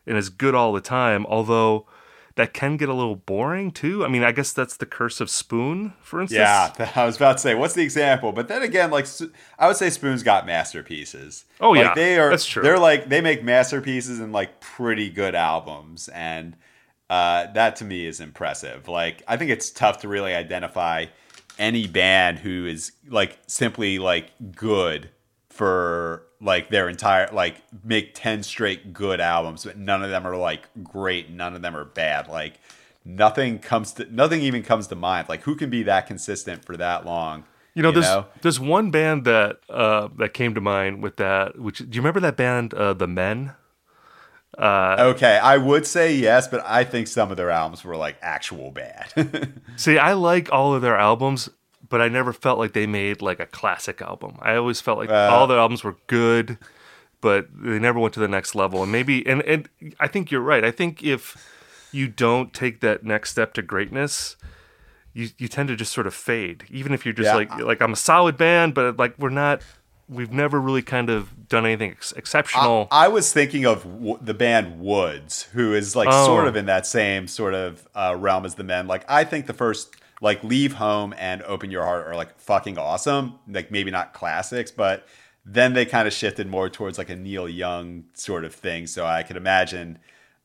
and 0.06 0.15
is 0.15 0.30
good 0.30 0.54
all 0.54 0.73
the 0.73 0.80
time. 0.80 1.25
Although 1.25 1.88
that 2.36 2.54
can 2.54 2.78
get 2.78 2.88
a 2.88 2.93
little 2.93 3.15
boring 3.15 3.71
too. 3.71 4.06
I 4.06 4.10
mean, 4.10 4.23
I 4.23 4.32
guess 4.32 4.54
that's 4.54 4.78
the 4.78 4.86
curse 4.86 5.19
of 5.19 5.28
Spoon, 5.28 5.93
for 6.02 6.21
instance. 6.21 6.38
Yeah, 6.38 6.91
I 6.95 7.06
was 7.06 7.15
about 7.15 7.34
to 7.34 7.39
say, 7.39 7.56
what's 7.56 7.73
the 7.73 7.82
example? 7.82 8.32
But 8.32 8.47
then 8.47 8.62
again, 8.62 8.91
like 8.91 9.08
I 9.58 9.65
would 9.65 9.75
say, 9.75 9.89
Spoon's 9.89 10.21
got 10.21 10.45
masterpieces. 10.45 11.45
Oh 11.60 11.71
like, 11.71 11.80
yeah, 11.84 11.95
they 11.95 12.19
are. 12.19 12.30
That's 12.30 12.45
true. 12.45 12.62
They're 12.62 12.78
like 12.78 13.10
they 13.10 13.21
make 13.21 13.43
masterpieces 13.43 14.19
and 14.19 14.32
like 14.32 14.60
pretty 14.60 15.10
good 15.10 15.34
albums, 15.34 16.10
and 16.10 16.56
uh, 17.09 17.51
that 17.53 17.77
to 17.77 17.85
me 17.85 18.05
is 18.05 18.19
impressive. 18.19 18.87
Like 18.87 19.23
I 19.27 19.37
think 19.37 19.51
it's 19.51 19.71
tough 19.71 20.01
to 20.01 20.07
really 20.07 20.33
identify 20.33 21.05
any 21.57 21.87
band 21.87 22.39
who 22.39 22.65
is 22.65 22.91
like 23.07 23.37
simply 23.47 23.99
like 23.99 24.31
good 24.55 25.09
for 25.49 26.23
like 26.41 26.69
their 26.69 26.87
entire 26.87 27.29
like 27.33 27.61
make 27.83 28.15
10 28.15 28.43
straight 28.43 28.93
good 28.93 29.19
albums 29.19 29.65
but 29.65 29.77
none 29.77 30.01
of 30.01 30.09
them 30.09 30.25
are 30.25 30.37
like 30.37 30.69
great 30.81 31.29
none 31.29 31.53
of 31.53 31.61
them 31.61 31.75
are 31.75 31.83
bad 31.83 32.29
like 32.29 32.53
nothing 33.03 33.59
comes 33.59 33.91
to 33.91 34.05
nothing 34.15 34.39
even 34.39 34.63
comes 34.63 34.87
to 34.87 34.95
mind 34.95 35.27
like 35.27 35.41
who 35.41 35.55
can 35.55 35.69
be 35.69 35.83
that 35.83 36.07
consistent 36.07 36.63
for 36.63 36.77
that 36.77 37.05
long 37.05 37.43
you 37.75 37.83
know, 37.83 37.89
you 37.89 37.95
there's 37.95 38.07
know? 38.07 38.25
there's 38.41 38.59
one 38.59 38.91
band 38.91 39.25
that 39.25 39.59
uh, 39.69 40.09
that 40.17 40.33
came 40.33 40.53
to 40.55 40.59
mind 40.59 41.03
with 41.03 41.17
that. 41.17 41.57
Which 41.59 41.77
do 41.77 41.85
you 41.85 42.01
remember 42.01 42.19
that 42.19 42.35
band, 42.35 42.73
uh, 42.73 42.93
the 42.93 43.07
Men? 43.07 43.53
Uh, 44.57 44.95
okay, 44.99 45.38
I 45.38 45.57
would 45.57 45.85
say 45.85 46.13
yes, 46.13 46.47
but 46.47 46.65
I 46.65 46.83
think 46.83 47.07
some 47.07 47.31
of 47.31 47.38
their 47.38 47.49
albums 47.49 47.83
were 47.83 47.95
like 47.95 48.17
actual 48.21 48.71
bad. 48.71 49.62
see, 49.75 49.97
I 49.97 50.13
like 50.13 50.51
all 50.51 50.73
of 50.73 50.81
their 50.81 50.97
albums, 50.97 51.49
but 51.88 52.01
I 52.01 52.07
never 52.07 52.33
felt 52.33 52.57
like 52.57 52.73
they 52.73 52.88
made 52.88 53.21
like 53.21 53.39
a 53.39 53.45
classic 53.45 54.01
album. 54.01 54.38
I 54.41 54.55
always 54.55 54.81
felt 54.81 54.97
like 54.97 55.09
uh, 55.09 55.29
all 55.31 55.47
their 55.47 55.59
albums 55.59 55.83
were 55.83 55.97
good, 56.07 56.57
but 57.21 57.47
they 57.53 57.79
never 57.79 57.99
went 57.99 58.13
to 58.15 58.19
the 58.19 58.27
next 58.27 58.55
level. 58.55 58.81
And 58.83 58.91
maybe, 58.91 59.25
and 59.27 59.41
and 59.43 59.69
I 59.99 60.07
think 60.07 60.31
you're 60.31 60.41
right. 60.41 60.65
I 60.65 60.71
think 60.71 61.03
if 61.03 61.38
you 61.91 62.07
don't 62.07 62.53
take 62.53 62.81
that 62.81 63.03
next 63.03 63.31
step 63.31 63.53
to 63.53 63.62
greatness, 63.62 64.35
you 65.13 65.29
you 65.38 65.47
tend 65.47 65.69
to 65.69 65.75
just 65.75 65.93
sort 65.93 66.07
of 66.07 66.13
fade. 66.13 66.65
Even 66.69 66.93
if 66.93 67.05
you're 67.05 67.13
just 67.13 67.27
yeah. 67.27 67.35
like 67.35 67.55
like 67.59 67.81
I'm 67.81 67.93
a 67.93 67.97
solid 67.97 68.35
band, 68.35 68.73
but 68.73 68.97
like 68.97 69.17
we're 69.19 69.29
not 69.29 69.62
we've 70.09 70.31
never 70.31 70.59
really 70.59 70.81
kind 70.81 71.09
of 71.09 71.47
done 71.47 71.65
anything 71.65 71.91
ex- 71.91 72.11
exceptional. 72.13 72.87
I, 72.91 73.05
I, 73.05 73.07
was 73.07 73.31
thinking 73.31 73.65
of 73.65 73.83
w- 73.83 74.17
the 74.19 74.33
band 74.33 74.79
Woods, 74.79 75.43
who 75.53 75.73
is 75.73 75.95
like 75.95 76.09
oh. 76.11 76.25
sort 76.25 76.47
of 76.47 76.55
in 76.55 76.65
that 76.65 76.85
same 76.85 77.27
sort 77.27 77.53
of 77.53 77.87
uh, 77.95 78.15
realm 78.17 78.45
as 78.45 78.55
the 78.55 78.63
men. 78.63 78.87
Like 78.87 79.05
I 79.07 79.23
think 79.23 79.45
the 79.45 79.53
first 79.53 79.95
like 80.21 80.43
Leave 80.43 80.73
Home 80.73 81.13
and 81.17 81.43
Open 81.43 81.71
Your 81.71 81.83
Heart 81.83 82.07
are 82.07 82.15
like 82.15 82.37
fucking 82.39 82.77
awesome. 82.77 83.39
Like 83.47 83.71
maybe 83.71 83.91
not 83.91 84.13
classics, 84.13 84.71
but 84.71 85.07
then 85.45 85.73
they 85.73 85.85
kind 85.85 86.07
of 86.07 86.13
shifted 86.13 86.47
more 86.47 86.69
towards 86.69 86.97
like 86.97 87.09
a 87.09 87.15
Neil 87.15 87.47
Young 87.47 88.05
sort 88.13 88.43
of 88.45 88.53
thing. 88.53 88.87
So 88.87 89.05
I 89.05 89.23
could 89.23 89.37
imagine 89.37 89.99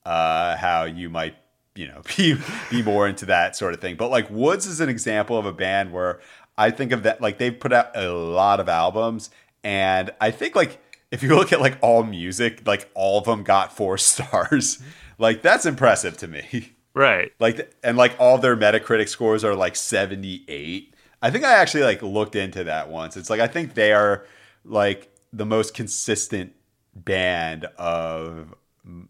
uh, 0.05 0.57
how 0.57 0.85
you 0.85 1.11
might 1.11 1.37
you 1.75 1.89
know 1.89 2.03
be 2.17 2.37
be 2.71 2.83
more 2.83 3.09
into 3.09 3.27
that 3.27 3.57
sort 3.57 3.75
of 3.75 3.81
thing. 3.81 3.97
But 3.97 4.11
like 4.11 4.29
Woods 4.31 4.67
is 4.67 4.81
an 4.81 4.89
example 4.89 5.39
of 5.39 5.47
a 5.47 5.53
band 5.53 5.93
where 5.93 6.21
I 6.57 6.71
think 6.71 6.93
of 6.93 7.03
that 7.03 7.21
like 7.21 7.39
they've 7.39 7.59
put 7.59 7.73
out 7.73 7.97
a 7.97 8.13
lot 8.13 8.61
of 8.61 8.69
albums 8.69 9.31
and 9.65 10.11
I 10.21 10.31
think 10.31 10.55
like 10.55 10.79
if 11.11 11.23
you 11.23 11.35
look 11.35 11.53
at 11.53 11.61
like 11.61 11.79
all 11.81 12.03
music, 12.05 12.67
like 12.67 12.91
all 12.95 13.19
of 13.19 13.25
them 13.25 13.43
got 13.43 13.75
four 13.75 13.99
stars. 13.99 14.83
like 15.19 15.43
that's 15.43 15.67
impressive 15.67 16.17
to 16.19 16.29
me. 16.29 16.73
Right. 16.95 17.33
Like 17.41 17.75
and 17.83 17.97
like 17.97 18.15
all 18.21 18.39
their 18.39 18.57
Metacritic 18.57 19.09
scores 19.09 19.43
are 19.43 19.55
like 19.57 19.75
78. 19.75 20.95
I 21.23 21.31
think 21.31 21.45
I 21.45 21.55
actually 21.55 21.83
like 21.83 22.03
looked 22.03 22.37
into 22.37 22.65
that 22.65 22.91
once. 22.91 23.17
It's 23.17 23.31
like 23.31 23.41
I 23.41 23.49
think 23.49 23.75
they 23.75 23.93
are 23.93 24.27
like 24.65 25.11
the 25.33 25.47
most 25.47 25.75
consistent 25.75 26.53
band 26.95 27.65
of 27.79 28.55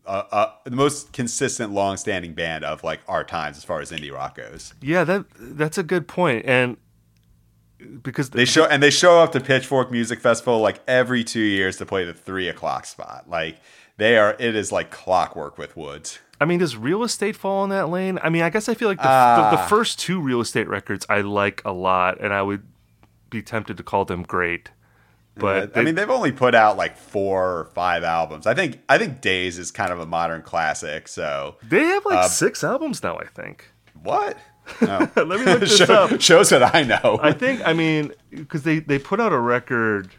uh, 0.06 0.22
uh, 0.30 0.52
the 0.64 0.70
most 0.70 1.12
consistent, 1.12 1.72
long-standing 1.72 2.32
band 2.32 2.64
of 2.64 2.84
like 2.84 3.00
our 3.08 3.24
times 3.24 3.56
as 3.56 3.64
far 3.64 3.80
as 3.80 3.90
indie 3.90 4.12
rock 4.12 4.36
goes. 4.36 4.72
Yeah, 4.80 5.02
that 5.04 5.26
that's 5.36 5.78
a 5.78 5.82
good 5.82 6.06
point, 6.06 6.44
and 6.46 6.76
because 8.02 8.30
they 8.30 8.44
show 8.44 8.64
and 8.64 8.82
they 8.82 8.90
show 8.90 9.20
up 9.20 9.32
to 9.32 9.40
Pitchfork 9.40 9.90
Music 9.90 10.20
Festival 10.20 10.60
like 10.60 10.80
every 10.86 11.24
two 11.24 11.40
years 11.40 11.76
to 11.78 11.86
play 11.86 12.04
the 12.04 12.14
three 12.14 12.48
o'clock 12.48 12.86
spot. 12.86 13.28
Like 13.28 13.58
they 13.96 14.16
are, 14.16 14.36
it 14.38 14.56
is 14.56 14.72
like 14.72 14.90
clockwork 14.90 15.58
with 15.58 15.76
Woods. 15.76 16.18
I 16.40 16.46
mean, 16.46 16.58
does 16.58 16.76
real 16.76 17.04
estate 17.04 17.36
fall 17.36 17.62
in 17.64 17.70
that 17.70 17.88
lane? 17.88 18.18
I 18.22 18.28
mean, 18.28 18.42
I 18.42 18.50
guess 18.50 18.68
I 18.68 18.74
feel 18.74 18.88
like 18.88 18.98
the, 18.98 19.08
uh, 19.08 19.50
the, 19.50 19.56
the, 19.56 19.62
ah. 19.62 19.66
first 19.66 19.98
two 20.00 20.20
real 20.20 20.40
estate 20.40 20.68
records 20.68 21.06
I 21.08 21.20
like 21.20 21.62
a 21.64 21.72
lot, 21.72 22.20
and 22.20 22.32
I 22.32 22.42
would 22.42 22.62
be 23.30 23.40
tempted 23.40 23.76
to 23.76 23.82
call 23.82 24.04
them 24.04 24.24
great. 24.24 24.70
But 25.36 25.72
yeah, 25.74 25.80
I 25.80 25.84
mean, 25.84 25.94
they've 25.94 26.10
only 26.10 26.32
put 26.32 26.54
out 26.54 26.76
like 26.76 26.96
four 26.96 27.58
or 27.58 27.64
five 27.66 28.04
albums. 28.04 28.46
I 28.46 28.54
think 28.54 28.80
I 28.88 28.98
think 28.98 29.20
Days 29.20 29.58
is 29.58 29.70
kind 29.70 29.92
of 29.92 29.98
a 29.98 30.06
modern 30.06 30.42
classic. 30.42 31.08
So 31.08 31.56
they 31.62 31.84
have 31.84 32.04
like 32.04 32.18
uh, 32.18 32.28
six 32.28 32.62
albums 32.62 33.02
now. 33.02 33.16
I 33.18 33.26
think. 33.26 33.70
What? 34.00 34.38
Oh. 34.82 35.10
Let 35.16 35.28
me 35.28 35.44
look 35.44 35.60
this 35.60 35.76
Show, 35.76 35.92
up. 35.92 36.20
Shows 36.20 36.50
that 36.50 36.74
I 36.74 36.82
know. 36.82 37.18
I 37.22 37.32
think. 37.32 37.66
I 37.66 37.72
mean, 37.72 38.12
because 38.30 38.62
they 38.62 38.78
they 38.78 38.98
put 38.98 39.20
out 39.20 39.32
a 39.32 39.38
record. 39.38 40.10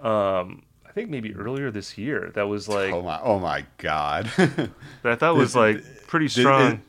Um, 0.00 0.62
I 0.86 0.92
think 0.92 1.10
maybe 1.10 1.34
earlier 1.34 1.70
this 1.70 1.98
year. 1.98 2.30
That 2.34 2.48
was 2.48 2.68
like. 2.68 2.92
Oh 2.92 3.02
my! 3.02 3.20
Oh 3.22 3.38
my 3.38 3.64
God. 3.78 4.30
that 4.36 4.70
I 5.04 5.14
thought 5.14 5.36
was 5.36 5.54
like 5.54 5.84
pretty 6.06 6.28
strong. 6.28 6.82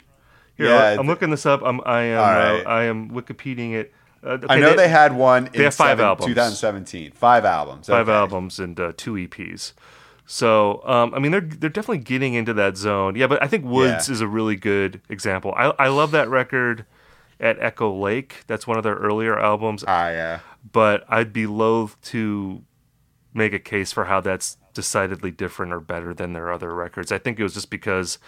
Here, 0.56 0.68
yeah, 0.68 0.98
I'm 1.00 1.08
looking 1.08 1.30
this 1.30 1.46
up. 1.46 1.62
I'm 1.64 1.82
I 1.86 2.02
am 2.02 2.18
right. 2.18 2.66
uh, 2.66 2.70
I 2.70 2.84
am 2.84 3.12
Wikipediaing 3.12 3.74
it. 3.74 3.94
Uh, 4.22 4.32
okay, 4.32 4.48
I 4.50 4.60
know 4.60 4.72
they, 4.72 4.76
they, 4.76 4.88
had 4.90 5.16
one. 5.16 5.50
They 5.54 5.64
have 5.64 5.74
five 5.74 5.92
seven, 5.92 6.06
albums. 6.06 6.28
2017. 6.28 7.12
Five 7.12 7.46
albums. 7.46 7.88
Five 7.88 8.10
albums 8.10 8.60
and 8.60 8.78
uh, 8.78 8.92
two 8.98 9.14
EPs. 9.14 9.72
So, 10.32 10.84
um, 10.86 11.12
I 11.16 11.20
mean, 11.20 11.32
they're 11.32 11.42
they're 11.42 11.72
definitely 11.72 12.04
getting 12.04 12.36
into 12.36 12.54
that 12.54 12.78
zone. 12.78 13.16
Yeah, 13.16 13.26
but 13.26 13.42
I 13.42 13.48
think 13.48 13.66
Woods 13.66 14.08
yeah. 14.08 14.14
is 14.14 14.22
a 14.22 14.28
really 14.28 14.56
good 14.56 15.02
example. 15.10 15.56
I 15.58 15.74
I 15.80 15.88
love 15.88 16.12
that 16.12 16.30
record 16.30 16.86
at 17.40 17.58
Echo 17.60 17.92
Lake. 17.92 18.44
That's 18.46 18.68
one 18.68 18.78
of 18.78 18.84
their 18.84 18.94
earlier 18.94 19.40
albums. 19.40 19.84
Ah, 19.88 20.10
yeah. 20.10 20.40
But 20.72 21.04
I'd 21.10 21.34
be 21.34 21.48
loath 21.48 22.00
to 22.12 22.62
make 23.34 23.54
a 23.54 23.60
case 23.60 23.92
for 23.92 24.06
how 24.06 24.22
that's 24.22 24.58
decidedly 24.76 25.32
different 25.32 25.74
or 25.74 25.80
better 25.80 26.14
than 26.14 26.34
their 26.34 26.52
other 26.52 26.76
records. 26.76 27.12
I 27.12 27.18
think 27.18 27.40
it 27.40 27.44
was 27.44 27.56
just 27.56 27.72
because 27.72 28.20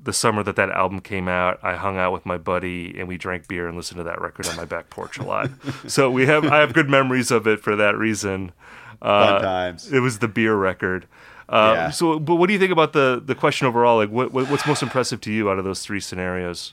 the 0.00 0.12
summer 0.12 0.44
that 0.44 0.54
that 0.54 0.70
album 0.70 1.00
came 1.00 1.26
out, 1.26 1.58
I 1.64 1.74
hung 1.74 1.98
out 1.98 2.12
with 2.12 2.24
my 2.24 2.38
buddy 2.38 2.94
and 2.96 3.08
we 3.08 3.18
drank 3.18 3.48
beer 3.48 3.66
and 3.66 3.76
listened 3.76 3.98
to 3.98 4.04
that 4.04 4.20
record 4.20 4.46
on 4.46 4.54
my 4.54 4.66
back 4.66 4.88
porch 4.88 5.18
a 5.18 5.24
lot. 5.24 5.50
so 5.88 6.12
we 6.12 6.26
have 6.26 6.44
I 6.44 6.60
have 6.60 6.74
good 6.74 6.88
memories 6.88 7.32
of 7.32 7.48
it 7.48 7.58
for 7.58 7.74
that 7.74 7.98
reason. 7.98 8.52
Uh, 9.02 9.26
Fun 9.26 9.42
times. 9.42 9.92
It 9.92 10.00
was 10.00 10.18
the 10.18 10.28
beer 10.28 10.54
record. 10.54 11.06
Uh, 11.48 11.72
yeah. 11.74 11.90
So, 11.90 12.18
but 12.18 12.36
what 12.36 12.46
do 12.46 12.52
you 12.52 12.58
think 12.58 12.72
about 12.72 12.92
the 12.92 13.22
the 13.24 13.34
question 13.34 13.66
overall? 13.66 13.96
Like, 13.96 14.10
what, 14.10 14.32
what's 14.32 14.66
most 14.66 14.82
impressive 14.82 15.20
to 15.22 15.32
you 15.32 15.50
out 15.50 15.58
of 15.58 15.64
those 15.64 15.82
three 15.82 16.00
scenarios? 16.00 16.72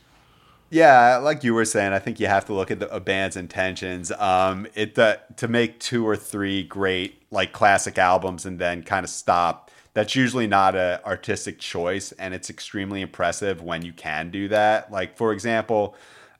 Yeah, 0.69 1.17
like 1.17 1.43
you 1.43 1.53
were 1.53 1.65
saying, 1.65 1.91
I 1.91 1.99
think 1.99 2.17
you 2.21 2.27
have 2.27 2.45
to 2.45 2.53
look 2.53 2.71
at 2.71 2.79
the, 2.79 2.89
a 2.95 3.01
band's 3.01 3.35
intentions. 3.35 4.09
Um, 4.13 4.67
it 4.73 4.97
uh, 4.97 5.17
to 5.35 5.49
make 5.49 5.79
two 5.81 6.07
or 6.07 6.15
three 6.15 6.63
great 6.63 7.21
like 7.29 7.51
classic 7.51 7.97
albums 7.97 8.45
and 8.45 8.57
then 8.57 8.81
kind 8.83 9.03
of 9.03 9.09
stop. 9.09 9.69
That's 9.93 10.15
usually 10.15 10.47
not 10.47 10.73
a 10.75 11.01
artistic 11.05 11.59
choice, 11.59 12.13
and 12.13 12.33
it's 12.33 12.49
extremely 12.49 13.01
impressive 13.01 13.61
when 13.61 13.81
you 13.81 13.91
can 13.91 14.31
do 14.31 14.47
that. 14.47 14.89
Like 14.89 15.17
for 15.17 15.33
example, 15.33 15.95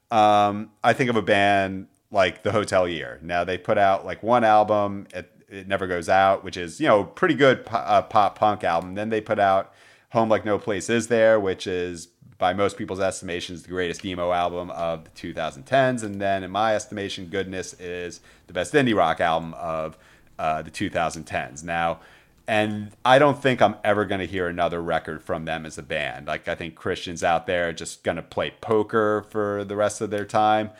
um, 0.09 0.71
I 0.81 0.93
think 0.93 1.09
of 1.09 1.17
a 1.17 1.21
band 1.21 1.87
like 2.09 2.43
the 2.43 2.51
Hotelier. 2.51 3.21
Now 3.21 3.43
they 3.43 3.57
put 3.57 3.77
out 3.77 4.05
like 4.05 4.23
one 4.23 4.45
album. 4.45 5.07
It, 5.13 5.29
it 5.51 5.67
never 5.67 5.85
goes 5.85 6.09
out, 6.09 6.43
which 6.43 6.57
is 6.57 6.79
you 6.79 6.87
know 6.87 7.03
pretty 7.03 7.35
good 7.35 7.67
uh, 7.69 8.01
pop 8.03 8.39
punk 8.39 8.63
album. 8.63 8.95
Then 8.95 9.09
they 9.09 9.21
put 9.21 9.37
out 9.37 9.73
Home 10.11 10.29
Like 10.29 10.45
No 10.45 10.57
Place 10.57 10.89
Is 10.89 11.07
There, 11.07 11.39
which 11.39 11.67
is 11.67 12.07
by 12.37 12.53
most 12.53 12.77
people's 12.77 12.99
estimations 12.99 13.61
the 13.61 13.69
greatest 13.69 14.03
emo 14.03 14.31
album 14.31 14.71
of 14.71 15.03
the 15.03 15.09
2010s, 15.11 16.01
and 16.01 16.19
then 16.19 16.43
in 16.43 16.49
my 16.49 16.73
estimation, 16.73 17.27
Goodness 17.27 17.73
is 17.73 18.21
the 18.47 18.53
best 18.53 18.73
indie 18.73 18.95
rock 18.95 19.19
album 19.19 19.53
of 19.55 19.97
uh, 20.39 20.61
the 20.61 20.71
2010s. 20.71 21.63
Now. 21.63 21.99
And 22.47 22.91
I 23.05 23.17
don't 23.19 23.41
think 23.41 23.61
I'm 23.61 23.75
ever 23.81 24.03
going 24.03 24.19
to 24.19 24.25
hear 24.25 24.47
another 24.47 24.81
record 24.81 25.23
from 25.23 25.45
them 25.45 25.65
as 25.65 25.77
a 25.77 25.83
band. 25.83 26.27
Like, 26.27 26.49
I 26.49 26.55
think 26.55 26.75
Christians 26.75 27.23
out 27.23 27.45
there 27.45 27.69
are 27.69 27.73
just 27.73 28.03
going 28.03 28.17
to 28.17 28.23
play 28.23 28.51
poker 28.59 29.25
for 29.29 29.63
the 29.63 29.75
rest 29.75 30.01
of 30.01 30.09
their 30.09 30.25
time. 30.25 30.71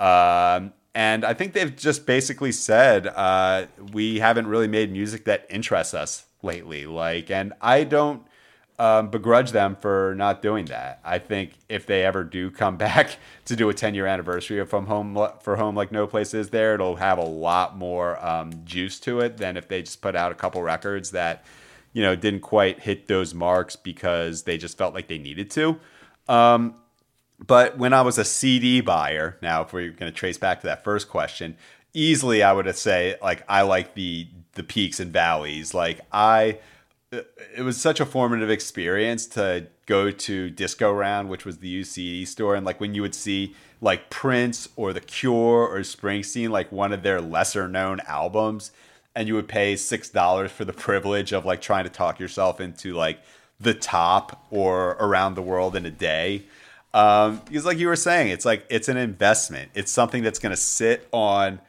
Um, 0.00 0.72
and 0.94 1.24
I 1.24 1.34
think 1.34 1.52
they've 1.52 1.74
just 1.74 2.04
basically 2.06 2.52
said 2.52 3.06
uh, 3.06 3.66
we 3.92 4.18
haven't 4.18 4.48
really 4.48 4.68
made 4.68 4.90
music 4.90 5.24
that 5.24 5.46
interests 5.48 5.94
us 5.94 6.26
lately. 6.42 6.86
Like, 6.86 7.30
and 7.30 7.52
I 7.60 7.84
don't 7.84 8.22
um, 8.80 9.08
begrudge 9.10 9.52
them 9.52 9.76
for 9.76 10.14
not 10.16 10.42
doing 10.42 10.64
that. 10.66 11.00
I 11.04 11.18
think 11.18 11.52
if 11.68 11.86
they 11.86 12.04
ever 12.04 12.24
do 12.24 12.50
come 12.50 12.76
back 12.78 13.18
to 13.44 13.54
do 13.54 13.68
a 13.68 13.74
10 13.74 13.94
year 13.94 14.06
anniversary 14.06 14.58
of 14.58 14.68
From 14.68 14.86
Home 14.86 15.28
for 15.42 15.56
Home 15.56 15.76
Like 15.76 15.92
No 15.92 16.06
Place 16.06 16.34
Is 16.34 16.50
There, 16.50 16.74
it'll 16.74 16.96
have 16.96 17.18
a 17.18 17.24
lot 17.24 17.76
more 17.76 18.24
um, 18.24 18.50
juice 18.64 18.98
to 19.00 19.20
it 19.20 19.36
than 19.36 19.56
if 19.56 19.68
they 19.68 19.82
just 19.82 20.00
put 20.00 20.16
out 20.16 20.32
a 20.32 20.34
couple 20.34 20.62
records 20.62 21.12
that 21.12 21.44
you 21.92 22.02
know 22.02 22.16
didn't 22.16 22.40
quite 22.40 22.80
hit 22.80 23.06
those 23.06 23.34
marks 23.34 23.76
because 23.76 24.42
they 24.42 24.56
just 24.56 24.78
felt 24.78 24.94
like 24.94 25.08
they 25.08 25.18
needed 25.18 25.50
to. 25.50 25.78
Um, 26.28 26.74
but 27.46 27.78
when 27.78 27.92
I 27.92 28.02
was 28.02 28.18
a 28.18 28.24
CD 28.24 28.80
buyer, 28.80 29.38
now 29.40 29.62
if 29.62 29.72
we're 29.72 29.90
going 29.90 30.10
to 30.10 30.16
trace 30.16 30.38
back 30.38 30.60
to 30.60 30.66
that 30.66 30.84
first 30.84 31.08
question, 31.08 31.56
easily 31.94 32.42
I 32.42 32.52
would 32.52 32.74
say 32.76 33.16
like 33.22 33.44
I 33.48 33.62
like 33.62 33.94
the 33.94 34.28
the 34.54 34.62
peaks 34.62 35.00
and 35.00 35.12
valleys. 35.12 35.72
Like 35.74 36.00
I, 36.12 36.58
uh, 37.12 37.20
it 37.56 37.62
was 37.62 37.80
such 37.80 38.00
a 38.00 38.06
formative 38.06 38.50
experience 38.50 39.26
to 39.28 39.66
go 39.86 40.10
to 40.10 40.50
Disco 40.50 40.92
Round, 40.92 41.28
which 41.28 41.44
was 41.44 41.58
the 41.58 41.68
used 41.68 41.92
CD 41.92 42.24
store, 42.24 42.54
and 42.54 42.66
like 42.66 42.80
when 42.80 42.94
you 42.94 43.02
would 43.02 43.14
see 43.14 43.54
like 43.80 44.10
Prince 44.10 44.68
or 44.76 44.92
The 44.92 45.00
Cure 45.00 45.66
or 45.66 45.80
Springsteen, 45.80 46.50
like 46.50 46.70
one 46.70 46.92
of 46.92 47.02
their 47.02 47.20
lesser 47.20 47.66
known 47.68 48.00
albums, 48.06 48.70
and 49.14 49.26
you 49.28 49.34
would 49.34 49.48
pay 49.48 49.76
six 49.76 50.10
dollars 50.10 50.50
for 50.50 50.64
the 50.64 50.72
privilege 50.72 51.32
of 51.32 51.44
like 51.44 51.60
trying 51.60 51.84
to 51.84 51.90
talk 51.90 52.20
yourself 52.20 52.60
into 52.60 52.92
like 52.92 53.20
the 53.58 53.74
top 53.74 54.46
or 54.50 54.90
around 55.00 55.34
the 55.34 55.42
world 55.42 55.76
in 55.76 55.86
a 55.86 55.90
day. 55.90 56.42
Um, 56.92 57.40
because 57.46 57.64
like 57.64 57.78
you 57.78 57.88
were 57.88 57.96
saying, 57.96 58.28
it's 58.28 58.44
like 58.44 58.66
it's 58.68 58.88
an 58.88 58.96
investment. 58.96 59.70
It's 59.74 59.92
something 59.92 60.22
that's 60.22 60.38
going 60.38 60.50
to 60.50 60.60
sit 60.60 61.08
on, 61.12 61.60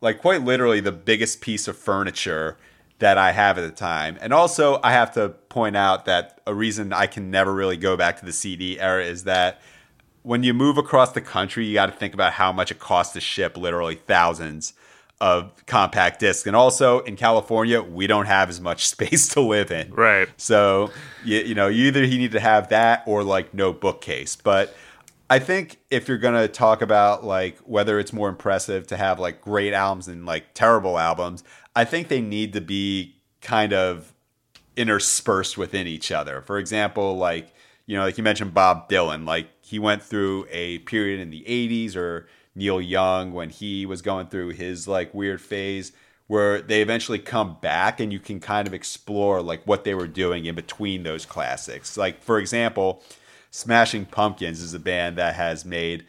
like 0.00 0.20
quite 0.20 0.42
literally, 0.42 0.80
the 0.80 0.92
biggest 0.92 1.40
piece 1.40 1.68
of 1.68 1.76
furniture 1.76 2.56
that 2.98 3.16
I 3.16 3.32
have 3.32 3.58
at 3.58 3.62
the 3.62 3.70
time. 3.70 4.18
And 4.20 4.32
also, 4.32 4.80
I 4.82 4.92
have 4.92 5.12
to 5.14 5.30
point 5.30 5.76
out 5.76 6.04
that 6.06 6.40
a 6.46 6.54
reason 6.54 6.92
I 6.92 7.06
can 7.06 7.30
never 7.30 7.54
really 7.54 7.76
go 7.76 7.96
back 7.96 8.18
to 8.18 8.26
the 8.26 8.32
CD 8.32 8.78
era 8.80 9.04
is 9.04 9.24
that 9.24 9.60
when 10.22 10.42
you 10.42 10.52
move 10.52 10.76
across 10.76 11.12
the 11.12 11.20
country, 11.20 11.64
you 11.64 11.74
got 11.74 11.86
to 11.86 11.92
think 11.92 12.12
about 12.12 12.34
how 12.34 12.52
much 12.52 12.70
it 12.70 12.78
costs 12.78 13.14
to 13.14 13.20
ship 13.20 13.56
literally 13.56 13.94
thousands 13.94 14.74
of 15.20 15.52
compact 15.66 16.20
discs. 16.20 16.46
And 16.46 16.54
also 16.54 17.00
in 17.00 17.16
California, 17.16 17.82
we 17.82 18.06
don't 18.06 18.26
have 18.26 18.48
as 18.48 18.60
much 18.60 18.88
space 18.88 19.28
to 19.28 19.40
live 19.40 19.70
in. 19.70 19.92
Right. 19.92 20.28
So, 20.36 20.90
you, 21.24 21.38
you 21.38 21.54
know, 21.54 21.68
either 21.68 22.04
you 22.04 22.18
need 22.18 22.32
to 22.32 22.40
have 22.40 22.68
that 22.68 23.02
or 23.06 23.24
like 23.24 23.54
no 23.54 23.72
bookcase. 23.72 24.36
But 24.36 24.74
I 25.30 25.38
think 25.38 25.78
if 25.90 26.08
you're 26.08 26.18
going 26.18 26.40
to 26.40 26.48
talk 26.48 26.82
about 26.82 27.24
like 27.24 27.58
whether 27.58 27.98
it's 27.98 28.12
more 28.12 28.28
impressive 28.28 28.86
to 28.88 28.96
have 28.96 29.18
like 29.18 29.40
great 29.40 29.72
albums 29.72 30.08
and 30.08 30.24
like 30.24 30.54
terrible 30.54 30.98
albums, 30.98 31.44
I 31.74 31.84
think 31.84 32.08
they 32.08 32.20
need 32.20 32.52
to 32.54 32.60
be 32.60 33.16
kind 33.40 33.72
of 33.72 34.12
interspersed 34.76 35.58
within 35.58 35.86
each 35.86 36.12
other. 36.12 36.40
For 36.42 36.58
example, 36.58 37.16
like, 37.16 37.52
you 37.86 37.96
know, 37.96 38.04
like 38.04 38.16
you 38.16 38.24
mentioned 38.24 38.54
Bob 38.54 38.88
Dylan, 38.88 39.26
like 39.26 39.48
he 39.60 39.78
went 39.78 40.02
through 40.02 40.46
a 40.50 40.78
period 40.80 41.20
in 41.20 41.30
the 41.30 41.42
80s 41.42 41.96
or 41.96 42.28
Neil 42.58 42.80
Young 42.80 43.32
when 43.32 43.50
he 43.50 43.86
was 43.86 44.02
going 44.02 44.26
through 44.26 44.50
his 44.50 44.86
like 44.86 45.14
weird 45.14 45.40
phase 45.40 45.92
where 46.26 46.60
they 46.60 46.82
eventually 46.82 47.18
come 47.18 47.56
back 47.62 48.00
and 48.00 48.12
you 48.12 48.18
can 48.18 48.38
kind 48.38 48.68
of 48.68 48.74
explore 48.74 49.40
like 49.40 49.66
what 49.66 49.84
they 49.84 49.94
were 49.94 50.06
doing 50.06 50.44
in 50.44 50.54
between 50.54 51.02
those 51.02 51.24
classics. 51.24 51.96
Like 51.96 52.22
for 52.22 52.38
example, 52.38 53.02
Smashing 53.50 54.04
Pumpkins 54.04 54.60
is 54.60 54.74
a 54.74 54.78
band 54.78 55.16
that 55.16 55.36
has 55.36 55.64
made 55.64 56.04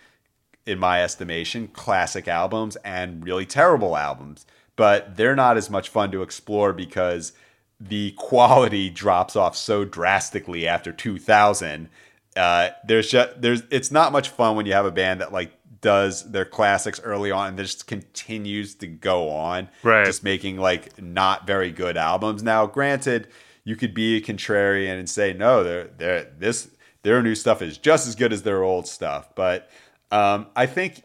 in 0.65 0.77
my 0.77 1.01
estimation 1.01 1.69
classic 1.69 2.27
albums 2.27 2.75
and 2.77 3.23
really 3.23 3.45
terrible 3.45 3.95
albums, 3.95 4.45
but 4.75 5.15
they're 5.15 5.35
not 5.35 5.55
as 5.55 5.69
much 5.69 5.87
fun 5.87 6.11
to 6.11 6.21
explore 6.21 6.73
because 6.73 7.31
the 7.79 8.11
quality 8.17 8.89
drops 8.89 9.35
off 9.35 9.55
so 9.55 9.85
drastically 9.85 10.67
after 10.67 10.91
2000 10.91 11.89
uh, 12.35 12.69
there's 12.85 13.09
just 13.09 13.41
there's 13.41 13.63
it's 13.71 13.91
not 13.91 14.11
much 14.11 14.29
fun 14.29 14.55
when 14.55 14.65
you 14.65 14.73
have 14.73 14.85
a 14.85 14.91
band 14.91 15.19
that 15.19 15.33
like 15.33 15.51
does 15.81 16.31
their 16.31 16.45
classics 16.45 16.99
early 17.03 17.31
on 17.31 17.49
and 17.49 17.57
just 17.57 17.87
continues 17.87 18.75
to 18.75 18.87
go 18.87 19.29
on, 19.29 19.69
right? 19.83 20.05
Just 20.05 20.23
making 20.23 20.57
like 20.57 21.01
not 21.01 21.47
very 21.47 21.71
good 21.71 21.97
albums. 21.97 22.43
Now, 22.43 22.65
granted, 22.65 23.27
you 23.63 23.75
could 23.75 23.93
be 23.93 24.17
a 24.17 24.21
contrarian 24.21 24.97
and 24.97 25.09
say 25.09 25.33
no, 25.33 25.63
they're 25.63 25.87
they're 25.97 26.31
this 26.37 26.69
their 27.03 27.21
new 27.21 27.35
stuff 27.35 27.61
is 27.61 27.77
just 27.77 28.07
as 28.07 28.15
good 28.15 28.33
as 28.33 28.43
their 28.43 28.63
old 28.63 28.87
stuff, 28.87 29.33
but 29.35 29.69
um, 30.11 30.47
I 30.55 30.65
think 30.65 31.03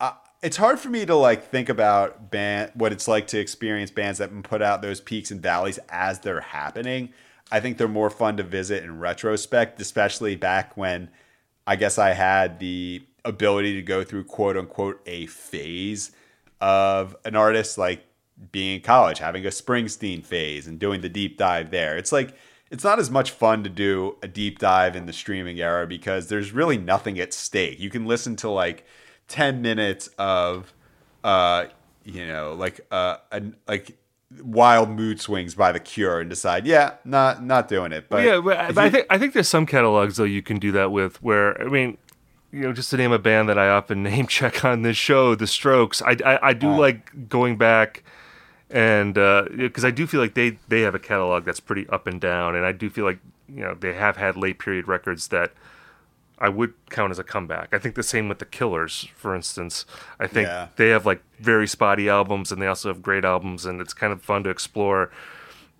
uh, 0.00 0.12
it's 0.42 0.56
hard 0.56 0.78
for 0.78 0.88
me 0.88 1.06
to 1.06 1.14
like 1.14 1.48
think 1.50 1.68
about 1.68 2.30
band 2.30 2.72
what 2.74 2.92
it's 2.92 3.08
like 3.08 3.26
to 3.28 3.38
experience 3.38 3.90
bands 3.90 4.18
that 4.18 4.42
put 4.42 4.60
out 4.60 4.82
those 4.82 5.00
peaks 5.00 5.30
and 5.30 5.40
valleys 5.40 5.78
as 5.88 6.20
they're 6.20 6.40
happening. 6.40 7.10
I 7.52 7.60
think 7.60 7.78
they're 7.78 7.88
more 7.88 8.10
fun 8.10 8.36
to 8.36 8.42
visit 8.42 8.84
in 8.84 8.98
retrospect, 8.98 9.80
especially 9.80 10.36
back 10.36 10.76
when 10.76 11.10
I 11.66 11.76
guess 11.76 11.98
I 11.98 12.10
had 12.10 12.58
the 12.58 13.02
ability 13.24 13.74
to 13.74 13.82
go 13.82 14.04
through 14.04 14.24
quote 14.24 14.56
unquote 14.56 15.00
a 15.06 15.26
phase 15.26 16.12
of 16.60 17.16
an 17.24 17.36
artist 17.36 17.78
like 17.78 18.04
being 18.52 18.76
in 18.76 18.80
college, 18.82 19.18
having 19.18 19.44
a 19.44 19.50
Springsteen 19.50 20.24
phase 20.24 20.66
and 20.66 20.78
doing 20.78 21.00
the 21.00 21.08
deep 21.08 21.36
dive 21.36 21.70
there. 21.70 21.96
It's 21.96 22.12
like 22.12 22.34
it's 22.70 22.84
not 22.84 22.98
as 22.98 23.10
much 23.10 23.32
fun 23.32 23.64
to 23.64 23.70
do 23.70 24.16
a 24.22 24.28
deep 24.28 24.58
dive 24.58 24.96
in 24.96 25.06
the 25.06 25.12
streaming 25.12 25.60
era 25.60 25.86
because 25.86 26.28
there's 26.28 26.52
really 26.52 26.78
nothing 26.78 27.18
at 27.18 27.32
stake. 27.32 27.80
You 27.80 27.90
can 27.90 28.06
listen 28.06 28.36
to 28.36 28.50
like 28.50 28.84
10 29.28 29.60
minutes 29.62 30.08
of 30.18 30.72
uh 31.22 31.66
you 32.04 32.26
know, 32.26 32.54
like 32.54 32.80
uh 32.90 33.16
an, 33.30 33.56
like 33.68 33.98
wild 34.42 34.90
mood 34.90 35.20
swings 35.20 35.54
by 35.54 35.72
the 35.72 35.80
Cure 35.80 36.20
and 36.20 36.30
decide, 36.30 36.66
yeah, 36.66 36.94
not 37.04 37.44
not 37.44 37.68
doing 37.68 37.92
it. 37.92 38.08
But 38.08 38.24
yeah, 38.24 38.40
but, 38.40 38.74
but 38.74 38.78
I 38.78 38.90
think 38.90 39.06
I 39.10 39.18
think 39.18 39.34
there's 39.34 39.48
some 39.48 39.66
catalogs 39.66 40.16
though 40.16 40.24
you 40.24 40.42
can 40.42 40.58
do 40.58 40.72
that 40.72 40.92
with. 40.92 41.22
Where 41.22 41.60
I 41.60 41.66
mean, 41.66 41.98
you 42.52 42.60
know, 42.60 42.72
just 42.72 42.90
to 42.90 42.96
name 42.96 43.12
a 43.12 43.18
band 43.18 43.48
that 43.48 43.58
I 43.58 43.68
often 43.68 44.02
name 44.04 44.26
check 44.26 44.64
on 44.64 44.82
this 44.82 44.96
show, 44.96 45.34
The 45.34 45.46
Strokes. 45.46 46.02
I 46.02 46.16
I, 46.24 46.48
I 46.48 46.52
do 46.52 46.68
uh, 46.70 46.78
like 46.78 47.28
going 47.28 47.56
back 47.56 48.02
and 48.70 49.14
because 49.14 49.84
uh, 49.84 49.88
I 49.88 49.90
do 49.90 50.06
feel 50.06 50.20
like 50.20 50.34
they 50.34 50.58
they 50.68 50.82
have 50.82 50.94
a 50.94 50.98
catalog 50.98 51.44
that's 51.44 51.60
pretty 51.60 51.88
up 51.88 52.06
and 52.06 52.20
down, 52.20 52.54
and 52.54 52.64
I 52.64 52.72
do 52.72 52.88
feel 52.88 53.04
like 53.04 53.18
you 53.48 53.62
know 53.62 53.74
they 53.74 53.94
have 53.94 54.16
had 54.16 54.36
late 54.36 54.58
period 54.58 54.86
records 54.86 55.28
that 55.28 55.52
I 56.38 56.48
would 56.48 56.72
count 56.88 57.10
as 57.10 57.18
a 57.18 57.24
comeback. 57.24 57.68
I 57.72 57.78
think 57.78 57.96
the 57.96 58.02
same 58.02 58.28
with 58.28 58.38
the 58.38 58.44
Killers, 58.44 59.08
for 59.16 59.34
instance. 59.34 59.84
I 60.18 60.26
think 60.26 60.46
yeah. 60.46 60.68
they 60.76 60.88
have 60.90 61.04
like 61.04 61.22
very 61.40 61.66
spotty 61.66 62.08
albums, 62.08 62.52
and 62.52 62.62
they 62.62 62.66
also 62.66 62.88
have 62.88 63.02
great 63.02 63.24
albums, 63.24 63.66
and 63.66 63.80
it's 63.80 63.92
kind 63.92 64.12
of 64.12 64.22
fun 64.22 64.44
to 64.44 64.50
explore 64.50 65.10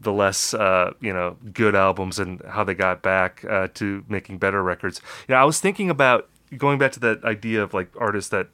the 0.01 0.13
less 0.13 0.53
uh, 0.53 0.93
you 1.01 1.13
know 1.13 1.37
good 1.53 1.77
albums 1.77 2.19
and 2.19 2.43
how 2.49 2.65
they 2.65 2.75
got 2.75 3.03
back 3.03 3.45
uh, 3.49 3.69
to 3.75 4.05
making 4.09 4.39
better 4.39 4.63
records. 4.65 5.01
Yeah, 5.29 5.41
I 5.41 5.45
was 5.45 5.61
thinking 5.61 5.91
about 5.91 6.29
going 6.57 6.79
back 6.79 6.93
to 6.93 7.01
that 7.01 7.25
idea 7.25 7.63
of 7.63 7.75
like 7.75 7.91
artists 7.99 8.31
that 8.31 8.49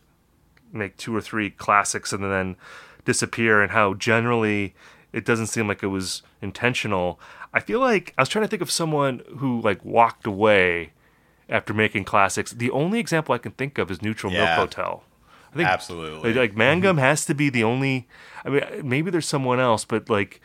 make 0.72 0.96
two 0.96 1.14
or 1.14 1.20
three 1.20 1.50
classics 1.50 2.12
and 2.12 2.22
then 2.24 2.56
disappear, 3.04 3.62
and 3.62 3.72
how 3.72 3.94
generally 3.94 4.74
it 5.12 5.24
doesn't 5.24 5.46
seem 5.46 5.68
like 5.68 5.82
it 5.82 5.88
was 5.88 6.22
intentional. 6.42 7.18
I 7.54 7.60
feel 7.60 7.80
like 7.80 8.12
I 8.18 8.22
was 8.22 8.28
trying 8.28 8.44
to 8.44 8.48
think 8.48 8.62
of 8.62 8.70
someone 8.70 9.22
who 9.38 9.60
like 9.60 9.84
walked 9.84 10.26
away 10.26 10.92
after 11.48 11.72
making 11.72 12.04
classics. 12.04 12.52
The 12.52 12.70
only 12.70 12.98
example 12.98 13.34
I 13.34 13.38
can 13.38 13.52
think 13.52 13.78
of 13.78 13.90
is 13.90 14.02
Neutral 14.02 14.32
yeah. 14.32 14.44
Milk 14.44 14.58
Hotel. 14.58 15.04
I 15.52 15.56
think 15.56 15.68
absolutely 15.68 16.34
like, 16.34 16.50
like 16.50 16.56
Mangum 16.56 16.96
mm-hmm. 16.96 17.04
has 17.04 17.24
to 17.26 17.34
be 17.34 17.48
the 17.48 17.64
only. 17.64 18.08
I 18.44 18.50
mean, 18.50 18.62
maybe 18.84 19.10
there's 19.10 19.26
someone 19.26 19.58
else, 19.58 19.84
but 19.84 20.10
like 20.10 20.40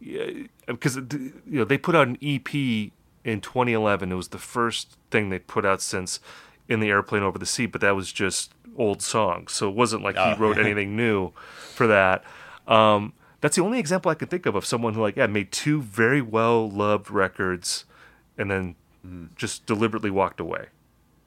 because 0.00 0.96
you 0.96 1.32
know 1.46 1.64
they 1.64 1.78
put 1.78 1.94
out 1.94 2.08
an 2.08 2.18
EP 2.20 2.52
in 2.54 3.40
2011. 3.40 4.10
It 4.10 4.14
was 4.14 4.28
the 4.28 4.38
first 4.38 4.96
thing 5.10 5.30
they 5.30 5.38
put 5.38 5.64
out 5.64 5.80
since 5.80 6.20
in 6.68 6.80
the 6.80 6.88
airplane 6.88 7.22
over 7.22 7.38
the 7.38 7.46
sea, 7.46 7.66
but 7.66 7.80
that 7.80 7.94
was 7.94 8.12
just 8.12 8.52
old 8.76 9.02
songs, 9.02 9.52
so 9.52 9.68
it 9.68 9.74
wasn't 9.74 10.02
like 10.02 10.16
he 10.16 10.34
wrote 10.34 10.58
anything 10.64 10.96
new 10.96 11.32
for 11.74 11.86
that. 11.86 12.24
Um, 12.66 13.12
that's 13.40 13.56
the 13.56 13.62
only 13.62 13.78
example 13.78 14.10
I 14.10 14.14
can 14.14 14.28
think 14.28 14.46
of 14.46 14.54
of 14.54 14.64
someone 14.64 14.94
who 14.94 15.02
like 15.02 15.16
yeah 15.16 15.26
made 15.26 15.52
two 15.52 15.80
very 15.80 16.20
well 16.20 16.68
loved 16.68 17.10
records 17.10 17.84
and 18.36 18.50
then 18.50 18.74
mm. 19.06 19.28
just 19.36 19.66
deliberately 19.66 20.10
walked 20.10 20.40
away. 20.40 20.66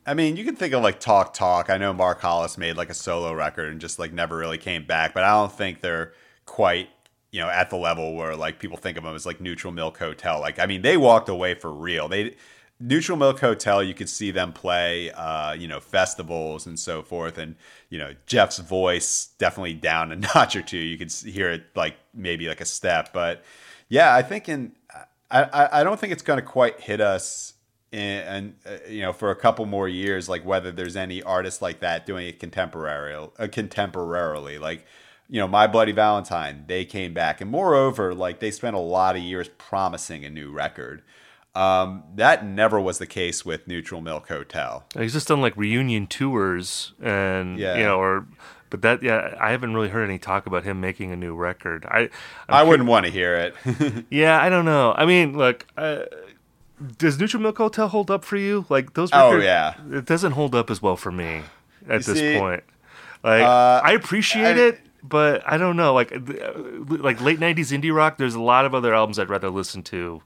I 0.06 0.14
mean, 0.14 0.38
you 0.38 0.44
can 0.44 0.56
think 0.56 0.74
of 0.74 0.82
like 0.82 1.00
Talk 1.00 1.34
Talk. 1.34 1.70
I 1.70 1.78
know 1.78 1.94
Mark 1.94 2.20
Hollis 2.22 2.58
made 2.58 2.78
like 2.78 2.90
a 2.90 2.94
solo 2.94 3.34
record 3.34 3.72
and 3.72 3.80
just 3.80 4.00
like 4.00 4.12
never 4.12 4.38
really 4.38 4.58
came 4.58 4.86
back, 4.86 5.14
but 5.14 5.24
I 5.24 5.32
don't 5.32 5.52
think 5.52 5.82
they're 5.82 6.14
quite, 6.46 6.90
you 7.32 7.40
know, 7.40 7.48
at 7.48 7.70
the 7.70 7.76
level 7.76 8.16
where 8.16 8.36
like 8.36 8.60
people 8.60 8.78
think 8.78 8.98
of 8.98 9.04
them 9.04 9.14
as 9.14 9.26
like 9.26 9.40
Neutral 9.40 9.72
Milk 9.72 10.00
Hotel. 10.00 10.40
Like, 10.40 10.58
I 10.58 10.66
mean, 10.66 10.82
they 10.82 10.98
walked 10.98 11.30
away 11.30 11.54
for 11.54 11.72
real. 11.72 12.08
They 12.08 12.36
Neutral 12.82 13.18
Milk 13.18 13.40
Hotel, 13.40 13.84
you 13.84 13.94
could 13.94 14.08
see 14.08 14.32
them 14.32 14.54
play, 14.54 15.12
uh, 15.12 15.52
you 15.52 15.68
know, 15.68 15.82
festivals 15.82 16.66
and 16.66 16.80
so 16.80 17.02
forth, 17.02 17.38
and 17.38 17.56
you 17.90 17.98
know, 17.98 18.14
Jeff's 18.26 18.60
voice 18.60 19.30
definitely 19.38 19.74
down 19.74 20.12
a 20.12 20.16
notch 20.36 20.56
or 20.56 20.62
two. 20.62 20.78
You 20.78 20.98
could 20.98 21.12
hear 21.12 21.52
it 21.52 21.66
like 21.76 21.96
maybe 22.14 22.48
like 22.48 22.62
a 22.62 22.66
step, 22.66 23.12
but 23.14 23.44
yeah, 23.90 24.16
I 24.16 24.22
think 24.22 24.48
in 24.48 24.72
I 25.32 25.80
I 25.80 25.84
don't 25.84 26.00
think 26.00 26.14
it's 26.14 26.24
going 26.24 26.40
to 26.40 26.46
quite 26.46 26.80
hit 26.80 27.02
us 27.02 27.54
and 27.92 28.56
uh, 28.66 28.78
you 28.88 29.02
know 29.02 29.14
for 29.14 29.32
a 29.32 29.36
couple 29.36 29.66
more 29.66 29.88
years 29.88 30.30
like 30.30 30.46
whether 30.46 30.72
there's 30.72 30.96
any 30.96 31.24
artist 31.24 31.62
like 31.62 31.80
that 31.80 32.06
doing 32.06 32.28
it 32.28 32.40
contemporary 32.40 33.14
uh, 33.14 33.28
contemporarily. 33.48 34.60
Like 34.60 34.86
you 35.28 35.40
know 35.40 35.48
my 35.48 35.68
bloody 35.68 35.92
valentine 35.92 36.66
they 36.68 36.86
came 36.86 37.14
back. 37.14 37.42
And 37.42 37.52
moreover 37.52 38.14
like 38.14 38.40
they 38.40 38.52
spent 38.52 38.76
a 38.76 38.80
lot 38.80 39.16
of 39.16 39.22
years 39.22 39.50
promising 39.58 40.24
a 40.24 40.30
new 40.30 40.52
record 40.52 41.02
um, 41.56 42.04
that 42.16 42.46
never 42.46 42.80
was 42.80 43.00
the 43.00 43.08
case 43.08 43.46
with 43.46 43.68
neutral 43.68 44.02
milk 44.02 44.28
hotel 44.28 44.86
he's 44.98 45.14
just 45.14 45.28
done 45.28 45.42
like 45.42 45.56
reunion 45.58 46.08
tours 46.08 46.94
and 47.02 47.58
yeah. 47.58 47.78
you 47.78 47.84
know 47.84 47.98
or 47.98 48.26
but 48.70 48.82
that 48.82 49.02
yeah 49.02 49.36
i 49.40 49.52
haven't 49.52 49.74
really 49.74 49.90
heard 49.90 50.04
any 50.04 50.20
talk 50.20 50.46
about 50.46 50.64
him 50.64 50.80
making 50.80 51.12
a 51.12 51.16
new 51.16 51.36
record 51.36 51.86
i 51.90 52.02
I'm 52.02 52.10
i 52.50 52.64
would 52.64 52.80
not 52.80 52.88
want 52.88 53.06
to 53.08 53.12
hear 53.12 53.36
it 53.36 54.06
yeah 54.10 54.42
i 54.42 54.50
don't 54.50 54.66
know 54.66 54.94
i 54.96 55.06
mean 55.06 55.38
look 55.38 55.66
uh, 55.76 56.04
does 56.98 57.20
Neutral 57.20 57.44
Milk 57.44 57.58
Hotel 57.58 57.88
hold 57.88 58.10
up 58.10 58.24
for 58.24 58.38
you? 58.38 58.66
Like 58.70 58.94
those? 58.94 59.10
Oh, 59.12 59.32
records, 59.32 59.44
oh 59.44 59.46
yeah, 59.46 59.98
it 59.98 60.06
doesn't 60.06 60.34
hold 60.34 60.56
up 60.56 60.70
as 60.70 60.82
well 60.82 60.96
for 60.96 61.12
me 61.12 61.42
at 61.88 62.08
you 62.08 62.14
this 62.14 62.20
see, 62.20 62.38
point. 62.38 62.64
Like 63.24 63.44
uh, 63.44 63.82
I 63.84 63.92
appreciate 63.92 64.58
I, 64.58 64.68
it, 64.68 64.80
but 65.04 65.44
I 65.46 65.58
don't 65.58 65.76
know. 65.76 65.94
Like 65.94 66.12
like 66.12 67.22
late 67.22 67.40
'90s 67.40 67.78
indie 67.78 67.94
rock. 67.94 68.18
There's 68.18 68.36
a 68.36 68.42
lot 68.42 68.66
of 68.66 68.74
other 68.74 68.94
albums 68.94 69.20
I'd 69.20 69.30
rather 69.30 69.50
listen 69.50 69.84
to 69.84 70.22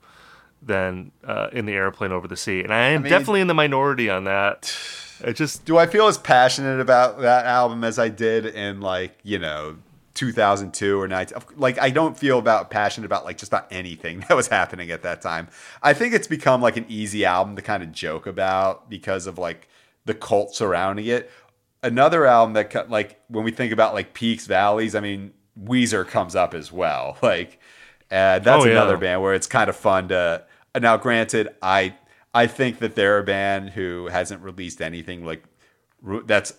than 0.65 1.11
uh, 1.25 1.49
in 1.51 1.65
the 1.65 1.73
airplane 1.73 2.11
over 2.11 2.27
the 2.27 2.37
sea, 2.37 2.61
and 2.61 2.73
I 2.73 2.89
am 2.89 3.01
I 3.01 3.03
mean, 3.03 3.11
definitely 3.11 3.41
in 3.41 3.47
the 3.47 3.53
minority 3.53 4.09
on 4.09 4.25
that. 4.25 4.75
It 5.23 5.37
just 5.37 5.63
do 5.63 5.77
I 5.77 5.85
feel 5.85 6.07
as 6.07 6.17
passionate 6.17 6.81
about 6.81 7.21
that 7.21 7.45
album 7.45 7.85
as 7.85 7.97
I 7.97 8.09
did 8.09 8.45
in 8.45 8.81
like 8.81 9.17
you 9.23 9.39
know 9.39 9.77
2002 10.15 10.99
or 10.99 11.07
19 11.07 11.37
like 11.55 11.79
i 11.79 11.89
don't 11.89 12.17
feel 12.17 12.37
about 12.37 12.69
passionate 12.69 13.05
about 13.05 13.23
like 13.23 13.37
just 13.37 13.49
about 13.49 13.65
anything 13.71 14.19
that 14.27 14.35
was 14.35 14.47
happening 14.47 14.91
at 14.91 15.03
that 15.03 15.21
time. 15.21 15.47
I 15.81 15.93
think 15.93 16.13
it's 16.13 16.27
become 16.27 16.61
like 16.61 16.75
an 16.75 16.85
easy 16.89 17.23
album 17.23 17.55
to 17.55 17.61
kind 17.61 17.83
of 17.83 17.93
joke 17.93 18.27
about 18.27 18.89
because 18.89 19.25
of 19.25 19.37
like 19.37 19.69
the 20.03 20.13
cult 20.13 20.55
surrounding 20.55 21.05
it. 21.05 21.31
Another 21.81 22.25
album 22.25 22.53
that 22.53 22.89
like 22.89 23.21
when 23.29 23.45
we 23.45 23.51
think 23.51 23.71
about 23.71 23.93
like 23.93 24.13
peaks 24.13 24.45
valleys 24.45 24.93
i 24.93 24.99
mean 24.99 25.31
weezer 25.61 26.07
comes 26.07 26.35
up 26.35 26.53
as 26.53 26.71
well. 26.71 27.17
Like 27.23 27.59
uh, 28.11 28.39
that's 28.39 28.63
oh, 28.63 28.65
yeah. 28.65 28.73
another 28.73 28.97
band 28.97 29.23
where 29.23 29.33
it's 29.33 29.47
kind 29.47 29.69
of 29.69 29.75
fun 29.75 30.09
to 30.09 30.43
now 30.81 30.97
granted 30.97 31.49
i 31.61 31.93
i 32.33 32.47
think 32.47 32.79
that 32.79 32.95
they're 32.95 33.19
a 33.19 33.23
band 33.23 33.69
who 33.71 34.07
hasn't 34.07 34.41
released 34.41 34.81
anything 34.81 35.25
like 35.25 35.43
that's 36.25 36.53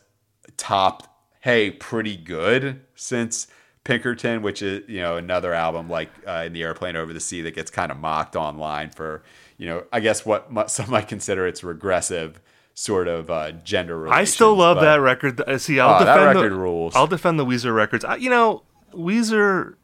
topped 0.57 1.09
hey, 1.45 1.71
pretty 1.71 2.17
good 2.17 2.81
since 2.95 3.49
Pinkerton, 3.85 4.41
which 4.41 4.63
is 4.63 4.89
you 4.89 5.01
know 5.01 5.19
another 5.19 5.53
album 5.53 5.91
like 5.91 6.09
uh, 6.27 6.45
in 6.47 6.55
the 6.55 6.63
airplane 6.63 6.97
over 6.97 7.13
the 7.13 7.21
sea 7.21 7.43
that 7.43 7.55
gets 7.55 7.71
kind 7.71 7.93
of 7.93 7.99
mocked 7.99 8.35
online 8.35 8.89
for 8.89 9.23
you 9.59 9.67
know 9.67 9.85
I 9.93 10.01
guess 10.01 10.25
what 10.25 10.51
some 10.71 10.91
might 10.91 11.07
consider 11.07 11.47
its 11.47 11.63
regressive 11.63 12.41
sort 12.73 13.09
of 13.09 13.31
uh, 13.31 13.53
gender. 13.53 13.99
Relations, 13.99 14.21
I 14.21 14.25
still 14.25 14.57
love 14.57 14.81
that 14.81 14.97
record. 14.97 15.39
Uh, 15.39 15.59
see, 15.59 15.79
I'll 15.79 15.97
oh, 15.97 15.99
defend 15.99 16.19
that 16.19 16.25
record 16.25 16.53
the, 16.53 16.57
rules. 16.57 16.97
I'll 16.97 17.07
defend 17.07 17.39
the 17.39 17.45
Weezer 17.45 17.75
records. 17.75 18.07
I, 18.07 18.17
you 18.17 18.31
know, 18.31 18.63
Weezer. 18.95 19.75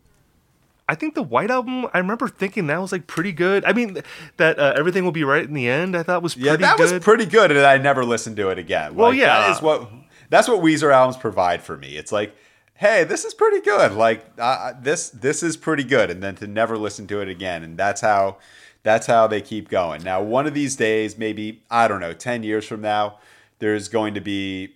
I 0.90 0.96
think 0.96 1.14
the 1.14 1.22
White 1.22 1.52
Album. 1.52 1.86
I 1.94 1.98
remember 1.98 2.26
thinking 2.26 2.66
that 2.66 2.80
was 2.80 2.90
like 2.90 3.06
pretty 3.06 3.30
good. 3.30 3.64
I 3.64 3.72
mean, 3.72 4.02
that 4.38 4.58
uh, 4.58 4.74
everything 4.76 5.04
will 5.04 5.12
be 5.12 5.22
right 5.22 5.44
in 5.44 5.54
the 5.54 5.68
end. 5.68 5.96
I 5.96 6.02
thought 6.02 6.20
was 6.20 6.34
pretty 6.34 6.48
yeah, 6.48 6.56
that 6.56 6.78
good. 6.78 6.92
was 6.92 7.04
pretty 7.04 7.26
good, 7.26 7.52
and 7.52 7.60
I 7.60 7.78
never 7.78 8.04
listened 8.04 8.36
to 8.38 8.48
it 8.50 8.58
again. 8.58 8.96
Well, 8.96 9.10
like, 9.10 9.18
yeah, 9.20 9.38
that 9.38 9.50
is 9.52 9.62
what 9.62 9.88
that's 10.30 10.48
what 10.48 10.58
Weezer 10.58 10.92
albums 10.92 11.16
provide 11.16 11.62
for 11.62 11.76
me. 11.76 11.96
It's 11.96 12.10
like, 12.10 12.34
hey, 12.74 13.04
this 13.04 13.24
is 13.24 13.34
pretty 13.34 13.60
good. 13.60 13.92
Like 13.92 14.26
uh, 14.36 14.72
this 14.82 15.10
this 15.10 15.44
is 15.44 15.56
pretty 15.56 15.84
good, 15.84 16.10
and 16.10 16.20
then 16.20 16.34
to 16.36 16.48
never 16.48 16.76
listen 16.76 17.06
to 17.06 17.20
it 17.20 17.28
again, 17.28 17.62
and 17.62 17.78
that's 17.78 18.00
how 18.00 18.38
that's 18.82 19.06
how 19.06 19.28
they 19.28 19.40
keep 19.40 19.68
going. 19.68 20.02
Now, 20.02 20.20
one 20.20 20.48
of 20.48 20.54
these 20.54 20.74
days, 20.74 21.16
maybe 21.16 21.62
I 21.70 21.86
don't 21.86 22.00
know, 22.00 22.14
ten 22.14 22.42
years 22.42 22.66
from 22.66 22.80
now, 22.80 23.20
there's 23.60 23.86
going 23.86 24.14
to 24.14 24.20
be 24.20 24.74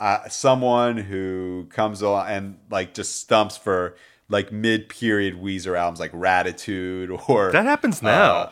uh, 0.00 0.28
someone 0.28 0.98
who 0.98 1.66
comes 1.70 2.02
along 2.02 2.28
and 2.28 2.58
like 2.70 2.92
just 2.92 3.18
stumps 3.20 3.56
for 3.56 3.96
like 4.30 4.50
mid-period 4.50 5.34
Weezer 5.34 5.76
albums 5.76 6.00
like 6.00 6.12
Raditude 6.12 7.22
or 7.28 7.52
that 7.52 7.66
happens 7.66 8.02
now. 8.02 8.32
Uh, 8.34 8.50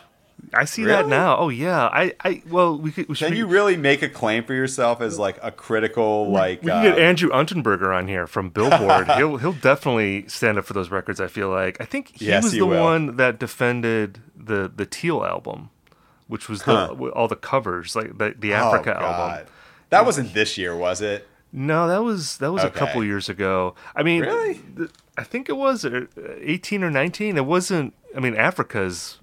I 0.54 0.64
see 0.64 0.82
really? 0.82 0.94
that 0.94 1.08
now. 1.08 1.36
Oh 1.36 1.48
yeah. 1.48 1.86
I, 1.86 2.14
I 2.20 2.42
well 2.48 2.78
we 2.78 2.92
could. 2.92 3.08
We 3.08 3.16
Can 3.16 3.34
you 3.34 3.46
really 3.46 3.76
make 3.76 4.02
a 4.02 4.08
claim 4.08 4.44
for 4.44 4.54
yourself 4.54 5.00
as 5.00 5.18
like 5.18 5.38
a 5.42 5.50
critical 5.50 6.30
like? 6.30 6.62
We, 6.62 6.66
we 6.66 6.72
can 6.72 6.82
get 6.84 6.94
um, 6.94 7.00
Andrew 7.00 7.30
Unterberger 7.30 7.94
on 7.94 8.08
here 8.08 8.26
from 8.26 8.50
Billboard. 8.50 9.08
he'll 9.16 9.36
he'll 9.38 9.52
definitely 9.52 10.28
stand 10.28 10.58
up 10.58 10.64
for 10.64 10.74
those 10.74 10.90
records. 10.90 11.20
I 11.20 11.26
feel 11.26 11.48
like 11.48 11.80
I 11.80 11.84
think 11.84 12.16
he 12.16 12.26
yes, 12.26 12.44
was 12.44 12.52
he 12.52 12.60
the 12.60 12.66
will. 12.66 12.82
one 12.82 13.16
that 13.16 13.38
defended 13.38 14.20
the 14.36 14.70
the 14.74 14.86
Teal 14.86 15.24
album, 15.24 15.70
which 16.28 16.48
was 16.48 16.62
the 16.62 16.86
huh. 16.86 17.08
all 17.14 17.28
the 17.28 17.36
covers 17.36 17.96
like 17.96 18.16
the 18.18 18.34
the 18.38 18.54
Africa 18.54 18.96
oh, 18.98 19.04
album. 19.04 19.46
That 19.90 20.04
wasn't 20.04 20.34
this 20.34 20.56
year, 20.58 20.76
was 20.76 21.00
it? 21.00 21.26
No, 21.52 21.88
that 21.88 22.02
was 22.02 22.38
that 22.38 22.52
was 22.52 22.64
okay. 22.64 22.74
a 22.74 22.78
couple 22.78 23.02
years 23.04 23.28
ago. 23.28 23.74
I 23.96 24.02
mean, 24.02 24.22
really? 24.22 24.60
I 25.16 25.24
think 25.24 25.48
it 25.48 25.56
was 25.56 25.84
uh, 25.84 26.06
eighteen 26.40 26.84
or 26.84 26.90
nineteen. 26.90 27.36
It 27.36 27.46
wasn't. 27.46 27.94
I 28.14 28.20
mean, 28.20 28.34
Africa's 28.34 29.18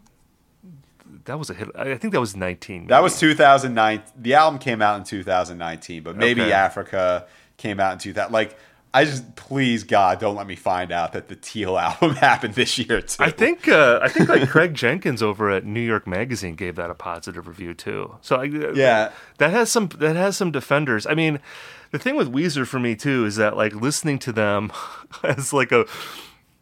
that 1.25 1.39
was 1.39 1.49
a 1.49 1.53
hit. 1.53 1.69
I 1.75 1.95
think 1.97 2.13
that 2.13 2.19
was 2.19 2.35
19. 2.35 2.81
Maybe. 2.81 2.87
That 2.87 3.03
was 3.03 3.19
2009. 3.19 4.03
The 4.15 4.33
album 4.35 4.59
came 4.59 4.81
out 4.81 4.97
in 4.97 5.03
2019, 5.03 6.03
but 6.03 6.15
maybe 6.15 6.41
okay. 6.41 6.51
Africa 6.51 7.27
came 7.57 7.79
out 7.79 7.93
in 7.93 7.99
2000. 7.99 8.31
Like, 8.31 8.57
I 8.93 9.03
just 9.03 9.35
please 9.35 9.83
God, 9.83 10.19
don't 10.19 10.35
let 10.35 10.47
me 10.47 10.55
find 10.55 10.91
out 10.91 11.13
that 11.13 11.27
the 11.27 11.35
Teal 11.35 11.77
album 11.79 12.15
happened 12.15 12.53
this 12.53 12.77
year 12.77 13.01
too. 13.01 13.23
I 13.23 13.29
think 13.29 13.67
uh, 13.67 13.99
I 14.01 14.07
think 14.07 14.29
like 14.29 14.49
Craig 14.49 14.73
Jenkins 14.73 15.21
over 15.21 15.49
at 15.49 15.65
New 15.65 15.81
York 15.81 16.07
Magazine 16.07 16.55
gave 16.55 16.75
that 16.75 16.89
a 16.89 16.95
positive 16.95 17.47
review 17.47 17.73
too. 17.73 18.15
So 18.21 18.37
I, 18.37 18.43
uh, 18.43 18.71
yeah, 18.73 19.11
that 19.39 19.51
has 19.51 19.69
some 19.69 19.89
that 19.99 20.15
has 20.15 20.37
some 20.37 20.51
defenders. 20.51 21.05
I 21.05 21.13
mean, 21.13 21.39
the 21.95 21.99
thing 22.03 22.17
with 22.17 22.29
Weezer 22.29 22.67
for 22.67 22.77
me 22.77 22.93
too 22.93 23.23
is 23.23 23.37
that 23.37 23.55
like 23.55 23.73
listening 23.73 24.19
to 24.19 24.33
them 24.33 24.69
as 25.23 25.53
like 25.53 25.71
a 25.71 25.85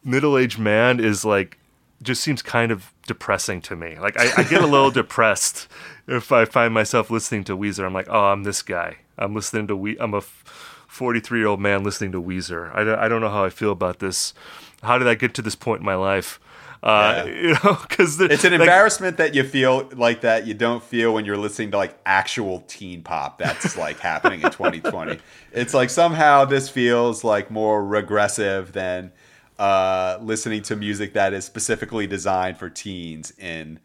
middle 0.04 0.38
aged 0.38 0.60
man 0.60 1.00
is 1.00 1.26
like 1.26 1.58
just 2.04 2.22
seems 2.22 2.44
kind 2.44 2.72
of 2.72 2.94
depressing 3.08 3.60
to 3.62 3.76
me. 3.76 3.98
Like 3.98 4.16
I, 4.20 4.30
I 4.38 4.44
get 4.44 4.62
a 4.62 4.68
little 4.68 4.92
depressed 5.02 5.68
if 6.08 6.32
I 6.32 6.46
find 6.46 6.72
myself 6.72 7.10
listening 7.10 7.46
to 7.46 7.58
Weezer. 7.58 7.84
I'm 7.84 7.96
like, 7.96 8.10
oh, 8.10 8.26
I'm 8.26 8.44
this 8.44 8.62
guy. 8.62 8.98
I'm 9.18 9.34
listening 9.34 9.66
to 9.68 9.76
we. 9.76 9.98
I'm 9.98 10.14
a 10.14 10.22
43 10.22 11.40
year 11.40 11.48
old 11.48 11.60
man 11.60 11.84
listening 11.84 12.12
to 12.12 12.22
Weezer. 12.22 12.72
I 12.76 12.84
don't, 12.84 13.00
I 13.00 13.08
don't 13.08 13.22
know 13.22 13.32
how 13.32 13.44
I 13.44 13.50
feel 13.50 13.72
about 13.72 13.98
this. 13.98 14.36
How 14.84 15.00
did 15.00 15.08
I 15.08 15.16
get 15.16 15.34
to 15.34 15.42
this 15.42 15.56
point 15.56 15.80
in 15.80 15.86
my 15.86 15.96
life? 15.96 16.40
Uh, 16.84 17.24
yeah. 17.26 17.34
You 17.44 17.54
know, 17.64 17.78
because 17.88 18.20
it's 18.20 18.44
an 18.44 18.52
like, 18.52 18.62
embarrassment 18.62 19.18
that 19.18 19.34
you 19.34 19.44
feel 19.44 19.90
like 19.96 20.22
that 20.22 20.46
you 20.46 20.54
don't 20.54 20.84
feel 20.84 21.14
when 21.14 21.24
you're 21.26 21.38
listening 21.38 21.72
to 21.72 21.78
like 21.78 21.98
actual 22.06 22.64
teen 22.68 23.02
pop 23.02 23.38
that's 23.38 23.78
like 23.78 24.00
happening 24.00 24.42
in 24.42 24.52
2020. 24.52 25.20
It's 25.54 25.74
like 25.76 25.92
somehow 25.92 26.46
this 26.46 26.68
feels 26.68 27.24
like 27.24 27.52
more 27.52 27.86
regressive 27.86 28.74
than 28.74 29.12
uh, 29.60 30.18
listening 30.20 30.64
to 30.64 30.76
music 30.76 31.14
that 31.14 31.32
is 31.32 31.46
specifically 31.46 32.08
designed 32.08 32.58
for 32.58 32.70
teens 32.70 33.32
in 33.38 33.80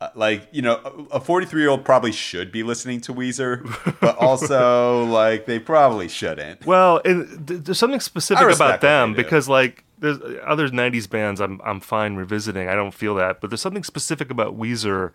uh, 0.00 0.10
like 0.14 0.46
you 0.52 0.60
know 0.60 1.08
a 1.10 1.18
43 1.18 1.62
year 1.62 1.70
old 1.70 1.84
probably 1.84 2.12
should 2.12 2.52
be 2.52 2.62
listening 2.62 3.00
to 3.00 3.14
weezer 3.14 3.64
but 4.00 4.18
also 4.18 5.04
like 5.06 5.46
they 5.46 5.58
probably 5.58 6.08
shouldn't 6.08 6.66
well 6.66 7.00
there's 7.04 7.78
something 7.78 8.00
specific 8.00 8.54
about 8.54 8.80
them 8.80 9.14
because 9.14 9.48
like 9.48 9.84
there's 10.04 10.18
other 10.44 10.68
90s 10.68 11.08
bands 11.08 11.40
I'm, 11.40 11.60
I'm 11.64 11.80
fine 11.80 12.14
revisiting 12.16 12.68
i 12.68 12.74
don't 12.74 12.94
feel 12.94 13.14
that 13.16 13.40
but 13.40 13.50
there's 13.50 13.60
something 13.60 13.84
specific 13.84 14.30
about 14.30 14.58
weezer 14.58 15.12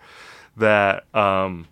that 0.58 1.14
um, 1.16 1.68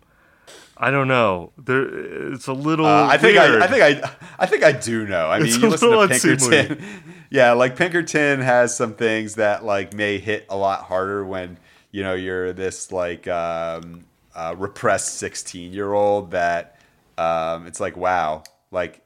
I 0.80 0.91
don't 0.91 1.07
know. 1.07 1.51
There, 1.57 2.34
it's 2.34 2.47
a 2.47 2.53
little. 2.53 2.86
Uh, 2.86 3.07
I 3.07 3.18
think 3.18 3.38
I, 3.38 3.63
I, 3.63 3.68
think 3.68 3.82
I, 3.82 4.11
I 4.39 4.45
think 4.45 4.63
I 4.63 4.72
do 4.72 5.07
know. 5.07 5.30
I 5.30 5.39
mean, 5.39 5.47
it's 5.47 5.57
you 5.57 5.70
listen 5.70 5.91
to 5.91 6.07
Pinkerton. 6.07 6.84
yeah, 7.30 7.53
like 7.53 7.76
Pinkerton 7.76 8.41
has 8.41 8.76
some 8.76 8.93
things 8.93 9.36
that 9.36 9.65
like 9.65 9.93
may 9.93 10.20
hit 10.20 10.45
a 10.49 10.57
lot 10.57 10.84
harder 10.84 11.26
when 11.26 11.57
you 11.91 12.03
know 12.03 12.13
you're 12.13 12.53
this 12.53 12.91
like 12.91 13.28
um, 13.28 14.05
uh, 14.36 14.53
repressed 14.57 15.15
16 15.15 15.74
year 15.74 15.93
old 15.93 16.32
that 16.32 16.80
um, 17.18 17.65
it's 17.65 17.80
like 17.80 17.97
wow, 17.97 18.43
like 18.70 19.01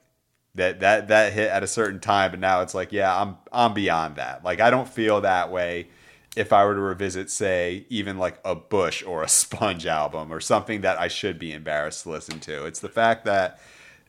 that 0.55 0.81
that 0.81 1.07
that 1.07 1.33
hit 1.33 1.49
at 1.49 1.63
a 1.63 1.67
certain 1.67 1.99
time, 1.99 2.31
but 2.31 2.39
now 2.39 2.61
it's 2.61 2.73
like 2.73 2.91
yeah, 2.91 3.15
I'm 3.19 3.37
I'm 3.51 3.73
beyond 3.73 4.17
that. 4.17 4.43
Like 4.43 4.59
I 4.59 4.69
don't 4.69 4.87
feel 4.87 5.21
that 5.21 5.51
way 5.51 5.87
if 6.35 6.53
I 6.53 6.65
were 6.65 6.75
to 6.75 6.81
revisit, 6.81 7.29
say, 7.29 7.85
even 7.89 8.17
like 8.17 8.39
a 8.45 8.55
Bush 8.55 9.03
or 9.03 9.23
a 9.23 9.27
Sponge 9.29 9.85
album 9.85 10.31
or 10.31 10.39
something 10.39 10.81
that 10.81 10.99
I 10.99 11.07
should 11.07 11.39
be 11.39 11.51
embarrassed 11.51 12.03
to 12.03 12.09
listen 12.11 12.39
to. 12.41 12.65
It's 12.65 12.79
the 12.79 12.89
fact 12.89 13.25
that 13.25 13.59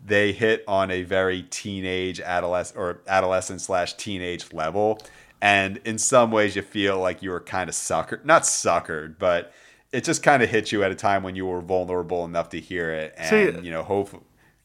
they 0.04 0.32
hit 0.32 0.64
on 0.66 0.90
a 0.90 1.02
very 1.02 1.42
teenage, 1.42 2.20
adolescent, 2.20 2.78
or 2.78 3.00
adolescent 3.06 3.60
slash 3.60 3.94
teenage 3.94 4.52
level. 4.52 5.00
And 5.40 5.78
in 5.78 5.98
some 5.98 6.30
ways, 6.30 6.54
you 6.54 6.62
feel 6.62 6.98
like 6.98 7.22
you 7.22 7.30
were 7.30 7.40
kind 7.40 7.68
of 7.68 7.74
suckered, 7.74 8.24
not 8.24 8.42
suckered, 8.42 9.18
but 9.18 9.52
it 9.92 10.04
just 10.04 10.22
kind 10.22 10.42
of 10.42 10.48
hit 10.48 10.72
you 10.72 10.82
at 10.84 10.90
a 10.90 10.94
time 10.94 11.22
when 11.22 11.36
you 11.36 11.46
were 11.46 11.60
vulnerable 11.60 12.24
enough 12.24 12.48
to 12.50 12.60
hear 12.60 12.92
it. 12.92 13.14
And, 13.16 13.30
you 13.64 13.70
know, 13.72 13.82
hopefully 13.82 14.22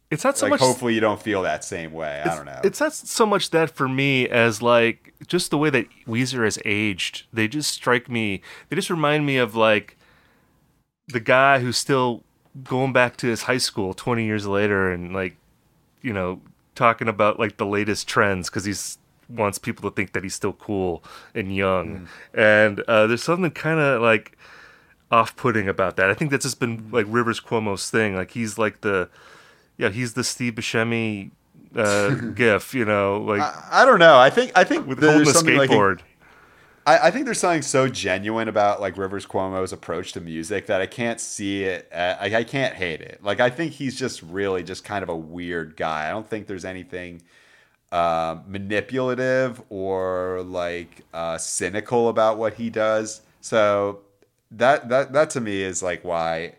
it's 0.09 0.23
not 0.23 0.37
so 0.37 0.45
like, 0.45 0.51
much. 0.51 0.59
Hopefully, 0.61 0.93
you 0.93 0.99
don't 0.99 1.21
feel 1.21 1.41
that 1.41 1.63
same 1.63 1.91
way. 1.91 2.21
I 2.25 2.35
don't 2.35 2.45
know. 2.45 2.61
It's 2.63 2.79
not 2.79 2.93
so 2.93 3.25
much 3.25 3.49
that 3.51 3.69
for 3.69 3.89
me 3.89 4.27
as 4.29 4.61
like 4.61 5.13
just 5.27 5.51
the 5.51 5.57
way 5.57 5.69
that 5.69 5.87
Weezer 6.07 6.43
has 6.45 6.57
aged. 6.65 7.25
They 7.33 7.47
just 7.47 7.71
strike 7.71 8.09
me. 8.09 8.41
They 8.69 8.75
just 8.75 8.89
remind 8.89 9.25
me 9.25 9.37
of 9.37 9.55
like 9.55 9.97
the 11.07 11.19
guy 11.19 11.59
who's 11.59 11.77
still 11.77 12.23
going 12.63 12.93
back 12.93 13.17
to 13.17 13.27
his 13.27 13.43
high 13.43 13.57
school 13.57 13.93
20 13.93 14.25
years 14.25 14.47
later 14.47 14.91
and 14.91 15.13
like 15.13 15.37
you 16.01 16.11
know 16.11 16.41
talking 16.73 17.07
about 17.07 17.39
like 17.39 17.57
the 17.57 17.65
latest 17.65 18.07
trends 18.07 18.49
because 18.49 18.65
he's 18.65 18.97
wants 19.29 19.57
people 19.57 19.89
to 19.89 19.93
think 19.93 20.13
that 20.13 20.23
he's 20.23 20.35
still 20.35 20.53
cool 20.53 21.03
and 21.35 21.53
young. 21.53 22.07
Mm. 22.33 22.67
And 22.67 22.79
uh, 22.81 23.07
there's 23.07 23.23
something 23.23 23.51
kind 23.51 23.79
of 23.79 24.01
like 24.01 24.37
off-putting 25.11 25.67
about 25.67 25.97
that. 25.97 26.09
I 26.09 26.13
think 26.13 26.31
that's 26.31 26.45
just 26.45 26.59
been 26.59 26.89
like 26.91 27.05
Rivers 27.09 27.39
Cuomo's 27.39 27.89
thing. 27.89 28.15
Like 28.15 28.31
he's 28.31 28.57
like 28.57 28.81
the 28.81 29.09
yeah, 29.77 29.89
he's 29.89 30.13
the 30.13 30.23
Steve 30.23 30.53
Buscemi 30.53 31.31
uh, 31.75 32.09
gif, 32.35 32.73
you 32.73 32.85
know, 32.85 33.21
like 33.21 33.41
I, 33.41 33.83
I, 33.83 33.85
don't 33.85 33.99
know. 33.99 34.17
I 34.17 34.29
think 34.29 34.51
I 34.55 34.63
think 34.63 34.87
with 34.87 35.01
holding 35.01 35.21
a 35.21 35.31
skateboard. 35.31 35.97
Like 35.97 36.05
I, 36.87 37.07
I, 37.07 37.11
think 37.11 37.25
there's 37.25 37.39
something 37.39 37.61
so 37.61 37.89
genuine 37.89 38.47
about 38.47 38.79
like 38.79 38.97
Rivers 38.97 39.25
Cuomo's 39.25 39.73
approach 39.73 40.13
to 40.13 40.21
music 40.21 40.67
that 40.67 40.81
I 40.81 40.85
can't 40.85 41.19
see 41.19 41.63
it. 41.63 41.89
Uh, 41.93 42.15
I, 42.19 42.35
I 42.35 42.43
can't 42.43 42.73
hate 42.73 43.01
it. 43.01 43.19
Like 43.21 43.39
I 43.39 43.49
think 43.49 43.73
he's 43.73 43.97
just 43.97 44.23
really 44.23 44.63
just 44.63 44.83
kind 44.83 45.03
of 45.03 45.09
a 45.09 45.15
weird 45.15 45.75
guy. 45.75 46.07
I 46.07 46.11
don't 46.11 46.27
think 46.27 46.47
there's 46.47 46.65
anything 46.65 47.21
uh, 47.91 48.37
manipulative 48.47 49.61
or 49.69 50.41
like 50.43 51.03
uh, 51.13 51.37
cynical 51.37 52.09
about 52.09 52.37
what 52.37 52.53
he 52.53 52.69
does. 52.69 53.21
So 53.41 53.99
that 54.51 54.89
that 54.89 55.13
that 55.13 55.29
to 55.31 55.41
me 55.41 55.61
is 55.61 55.83
like 55.83 56.03
why 56.03 56.55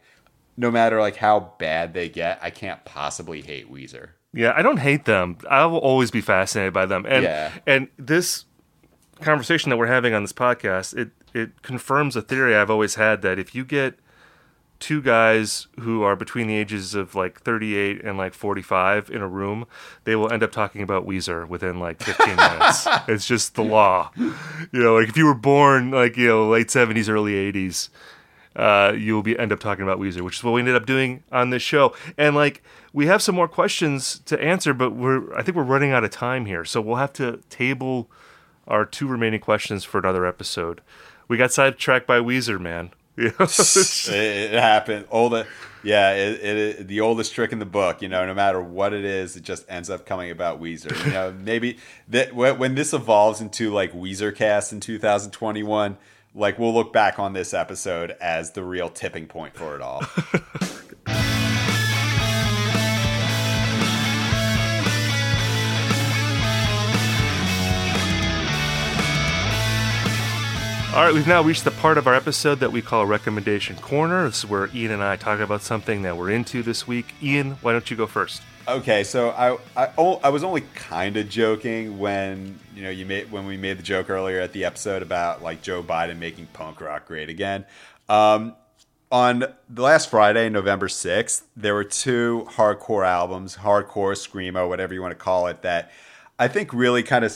no 0.58 0.70
matter 0.70 1.00
like 1.00 1.16
how 1.16 1.52
bad 1.58 1.94
they 1.94 2.08
get, 2.10 2.38
I 2.42 2.50
can't 2.50 2.84
possibly 2.84 3.40
hate 3.40 3.72
Weezer. 3.72 4.08
Yeah, 4.34 4.52
I 4.54 4.60
don't 4.60 4.76
hate 4.78 5.06
them. 5.06 5.38
I 5.48 5.64
will 5.64 5.78
always 5.78 6.10
be 6.10 6.20
fascinated 6.20 6.74
by 6.74 6.84
them. 6.84 7.06
And 7.08 7.22
Yeah. 7.24 7.52
and 7.66 7.88
this 7.96 8.44
conversation 9.22 9.70
that 9.70 9.76
we're 9.78 9.86
having 9.86 10.12
on 10.14 10.22
this 10.22 10.32
podcast, 10.34 10.94
it 10.96 11.10
it 11.32 11.62
confirms 11.62 12.16
a 12.16 12.22
theory 12.22 12.54
I've 12.56 12.70
always 12.70 12.96
had 12.96 13.22
that 13.22 13.38
if 13.38 13.54
you 13.54 13.64
get 13.64 13.98
two 14.80 15.02
guys 15.02 15.66
who 15.80 16.02
are 16.02 16.14
between 16.14 16.46
the 16.46 16.54
ages 16.56 16.94
of 16.94 17.14
like 17.14 17.40
38 17.40 18.00
and 18.04 18.16
like 18.16 18.32
45 18.32 19.10
in 19.10 19.20
a 19.20 19.26
room, 19.26 19.66
they 20.04 20.14
will 20.14 20.32
end 20.32 20.42
up 20.42 20.52
talking 20.52 20.82
about 20.82 21.04
Weezer 21.06 21.48
within 21.48 21.80
like 21.80 22.00
15 22.02 22.36
minutes. 22.36 22.86
It's 23.08 23.26
just 23.26 23.54
the 23.56 23.64
law. 23.64 24.10
You 24.16 24.34
know, 24.72 24.94
like 24.96 25.08
if 25.08 25.16
you 25.16 25.26
were 25.26 25.34
born 25.34 25.90
like, 25.90 26.16
you 26.16 26.28
know, 26.28 26.48
late 26.48 26.68
70s, 26.68 27.08
early 27.08 27.32
80s, 27.52 27.88
uh, 28.58 28.92
you'll 28.92 29.22
be 29.22 29.38
end 29.38 29.52
up 29.52 29.60
talking 29.60 29.84
about 29.84 30.00
Weezer, 30.00 30.20
which 30.20 30.38
is 30.38 30.44
what 30.44 30.50
we 30.50 30.60
ended 30.60 30.74
up 30.74 30.84
doing 30.84 31.22
on 31.30 31.50
this 31.50 31.62
show. 31.62 31.94
And 32.18 32.34
like 32.34 32.62
we 32.92 33.06
have 33.06 33.22
some 33.22 33.36
more 33.36 33.46
questions 33.46 34.18
to 34.26 34.38
answer, 34.42 34.74
but 34.74 34.90
we're 34.90 35.32
I 35.34 35.42
think 35.42 35.56
we're 35.56 35.62
running 35.62 35.92
out 35.92 36.02
of 36.02 36.10
time 36.10 36.44
here, 36.44 36.64
so 36.64 36.80
we'll 36.80 36.96
have 36.96 37.12
to 37.14 37.40
table 37.48 38.10
our 38.66 38.84
two 38.84 39.06
remaining 39.06 39.40
questions 39.40 39.84
for 39.84 39.98
another 39.98 40.26
episode. 40.26 40.80
We 41.28 41.36
got 41.36 41.52
sidetracked 41.52 42.06
by 42.06 42.18
Weezer, 42.18 42.60
man. 42.60 42.90
It, 43.18 44.52
it 44.54 44.60
happened. 44.60 45.06
Old, 45.10 45.44
yeah, 45.82 46.12
it, 46.12 46.44
it, 46.44 46.88
the 46.88 47.00
oldest 47.00 47.34
trick 47.34 47.50
in 47.52 47.58
the 47.58 47.66
book. 47.66 48.00
You 48.00 48.08
know, 48.08 48.24
no 48.24 48.34
matter 48.34 48.60
what 48.60 48.92
it 48.92 49.04
is, 49.04 49.36
it 49.36 49.42
just 49.42 49.64
ends 49.68 49.90
up 49.90 50.06
coming 50.06 50.30
about 50.30 50.60
Weezer. 50.60 51.04
You 51.04 51.12
know, 51.12 51.34
maybe 51.44 51.78
that 52.08 52.34
when 52.34 52.76
this 52.76 52.92
evolves 52.92 53.40
into 53.40 53.72
like 53.72 53.92
Weezer 53.92 54.34
cast 54.34 54.72
in 54.72 54.78
2021, 54.78 55.96
like 56.34 56.58
we'll 56.58 56.74
look 56.74 56.92
back 56.92 57.18
on 57.18 57.32
this 57.32 57.54
episode 57.54 58.16
as 58.20 58.52
the 58.52 58.62
real 58.62 58.88
tipping 58.88 59.26
point 59.26 59.54
for 59.54 59.74
it 59.74 59.82
all. 59.82 60.02
All 70.98 71.04
right, 71.04 71.14
we've 71.14 71.28
now 71.28 71.42
reached 71.42 71.62
the 71.62 71.70
part 71.70 71.96
of 71.96 72.08
our 72.08 72.14
episode 72.14 72.58
that 72.58 72.72
we 72.72 72.82
call 72.82 73.06
Recommendation 73.06 73.76
Corner. 73.76 74.24
This 74.26 74.38
is 74.38 74.46
where 74.46 74.68
Ian 74.74 74.90
and 74.90 75.02
I 75.02 75.14
talk 75.14 75.38
about 75.38 75.62
something 75.62 76.02
that 76.02 76.16
we're 76.16 76.30
into 76.30 76.60
this 76.60 76.88
week. 76.88 77.14
Ian, 77.22 77.52
why 77.60 77.70
don't 77.70 77.88
you 77.88 77.96
go 77.96 78.06
first? 78.08 78.42
Okay, 78.68 79.02
so 79.02 79.30
I 79.30 79.56
I, 79.74 79.86
I 79.96 80.28
was 80.28 80.44
only 80.44 80.60
kind 80.74 81.16
of 81.16 81.30
joking 81.30 81.98
when 81.98 82.58
you 82.76 82.82
know 82.82 82.90
you 82.90 83.06
made 83.06 83.32
when 83.32 83.46
we 83.46 83.56
made 83.56 83.78
the 83.78 83.82
joke 83.82 84.10
earlier 84.10 84.40
at 84.40 84.52
the 84.52 84.66
episode 84.66 85.00
about 85.00 85.42
like 85.42 85.62
Joe 85.62 85.82
Biden 85.82 86.18
making 86.18 86.48
punk 86.52 86.82
rock 86.82 87.06
great 87.06 87.30
again. 87.30 87.64
Um, 88.10 88.56
on 89.10 89.46
the 89.70 89.82
last 89.82 90.10
Friday, 90.10 90.50
November 90.50 90.86
sixth, 90.86 91.46
there 91.56 91.72
were 91.72 91.84
two 91.84 92.46
hardcore 92.50 93.06
albums, 93.06 93.56
hardcore 93.56 94.12
screamo, 94.12 94.68
whatever 94.68 94.92
you 94.92 95.00
want 95.00 95.12
to 95.12 95.24
call 95.24 95.46
it, 95.46 95.62
that 95.62 95.90
I 96.38 96.46
think 96.46 96.74
really 96.74 97.02
kind 97.02 97.24
of 97.24 97.34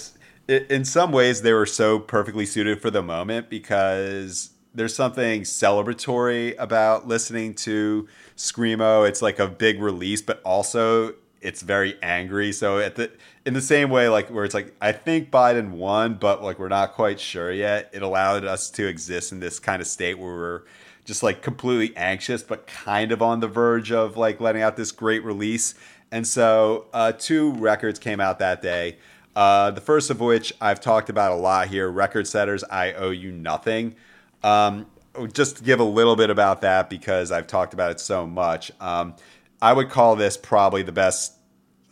in 0.49 0.85
some 0.85 1.13
ways 1.13 1.41
they 1.41 1.55
were 1.55 1.65
so 1.65 1.99
perfectly 1.99 2.45
suited 2.45 2.83
for 2.83 2.91
the 2.91 3.03
moment 3.03 3.49
because 3.49 4.51
there's 4.75 4.95
something 4.95 5.43
celebratory 5.43 6.55
about 6.59 7.09
listening 7.09 7.55
to 7.55 8.07
screamo. 8.37 9.09
It's 9.09 9.23
like 9.23 9.39
a 9.39 9.47
big 9.47 9.81
release, 9.81 10.21
but 10.21 10.43
also 10.45 11.15
it's 11.43 11.63
very 11.63 11.99
angry. 12.03 12.53
So 12.53 12.79
at 12.79 12.97
the 12.97 13.11
in 13.45 13.55
the 13.55 13.61
same 13.61 13.91
way, 13.91 14.09
like 14.09 14.29
where 14.29 14.45
it's 14.45 14.55
like 14.55 14.75
I 14.81 14.93
think 14.93 15.31
Biden 15.31 15.71
won, 15.71 16.15
but 16.15 16.43
like 16.43 16.59
we're 16.59 16.69
not 16.69 16.93
quite 16.93 17.21
sure 17.21 17.53
yet. 17.53 17.91
It 17.93 18.03
allowed 18.03 18.45
us 18.45 18.71
to 18.71 18.87
exist 18.87 19.33
in 19.33 19.41
this 19.41 19.59
kind 19.59 19.83
of 19.83 19.89
state 19.89 20.19
where 20.19 20.33
we're 20.33 20.63
just 21.05 21.23
like 21.23 21.43
completely 21.43 21.97
anxious, 21.97 22.43
but 22.43 22.67
kind 22.67 23.13
of 23.13 23.21
on 23.21 23.41
the 23.41 23.49
verge 23.49 23.91
of 23.91 24.17
like 24.17 24.41
letting 24.41 24.63
out 24.63 24.77
this 24.77 24.93
great 24.93 25.25
release. 25.25 25.75
And 26.13 26.27
so 26.27 26.87
uh, 26.93 27.13
two 27.13 27.53
records 27.53 27.99
came 27.99 28.21
out 28.21 28.39
that 28.39 28.63
day. 28.63 28.99
Uh, 29.35 29.71
the 29.71 29.81
first 29.81 30.11
of 30.11 30.21
which 30.21 30.53
I've 30.61 30.81
talked 30.81 31.09
about 31.09 31.33
a 31.33 31.37
lot 31.37 31.69
here, 31.69 31.91
Record 31.91 32.27
Setters, 32.27 32.63
I 32.65 32.93
Owe 32.93 33.11
You 33.11 33.33
Nothing. 33.33 33.97
Um, 34.45 34.87
just 35.33 35.59
to 35.59 35.65
give 35.65 35.81
a 35.81 35.85
little 35.85 36.17
bit 36.17 36.31
about 36.31 36.61
that 36.63 36.89
because 36.89 37.33
I've 37.33 37.47
talked 37.47 37.75
about 37.75 37.91
it 37.91 38.01
so 38.01 38.27
much. 38.27 38.71
Um, 38.81 39.15
I 39.63 39.73
would 39.73 39.89
call 39.89 40.17
this 40.17 40.37
probably 40.37 40.83
the 40.83 40.93
best, 40.93 41.35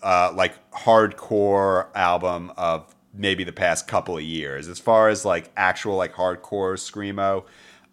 uh, 0.02 0.32
like, 0.34 0.70
hardcore 0.72 1.86
album 1.94 2.52
of 2.56 2.94
maybe 3.14 3.44
the 3.44 3.52
past 3.52 3.86
couple 3.86 4.16
of 4.16 4.22
years. 4.22 4.68
As 4.68 4.78
far 4.78 5.08
as 5.08 5.24
like 5.24 5.50
actual, 5.56 5.96
like, 5.96 6.12
hardcore 6.14 6.74
Screamo, 6.74 7.44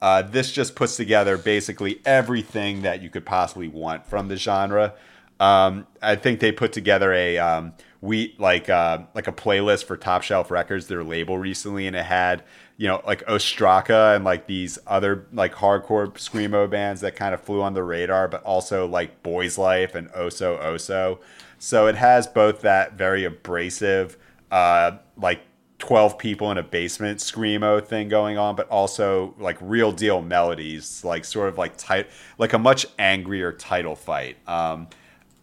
uh, 0.02 0.24
this 0.24 0.52
just 0.52 0.76
puts 0.76 0.98
together 0.98 1.38
basically 1.38 2.02
everything 2.06 2.82
that 2.82 3.02
you 3.02 3.10
could 3.10 3.26
possibly 3.26 3.68
want 3.68 4.06
from 4.06 4.28
the 4.28 4.36
genre. 4.36 4.94
Um, 5.40 5.86
I 6.02 6.16
think 6.16 6.40
they 6.40 6.52
put 6.52 6.74
together 6.74 7.14
a. 7.14 7.38
Um, 7.38 7.74
we 8.02 8.36
like 8.38 8.70
uh, 8.70 9.00
like 9.14 9.28
a 9.28 9.32
playlist 9.32 9.86
for 9.86 9.98
Top 9.98 10.24
Shelf 10.24 10.50
Records, 10.52 10.88
their 10.88 11.04
label 11.04 11.38
recently, 11.38 11.88
and 11.88 11.96
it 11.96 12.06
had 12.06 12.44
you 12.78 12.88
know 12.88 13.02
like 13.06 13.26
Ostraca 13.26 14.16
and 14.16 14.24
like 14.24 14.46
these 14.48 14.80
other 14.88 15.28
like 15.34 15.54
hardcore 15.56 16.08
screamo 16.14 16.70
bands 16.70 17.02
that 17.02 17.16
kind 17.16 17.34
of 17.34 17.42
flew 17.42 17.62
on 17.62 17.74
the 17.74 17.84
radar, 17.84 18.28
but 18.28 18.44
also 18.44 18.88
like 18.88 19.24
Boys 19.24 19.58
Life 19.58 19.96
and 19.96 20.10
Oso 20.12 20.62
Oso. 20.64 21.20
So 21.60 21.88
it 21.88 21.96
has 21.96 22.28
both 22.28 22.62
that 22.62 22.94
very 22.94 23.24
abrasive, 23.24 24.18
uh, 24.52 24.98
like 25.18 25.42
12 25.80 26.18
people 26.18 26.52
in 26.52 26.58
a 26.58 26.64
basement 26.64 27.20
screamo 27.20 27.84
thing 27.84 28.10
going 28.10 28.38
on, 28.38 28.56
but 28.56 28.68
also 28.70 29.34
like 29.40 29.58
real 29.60 29.92
deal 29.92 30.22
melodies, 30.22 31.04
like 31.04 31.26
sort 31.26 31.50
of 31.50 31.58
like 31.58 31.78
tight, 31.78 32.08
like 32.38 32.54
a 32.54 32.60
much 32.60 32.86
angrier 33.00 33.52
title 33.52 33.96
fight. 33.96 34.38
Um, 34.48 34.88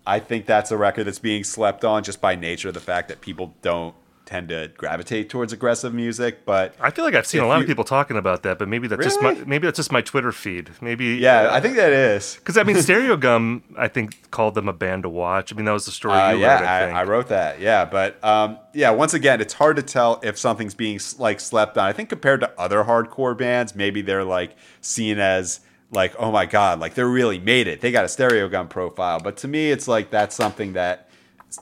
I 0.07 0.21
think 0.21 0.47
that's 0.47 0.71
a 0.71 0.77
record 0.77 1.05
that's 1.05 1.19
being 1.19 1.45
slept 1.45 1.85
on 1.85 2.05
just 2.05 2.21
by 2.21 2.37
nature 2.37 2.69
of 2.69 2.75
the 2.75 2.81
fact 2.81 3.09
that 3.09 3.21
people 3.21 3.55
don't 3.63 3.95
tend 4.25 4.49
to 4.49 4.71
gravitate 4.77 5.29
towards 5.29 5.53
aggressive 5.53 5.93
music. 5.93 6.45
But 6.45 6.75
I 6.81 6.91
feel 6.91 7.05
like 7.05 7.15
I've 7.15 7.27
seen 7.27 7.43
a 7.43 7.47
lot 7.47 7.57
you, 7.57 7.63
of 7.63 7.67
people 7.67 7.85
talking 7.85 8.17
about 8.17 8.43
that, 8.45 8.59
but 8.59 8.69
maybe 8.69 8.89
that's 8.89 8.99
really? 8.99 9.11
just 9.11 9.23
my 9.23 9.35
maybe 9.47 9.67
that's 9.67 9.77
just 9.77 9.93
my 9.93 10.01
Twitter 10.01 10.33
feed. 10.33 10.71
Maybe 10.81 11.17
yeah, 11.17 11.49
I 11.53 11.61
think 11.61 11.77
that 11.77 11.93
is 11.93 12.35
because 12.39 12.57
I 12.57 12.63
mean 12.63 12.77
Stereogum. 12.77 13.63
I 13.77 13.89
think 13.89 14.31
called 14.31 14.55
them 14.55 14.69
a 14.69 14.73
band 14.73 15.03
to 15.05 15.09
watch. 15.09 15.53
I 15.53 15.57
mean 15.57 15.65
that 15.65 15.73
was 15.73 15.87
the 15.87 15.93
story. 15.93 16.15
Uh, 16.15 16.33
you 16.33 16.41
yeah, 16.41 16.61
wrote, 16.61 16.69
I, 16.69 17.01
I, 17.01 17.05
wrote 17.05 17.29
that. 17.29 17.61
Yeah, 17.61 17.85
but 17.85 18.23
um, 18.25 18.59
yeah, 18.73 18.91
once 18.91 19.15
again, 19.15 19.41
it's 19.41 19.55
hard 19.55 19.77
to 19.77 19.83
tell 19.83 20.21
if 20.23 20.39
something's 20.39 20.75
being 20.75 21.01
like 21.19 21.41
slept 21.41 21.79
on. 21.79 21.87
I 21.87 21.93
think 21.93 22.09
compared 22.09 22.41
to 22.41 22.61
other 22.61 22.85
hardcore 22.85 23.37
bands, 23.37 23.75
maybe 23.75 24.03
they're 24.03 24.25
like 24.25 24.57
seen 24.81 25.19
as 25.19 25.61
like, 25.91 26.15
oh 26.19 26.31
my 26.31 26.47
god, 26.47 26.81
like 26.81 26.95
they're 26.95 27.09
really 27.09 27.39
made 27.39 27.69
it. 27.69 27.81
They 27.81 27.93
got 27.93 28.05
a 28.05 28.09
Stereogum 28.09 28.69
profile. 28.69 29.21
But 29.21 29.37
to 29.39 29.49
me, 29.49 29.71
it's 29.71 29.89
like 29.89 30.11
that's 30.11 30.35
something 30.35 30.75
that 30.75 31.09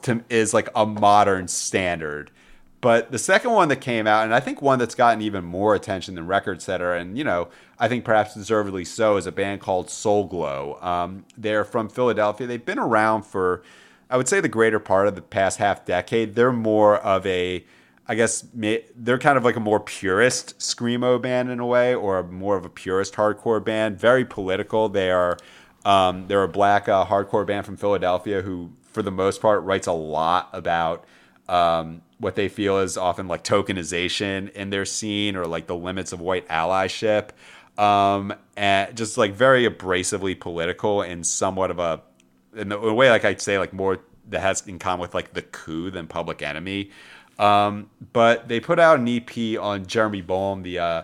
to, 0.02 0.22
is 0.30 0.54
like 0.54 0.68
a 0.74 0.86
modern 0.86 1.48
standard. 1.48 2.30
But 2.82 3.12
the 3.12 3.18
second 3.18 3.52
one 3.52 3.68
that 3.68 3.80
came 3.80 4.08
out, 4.08 4.24
and 4.24 4.34
I 4.34 4.40
think 4.40 4.60
one 4.60 4.80
that's 4.80 4.96
gotten 4.96 5.22
even 5.22 5.44
more 5.44 5.74
attention 5.76 6.16
than 6.16 6.26
Record 6.26 6.60
Setter, 6.60 6.92
and 6.92 7.16
you 7.16 7.22
know, 7.22 7.48
I 7.78 7.86
think 7.86 8.04
perhaps 8.04 8.34
deservedly 8.34 8.84
so, 8.84 9.16
is 9.16 9.24
a 9.24 9.32
band 9.32 9.60
called 9.60 9.88
Soul 9.88 10.26
Glo. 10.26 10.78
Um, 10.82 11.24
they're 11.38 11.64
from 11.64 11.88
Philadelphia. 11.88 12.46
They've 12.46 12.64
been 12.64 12.80
around 12.80 13.22
for, 13.22 13.62
I 14.10 14.16
would 14.16 14.26
say, 14.26 14.40
the 14.40 14.48
greater 14.48 14.80
part 14.80 15.06
of 15.06 15.14
the 15.14 15.22
past 15.22 15.58
half 15.58 15.86
decade. 15.86 16.34
They're 16.34 16.52
more 16.52 16.98
of 16.98 17.24
a 17.24 17.64
I 18.08 18.16
guess 18.16 18.44
they're 18.52 19.18
kind 19.18 19.38
of 19.38 19.44
like 19.44 19.54
a 19.54 19.60
more 19.60 19.78
purist 19.78 20.58
screamo 20.58 21.22
band 21.22 21.50
in 21.50 21.60
a 21.60 21.66
way, 21.66 21.94
or 21.94 22.24
more 22.24 22.56
of 22.56 22.64
a 22.64 22.68
purist 22.68 23.14
hardcore 23.14 23.64
band. 23.64 23.98
Very 23.98 24.24
political. 24.24 24.88
They 24.88 25.12
are 25.12 25.38
um, 25.84 26.26
they're 26.26 26.42
a 26.42 26.48
black 26.48 26.88
uh, 26.88 27.06
hardcore 27.06 27.46
band 27.46 27.64
from 27.64 27.76
Philadelphia 27.76 28.42
who, 28.42 28.72
for 28.82 29.02
the 29.02 29.12
most 29.12 29.40
part, 29.40 29.62
writes 29.62 29.86
a 29.86 29.92
lot 29.92 30.50
about 30.52 31.04
um, 31.48 32.02
what 32.18 32.36
they 32.36 32.48
feel 32.48 32.78
is 32.78 32.96
often 32.96 33.28
like 33.28 33.44
tokenization 33.44 34.50
in 34.52 34.70
their 34.70 34.84
scene 34.84 35.36
or 35.36 35.46
like 35.46 35.66
the 35.66 35.76
limits 35.76 36.12
of 36.12 36.20
white 36.20 36.48
allyship. 36.48 37.30
Um, 37.78 38.34
and 38.56 38.96
just 38.96 39.16
like 39.16 39.32
very 39.34 39.68
abrasively 39.68 40.38
political 40.38 41.02
and 41.02 41.26
somewhat 41.26 41.70
of 41.70 41.78
a 41.78 42.02
in 42.54 42.70
a 42.70 42.92
way 42.92 43.08
like 43.10 43.24
I'd 43.24 43.40
say 43.40 43.58
like 43.58 43.72
more 43.72 43.98
that 44.28 44.40
has 44.40 44.66
in 44.66 44.78
common 44.78 45.00
with 45.00 45.14
like 45.14 45.32
the 45.32 45.42
coup 45.42 45.90
than 45.90 46.06
Public 46.06 46.42
Enemy. 46.42 46.90
Um, 47.38 47.90
but 48.12 48.48
they 48.48 48.60
put 48.60 48.78
out 48.78 48.98
an 48.98 49.08
EP 49.08 49.58
on 49.58 49.86
Jeremy 49.86 50.20
Bolm, 50.20 50.62
the 50.62 50.78
uh, 50.78 51.02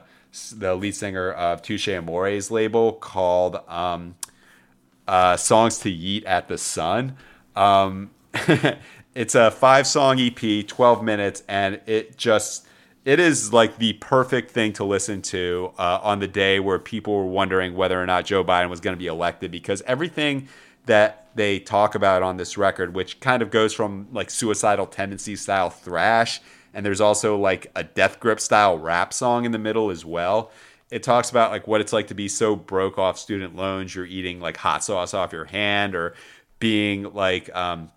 the 0.55 0.75
lead 0.75 0.95
singer 0.95 1.33
of 1.33 1.63
Touche 1.63 1.89
Amore's 1.89 2.51
label, 2.51 2.93
called 2.93 3.57
um, 3.69 4.15
uh, 5.07 5.37
"Songs 5.37 5.79
to 5.81 5.91
Yeet 5.91 6.25
at 6.27 6.49
the 6.49 6.59
Sun." 6.59 7.17
Um, 7.57 8.11
it's 9.19 9.35
a 9.35 9.51
five 9.51 9.85
song 9.85 10.21
EP, 10.21 10.65
twelve 10.69 11.03
minutes, 11.03 11.43
and 11.49 11.81
it 11.87 12.17
just 12.17 12.69
it 13.05 13.19
is 13.19 13.53
like 13.53 13.79
the 13.79 13.95
perfect 13.95 14.53
thing 14.53 14.73
to 14.75 14.85
listen 14.85 15.23
to 15.23 15.73
uh, 15.77 15.99
on 16.05 16.21
the 16.21 16.29
day 16.29 16.61
where 16.61 16.79
people 16.79 17.17
were 17.17 17.27
wondering 17.27 17.75
whether 17.75 18.01
or 18.01 18.07
not 18.07 18.27
Joe 18.27 18.45
Biden 18.45 18.71
was 18.71 18.79
going 18.79 18.95
to 18.95 18.99
be 18.99 19.09
elected 19.09 19.51
because 19.51 19.83
everything 19.89 20.47
that 20.87 21.27
they 21.35 21.59
talk 21.59 21.97
about 21.97 22.23
on 22.23 22.37
this 22.37 22.57
record, 22.57 22.95
which 22.95 23.19
kind 23.19 23.43
of 23.43 23.51
goes 23.51 23.75
from 23.75 24.07
like 24.13 24.31
suicidal 24.31 24.87
tendency 24.87 25.35
style 25.35 25.69
thrash, 25.69 26.41
and 26.73 26.87
there's 26.87 27.01
also 27.01 27.37
like 27.37 27.73
a 27.75 27.83
death 27.83 28.21
grip 28.21 28.39
style 28.39 28.79
rap 28.79 29.13
song 29.13 29.45
in 29.45 29.51
the 29.51 29.59
middle 29.59 29.91
as 29.91 30.05
well. 30.05 30.53
it 30.93 31.03
talks 31.03 31.29
about 31.29 31.51
like 31.51 31.67
what 31.67 31.81
it's 31.81 31.93
like 31.93 32.07
to 32.07 32.15
be 32.15 32.29
so 32.29 32.55
broke 32.55 32.99
off 32.99 33.19
student 33.19 33.57
loans 33.57 33.97
you're 33.97 34.07
eating 34.07 34.39
like 34.39 34.57
hot 34.57 34.85
sauce 34.85 35.13
off 35.13 35.33
your 35.33 35.47
hand 35.47 35.97
or 35.97 36.15
being 36.61 37.03
like 37.15 37.55
um, 37.55 37.91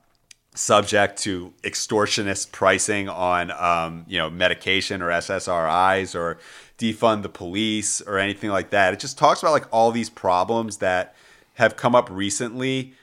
subject 0.54 1.18
to 1.20 1.54
extortionist 1.64 2.52
pricing 2.52 3.08
on 3.08 3.52
um, 3.52 4.06
you 4.08 4.18
know 4.18 4.30
medication 4.30 5.02
or 5.02 5.10
SSRIs 5.10 6.16
or 6.16 6.40
defund 6.78 7.22
the 7.22 7.30
police 7.30 8.02
or 8.02 8.18
anything 8.18 8.50
like 8.50 8.72
that. 8.72 8.94
It 8.94 9.00
just 9.00 9.18
talks 9.18 9.42
about 9.42 9.52
like 9.52 9.68
all 9.72 9.92
these 9.92 10.10
problems 10.10 10.78
that 10.78 11.16
have 11.56 11.76
come 11.76 11.96
up 11.96 12.10
recently 12.10 12.94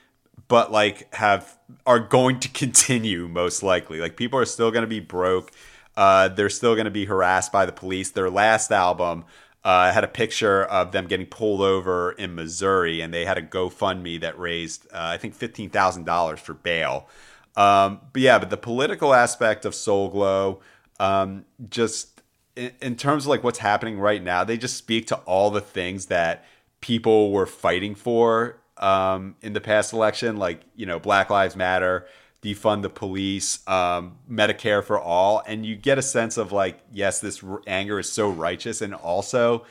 but 0.49 0.71
like 0.71 1.13
have 1.15 1.57
are 1.85 1.99
going 1.99 2.41
to 2.41 2.49
continue 2.53 3.29
most 3.29 3.63
likely. 3.63 4.01
Like 4.01 4.17
people 4.17 4.37
are 4.37 4.45
still 4.45 4.71
going 4.71 4.83
to 4.83 4.87
be 4.87 4.99
broke. 4.99 5.51
Uh, 5.95 6.27
they're 6.27 6.49
still 6.49 6.75
going 6.75 6.85
to 6.85 6.91
be 6.91 7.05
harassed 7.05 7.51
by 7.51 7.65
the 7.65 7.71
police. 7.71 8.11
Their 8.11 8.29
last 8.29 8.71
album 8.71 9.25
uh, 9.63 9.91
had 9.91 10.03
a 10.03 10.07
picture 10.07 10.63
of 10.63 10.91
them 10.91 11.07
getting 11.07 11.25
pulled 11.25 11.61
over 11.61 12.11
in 12.13 12.35
Missouri, 12.35 13.01
and 13.01 13.13
they 13.13 13.25
had 13.25 13.37
a 13.37 13.41
GoFundMe 13.41 14.19
that 14.21 14.39
raised, 14.39 14.85
uh, 14.87 14.97
I 14.97 15.17
think, 15.17 15.35
fifteen 15.35 15.69
thousand 15.69 16.05
dollars 16.05 16.39
for 16.39 16.53
bail. 16.53 17.07
Um, 17.55 18.01
but 18.13 18.21
yeah, 18.21 18.39
but 18.39 18.49
the 18.49 18.57
political 18.57 19.13
aspect 19.13 19.65
of 19.65 19.75
Soul 19.75 20.09
Glo, 20.09 20.61
um, 20.99 21.45
just 21.69 22.21
in, 22.55 22.71
in 22.81 22.95
terms 22.95 23.25
of 23.25 23.29
like 23.29 23.43
what's 23.43 23.59
happening 23.59 23.99
right 23.99 24.23
now, 24.23 24.43
they 24.43 24.57
just 24.57 24.77
speak 24.77 25.07
to 25.07 25.15
all 25.17 25.49
the 25.49 25.61
things 25.61 26.07
that 26.07 26.45
people 26.81 27.31
were 27.31 27.45
fighting 27.45 27.95
for 27.95 28.59
um, 28.77 29.35
in 29.41 29.53
the 29.53 29.61
past 29.61 29.93
election, 29.93 30.37
like 30.37 30.61
you 30.75 30.85
know 30.85 30.99
Black 30.99 31.29
Lives 31.29 31.55
Matter, 31.55 32.07
defund 32.41 32.81
the 32.81 32.89
police, 32.89 33.67
um, 33.67 34.17
Medicare 34.29 34.83
for 34.83 34.99
all, 34.99 35.43
and 35.45 35.65
you 35.65 35.75
get 35.75 35.97
a 35.97 36.01
sense 36.01 36.37
of 36.37 36.51
like, 36.51 36.79
yes, 36.91 37.19
this 37.19 37.43
r- 37.43 37.61
anger 37.67 37.99
is 37.99 38.11
so 38.11 38.29
righteous, 38.29 38.81
and 38.81 38.93
also 38.93 39.65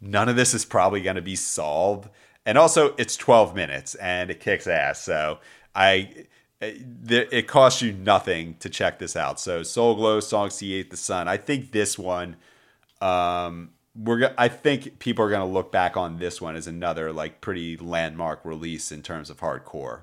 none 0.00 0.28
of 0.28 0.36
this 0.36 0.52
is 0.52 0.64
probably 0.64 1.00
going 1.00 1.16
to 1.16 1.22
be 1.22 1.36
solved. 1.36 2.10
And 2.44 2.58
also, 2.58 2.94
it's 2.98 3.16
12 3.16 3.54
minutes 3.54 3.94
and 3.94 4.30
it 4.30 4.40
kicks 4.40 4.66
ass. 4.66 5.00
So 5.00 5.38
I, 5.76 6.26
it 6.62 7.48
costs 7.48 7.82
you 7.82 7.92
nothing 7.92 8.56
to 8.60 8.68
check 8.68 8.98
this 8.98 9.16
out. 9.16 9.40
So 9.40 9.62
Soul 9.62 9.96
Glo, 9.96 10.20
Song 10.20 10.48
C8, 10.48 10.90
The 10.90 10.96
Sun. 10.96 11.28
I 11.28 11.36
think 11.36 11.72
this 11.72 11.98
one, 11.98 12.36
um, 13.00 13.70
we're 13.94 14.32
I 14.38 14.48
think 14.48 14.98
people 14.98 15.24
are 15.24 15.28
going 15.28 15.46
to 15.46 15.52
look 15.52 15.72
back 15.72 15.96
on 15.96 16.18
this 16.18 16.40
one 16.40 16.56
as 16.56 16.66
another 16.66 17.12
like 17.12 17.40
pretty 17.40 17.76
landmark 17.76 18.44
release 18.44 18.92
in 18.92 19.02
terms 19.02 19.28
of 19.28 19.40
hardcore. 19.40 20.02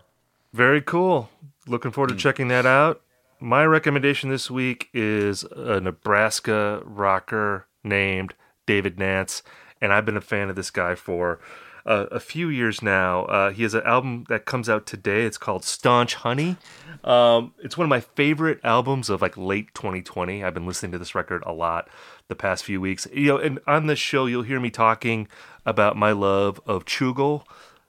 Very 0.54 0.82
cool. 0.82 1.30
Looking 1.68 1.92
forward 1.92 2.10
to 2.10 2.16
mm. 2.16 2.20
checking 2.20 2.50
that 2.50 2.66
out. 2.66 3.02
My 3.40 3.66
recommendation 3.66 4.30
this 4.30 4.52
week 4.52 4.90
is 4.94 5.44
a 5.44 5.80
Nebraska 5.80 6.82
rocker 6.84 7.68
named 7.84 8.34
David 8.66 9.00
Nance, 9.00 9.44
and 9.80 9.94
I've 9.94 10.06
been 10.06 10.18
a 10.18 10.22
fan 10.22 10.50
of 10.50 10.58
this 10.58 10.72
guy 10.72 10.96
for 10.96 11.40
uh, 11.86 12.06
a 12.12 12.20
few 12.20 12.50
years 12.50 12.82
now. 12.82 13.26
Uh, 13.26 13.52
he 13.52 13.64
has 13.64 13.74
an 13.74 13.84
album 13.84 14.26
that 14.30 14.46
comes 14.46 14.70
out 14.70 14.86
today. 14.86 15.24
It's 15.24 15.38
called 15.38 15.64
Staunch 15.64 16.16
Honey. 16.16 16.58
Um, 17.04 17.54
it's 17.60 17.78
one 17.78 17.86
of 17.86 17.90
my 17.90 18.00
favorite 18.00 18.60
albums 18.64 19.10
of 19.10 19.22
like 19.22 19.38
late 19.38 19.74
2020. 19.74 20.44
I've 20.44 20.54
been 20.54 20.66
listening 20.66 20.92
to 20.94 20.98
this 20.98 21.16
record 21.16 21.44
a 21.46 21.54
lot 21.54 21.90
the 22.28 22.36
past 22.36 22.64
few 22.64 22.80
weeks. 22.80 23.08
You 23.14 23.28
know, 23.28 23.38
and 23.38 23.60
on 23.68 23.88
this 23.88 24.00
show, 24.00 24.26
you'll 24.26 24.44
hear 24.44 24.60
me 24.60 24.70
talking 24.70 25.28
about 25.66 25.96
my 25.98 26.12
love 26.12 26.60
of 26.66 26.86
Choogle. 26.86 27.44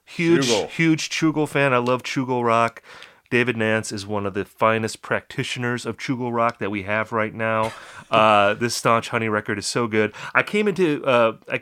Huge, 0.05 0.47
Choogle. 0.47 0.69
huge 0.69 1.09
Choogle 1.09 1.47
fan. 1.47 1.73
I 1.73 1.77
love 1.77 2.03
Choogle 2.03 2.43
rock. 2.43 2.81
David 3.31 3.55
Nance 3.55 3.93
is 3.93 4.05
one 4.05 4.25
of 4.25 4.33
the 4.33 4.43
finest 4.43 5.01
practitioners 5.01 5.85
of 5.85 5.97
Choogle 5.97 6.33
rock 6.33 6.59
that 6.59 6.69
we 6.69 6.83
have 6.83 7.13
right 7.13 7.33
now. 7.33 7.71
Uh, 8.11 8.53
this 8.55 8.75
staunch 8.75 9.07
honey 9.07 9.29
record 9.29 9.57
is 9.57 9.65
so 9.65 9.87
good. 9.87 10.13
I 10.35 10.43
came 10.43 10.67
into 10.67 11.01
uh, 11.05 11.37
I, 11.49 11.61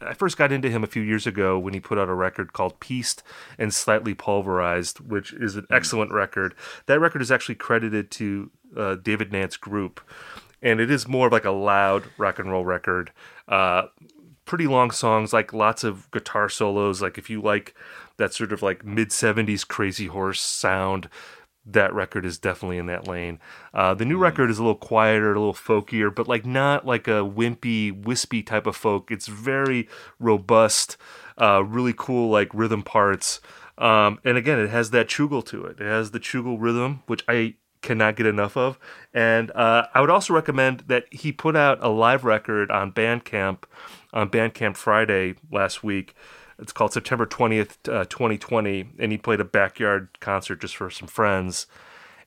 I 0.00 0.14
first 0.14 0.36
got 0.36 0.52
into 0.52 0.70
him 0.70 0.84
a 0.84 0.88
few 0.88 1.02
years 1.02 1.26
ago 1.26 1.58
when 1.58 1.74
he 1.74 1.80
put 1.80 1.98
out 1.98 2.08
a 2.08 2.14
record 2.14 2.52
called 2.52 2.80
Peaced 2.80 3.22
and 3.58 3.72
Slightly 3.72 4.14
Pulverized, 4.14 5.00
which 5.00 5.32
is 5.32 5.56
an 5.56 5.64
hmm. 5.68 5.74
excellent 5.74 6.12
record. 6.12 6.54
That 6.86 7.00
record 7.00 7.22
is 7.22 7.30
actually 7.30 7.54
credited 7.56 8.10
to 8.12 8.50
uh, 8.76 8.94
David 8.96 9.32
Nance 9.32 9.56
Group, 9.56 10.00
and 10.62 10.80
it 10.80 10.90
is 10.90 11.08
more 11.08 11.28
of 11.28 11.32
like 11.32 11.44
a 11.44 11.50
loud 11.50 12.04
rock 12.18 12.38
and 12.38 12.50
roll 12.50 12.64
record. 12.64 13.12
Uh, 13.48 13.84
pretty 14.44 14.66
long 14.66 14.90
songs, 14.90 15.32
like 15.32 15.52
lots 15.52 15.84
of 15.84 16.10
guitar 16.10 16.48
solos. 16.48 17.02
Like 17.02 17.18
if 17.18 17.30
you 17.30 17.40
like 17.40 17.74
that 18.16 18.34
sort 18.34 18.52
of 18.52 18.62
like 18.62 18.84
mid 18.84 19.08
'70s 19.10 19.66
Crazy 19.66 20.06
Horse 20.06 20.40
sound, 20.40 21.08
that 21.66 21.92
record 21.92 22.24
is 22.24 22.38
definitely 22.38 22.78
in 22.78 22.86
that 22.86 23.08
lane. 23.08 23.38
Uh, 23.74 23.92
the 23.94 24.04
new 24.04 24.18
mm. 24.18 24.22
record 24.22 24.50
is 24.50 24.58
a 24.58 24.62
little 24.62 24.76
quieter, 24.76 25.32
a 25.32 25.38
little 25.38 25.54
folkier, 25.54 26.14
but 26.14 26.28
like 26.28 26.46
not 26.46 26.86
like 26.86 27.08
a 27.08 27.22
wimpy, 27.22 27.92
wispy 28.04 28.42
type 28.42 28.66
of 28.66 28.76
folk. 28.76 29.10
It's 29.10 29.26
very 29.26 29.88
robust, 30.18 30.96
uh, 31.38 31.64
really 31.64 31.94
cool 31.96 32.30
like 32.30 32.48
rhythm 32.54 32.82
parts. 32.82 33.40
Um, 33.78 34.20
and 34.24 34.36
again, 34.36 34.58
it 34.58 34.70
has 34.70 34.90
that 34.90 35.08
choogle 35.08 35.44
to 35.46 35.64
it. 35.66 35.80
It 35.80 35.86
has 35.86 36.12
the 36.12 36.20
choogle 36.20 36.56
rhythm, 36.58 37.02
which 37.06 37.24
I 37.28 37.56
cannot 37.82 38.16
get 38.16 38.26
enough 38.26 38.56
of. 38.56 38.78
And 39.12 39.50
uh, 39.52 39.86
I 39.94 40.00
would 40.00 40.10
also 40.10 40.34
recommend 40.34 40.80
that 40.86 41.12
he 41.12 41.32
put 41.32 41.56
out 41.56 41.78
a 41.82 41.88
live 41.88 42.24
record 42.24 42.70
on 42.70 42.92
Bandcamp 42.92 43.64
on 44.12 44.30
Bandcamp 44.30 44.76
Friday 44.76 45.34
last 45.50 45.84
week. 45.84 46.14
It's 46.58 46.72
called 46.72 46.92
September 46.92 47.26
20th, 47.26 47.88
uh, 47.88 48.04
2020. 48.06 48.90
And 48.98 49.12
he 49.12 49.18
played 49.18 49.40
a 49.40 49.44
backyard 49.44 50.08
concert 50.20 50.60
just 50.60 50.76
for 50.76 50.90
some 50.90 51.08
friends. 51.08 51.66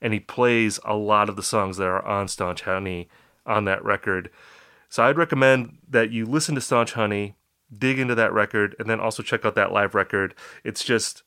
And 0.00 0.12
he 0.12 0.20
plays 0.20 0.78
a 0.84 0.94
lot 0.94 1.28
of 1.28 1.36
the 1.36 1.42
songs 1.42 1.76
that 1.76 1.86
are 1.86 2.04
on 2.04 2.28
Staunch 2.28 2.62
Honey 2.62 3.08
on 3.44 3.64
that 3.64 3.84
record. 3.84 4.30
So 4.88 5.02
I'd 5.02 5.18
recommend 5.18 5.78
that 5.88 6.10
you 6.10 6.26
listen 6.26 6.54
to 6.54 6.60
Staunch 6.60 6.92
Honey, 6.92 7.36
dig 7.76 7.98
into 7.98 8.14
that 8.14 8.32
record, 8.32 8.74
and 8.78 8.88
then 8.88 9.00
also 9.00 9.22
check 9.22 9.44
out 9.44 9.54
that 9.54 9.72
live 9.72 9.94
record. 9.94 10.34
It's 10.64 10.84
just 10.84 11.22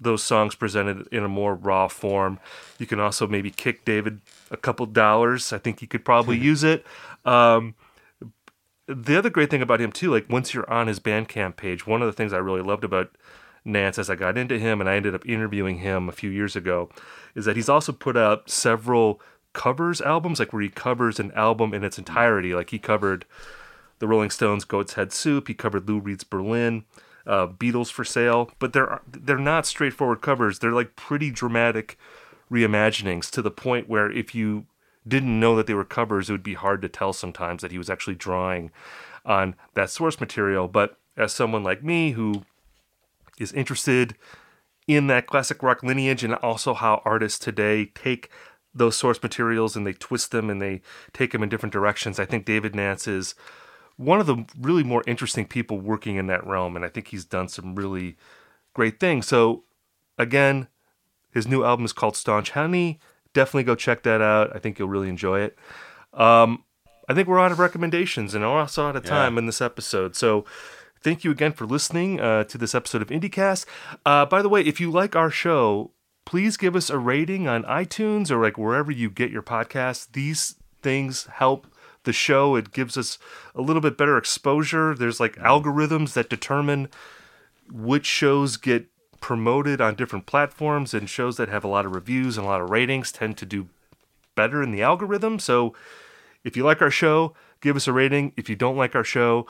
those 0.00 0.22
songs 0.22 0.54
presented 0.54 1.06
in 1.12 1.24
a 1.24 1.28
more 1.28 1.54
raw 1.54 1.88
form. 1.88 2.38
You 2.78 2.86
can 2.86 3.00
also 3.00 3.26
maybe 3.26 3.50
kick 3.50 3.84
David 3.84 4.20
a 4.50 4.56
couple 4.56 4.86
dollars. 4.86 5.52
I 5.52 5.58
think 5.58 5.80
he 5.80 5.86
could 5.86 6.04
probably 6.04 6.38
use 6.52 6.64
it. 6.64 6.84
Um, 7.24 7.74
the 8.86 9.16
other 9.16 9.30
great 9.30 9.50
thing 9.50 9.62
about 9.62 9.80
him 9.80 9.92
too, 9.92 10.10
like 10.10 10.28
once 10.28 10.52
you're 10.52 10.70
on 10.70 10.86
his 10.86 11.00
Bandcamp 11.00 11.56
page, 11.56 11.86
one 11.86 12.02
of 12.02 12.06
the 12.06 12.12
things 12.12 12.32
I 12.32 12.38
really 12.38 12.62
loved 12.62 12.84
about 12.84 13.10
Nance 13.64 13.98
as 13.98 14.10
I 14.10 14.14
got 14.14 14.36
into 14.36 14.58
him 14.58 14.80
and 14.80 14.88
I 14.88 14.96
ended 14.96 15.14
up 15.14 15.26
interviewing 15.26 15.78
him 15.78 16.08
a 16.08 16.12
few 16.12 16.30
years 16.30 16.54
ago, 16.54 16.90
is 17.34 17.44
that 17.46 17.56
he's 17.56 17.68
also 17.68 17.92
put 17.92 18.16
out 18.16 18.50
several 18.50 19.20
covers 19.52 20.00
albums, 20.00 20.38
like 20.38 20.52
where 20.52 20.62
he 20.62 20.68
covers 20.68 21.18
an 21.18 21.32
album 21.32 21.72
in 21.72 21.84
its 21.84 21.98
entirety. 21.98 22.54
Like 22.54 22.70
he 22.70 22.78
covered 22.78 23.24
the 24.00 24.06
Rolling 24.06 24.30
Stones' 24.30 24.64
Goat's 24.64 24.94
Head 24.94 25.12
Soup, 25.12 25.46
he 25.48 25.54
covered 25.54 25.88
Lou 25.88 25.98
Reed's 25.98 26.24
Berlin, 26.24 26.84
uh, 27.26 27.46
Beatles 27.46 27.90
for 27.90 28.04
Sale, 28.04 28.50
but 28.58 28.74
they're 28.74 29.00
they're 29.10 29.38
not 29.38 29.64
straightforward 29.64 30.20
covers. 30.20 30.58
They're 30.58 30.72
like 30.72 30.96
pretty 30.96 31.30
dramatic 31.30 31.96
reimaginings 32.50 33.30
to 33.30 33.40
the 33.40 33.50
point 33.50 33.88
where 33.88 34.10
if 34.10 34.34
you 34.34 34.66
didn't 35.06 35.38
know 35.38 35.56
that 35.56 35.66
they 35.66 35.74
were 35.74 35.84
covers, 35.84 36.28
it 36.28 36.32
would 36.32 36.42
be 36.42 36.54
hard 36.54 36.82
to 36.82 36.88
tell 36.88 37.12
sometimes 37.12 37.62
that 37.62 37.72
he 37.72 37.78
was 37.78 37.90
actually 37.90 38.14
drawing 38.14 38.70
on 39.24 39.54
that 39.74 39.90
source 39.90 40.20
material. 40.20 40.68
But 40.68 40.98
as 41.16 41.32
someone 41.32 41.62
like 41.62 41.82
me 41.82 42.12
who 42.12 42.42
is 43.38 43.52
interested 43.52 44.14
in 44.86 45.06
that 45.08 45.26
classic 45.26 45.62
rock 45.62 45.82
lineage 45.82 46.24
and 46.24 46.34
also 46.36 46.74
how 46.74 47.02
artists 47.04 47.38
today 47.38 47.86
take 47.86 48.30
those 48.74 48.96
source 48.96 49.22
materials 49.22 49.76
and 49.76 49.86
they 49.86 49.92
twist 49.92 50.30
them 50.30 50.50
and 50.50 50.60
they 50.60 50.80
take 51.12 51.32
them 51.32 51.42
in 51.42 51.48
different 51.48 51.72
directions, 51.72 52.18
I 52.18 52.24
think 52.24 52.44
David 52.44 52.74
Nance 52.74 53.06
is 53.06 53.34
one 53.96 54.20
of 54.20 54.26
the 54.26 54.44
really 54.58 54.82
more 54.82 55.04
interesting 55.06 55.46
people 55.46 55.78
working 55.78 56.16
in 56.16 56.26
that 56.26 56.46
realm. 56.46 56.76
And 56.76 56.84
I 56.84 56.88
think 56.88 57.08
he's 57.08 57.24
done 57.24 57.48
some 57.48 57.74
really 57.74 58.16
great 58.74 58.98
things. 58.98 59.26
So, 59.26 59.64
again, 60.18 60.68
his 61.30 61.46
new 61.46 61.64
album 61.64 61.84
is 61.84 61.92
called 61.92 62.16
Staunch 62.16 62.50
Honey. 62.50 62.98
Definitely 63.34 63.64
go 63.64 63.74
check 63.74 64.02
that 64.04 64.22
out. 64.22 64.54
I 64.54 64.58
think 64.58 64.78
you'll 64.78 64.88
really 64.88 65.10
enjoy 65.10 65.40
it. 65.40 65.58
Um, 66.14 66.64
I 67.08 67.14
think 67.14 67.28
we're 67.28 67.40
out 67.40 67.52
of 67.52 67.58
recommendations 67.58 68.34
and 68.34 68.42
we're 68.42 68.60
also 68.60 68.86
out 68.86 68.96
of 68.96 69.04
time 69.04 69.34
yeah. 69.34 69.40
in 69.40 69.46
this 69.46 69.60
episode. 69.60 70.16
So, 70.16 70.46
thank 71.02 71.22
you 71.22 71.30
again 71.30 71.52
for 71.52 71.66
listening 71.66 72.18
uh, 72.18 72.44
to 72.44 72.56
this 72.56 72.74
episode 72.74 73.02
of 73.02 73.08
IndieCast. 73.08 73.66
Uh, 74.06 74.24
by 74.24 74.40
the 74.40 74.48
way, 74.48 74.62
if 74.62 74.80
you 74.80 74.90
like 74.90 75.14
our 75.14 75.30
show, 75.30 75.90
please 76.24 76.56
give 76.56 76.74
us 76.74 76.88
a 76.88 76.98
rating 76.98 77.46
on 77.46 77.62
iTunes 77.64 78.30
or 78.30 78.42
like 78.42 78.56
wherever 78.56 78.90
you 78.90 79.10
get 79.10 79.30
your 79.30 79.42
podcasts. 79.42 80.10
These 80.10 80.54
things 80.82 81.26
help 81.34 81.66
the 82.04 82.12
show. 82.12 82.56
It 82.56 82.72
gives 82.72 82.96
us 82.96 83.18
a 83.54 83.60
little 83.60 83.82
bit 83.82 83.98
better 83.98 84.16
exposure. 84.16 84.94
There's 84.94 85.20
like 85.20 85.36
algorithms 85.36 86.14
that 86.14 86.30
determine 86.30 86.88
which 87.70 88.06
shows 88.06 88.56
get 88.56 88.86
promoted 89.24 89.80
on 89.80 89.94
different 89.94 90.26
platforms, 90.26 90.92
and 90.92 91.08
shows 91.08 91.38
that 91.38 91.48
have 91.48 91.64
a 91.64 91.66
lot 91.66 91.86
of 91.86 91.94
reviews 91.94 92.36
and 92.36 92.44
a 92.44 92.50
lot 92.50 92.60
of 92.60 92.68
ratings 92.68 93.10
tend 93.10 93.38
to 93.38 93.46
do 93.46 93.70
better 94.34 94.62
in 94.62 94.70
the 94.70 94.82
algorithm. 94.82 95.38
So 95.38 95.74
if 96.44 96.58
you 96.58 96.62
like 96.62 96.82
our 96.82 96.90
show, 96.90 97.32
give 97.62 97.74
us 97.74 97.88
a 97.88 97.92
rating. 97.94 98.34
If 98.36 98.50
you 98.50 98.54
don't 98.54 98.76
like 98.76 98.94
our 98.94 99.02
show, 99.02 99.46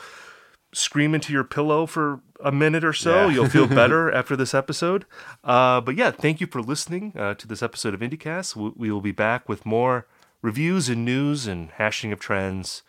scream 0.72 1.12
into 1.12 1.32
your 1.32 1.42
pillow 1.42 1.86
for 1.86 2.20
a 2.38 2.52
minute 2.52 2.84
or 2.84 2.92
so. 2.92 3.26
Yeah. 3.26 3.34
You'll 3.34 3.48
feel 3.48 3.66
better 3.82 4.12
after 4.12 4.36
this 4.36 4.54
episode. 4.54 5.06
Uh, 5.42 5.80
but 5.80 5.96
yeah, 5.96 6.12
thank 6.12 6.40
you 6.40 6.46
for 6.46 6.62
listening 6.62 7.12
uh, 7.16 7.34
to 7.34 7.48
this 7.48 7.60
episode 7.60 7.94
of 7.94 8.00
IndieCast. 8.00 8.54
We, 8.54 8.70
we 8.76 8.92
will 8.92 9.00
be 9.00 9.10
back 9.10 9.48
with 9.48 9.66
more 9.66 10.06
reviews 10.40 10.88
and 10.88 11.04
news 11.04 11.48
and 11.48 11.70
hashing 11.72 12.12
of 12.12 12.20
trends 12.20 12.84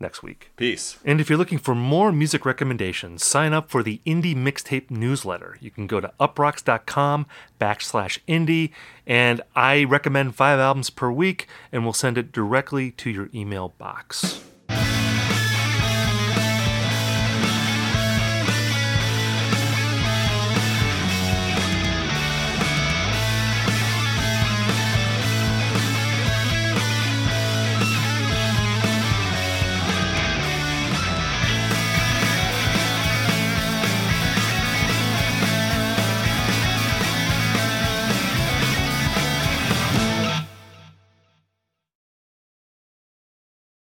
next 0.00 0.22
week. 0.22 0.50
Peace. 0.56 0.98
And 1.04 1.20
if 1.20 1.28
you're 1.28 1.38
looking 1.38 1.58
for 1.58 1.74
more 1.74 2.10
music 2.10 2.44
recommendations, 2.44 3.24
sign 3.24 3.52
up 3.52 3.70
for 3.70 3.82
the 3.82 4.00
Indie 4.06 4.34
Mixtape 4.34 4.90
newsletter. 4.90 5.58
You 5.60 5.70
can 5.70 5.86
go 5.86 6.00
to 6.00 6.12
uproxx.com 6.18 7.26
backslash 7.60 8.18
indie, 8.26 8.70
and 9.06 9.42
I 9.54 9.84
recommend 9.84 10.34
five 10.34 10.58
albums 10.58 10.90
per 10.90 11.10
week, 11.10 11.46
and 11.70 11.84
we'll 11.84 11.92
send 11.92 12.18
it 12.18 12.32
directly 12.32 12.90
to 12.92 13.10
your 13.10 13.28
email 13.34 13.74
box. 13.78 14.42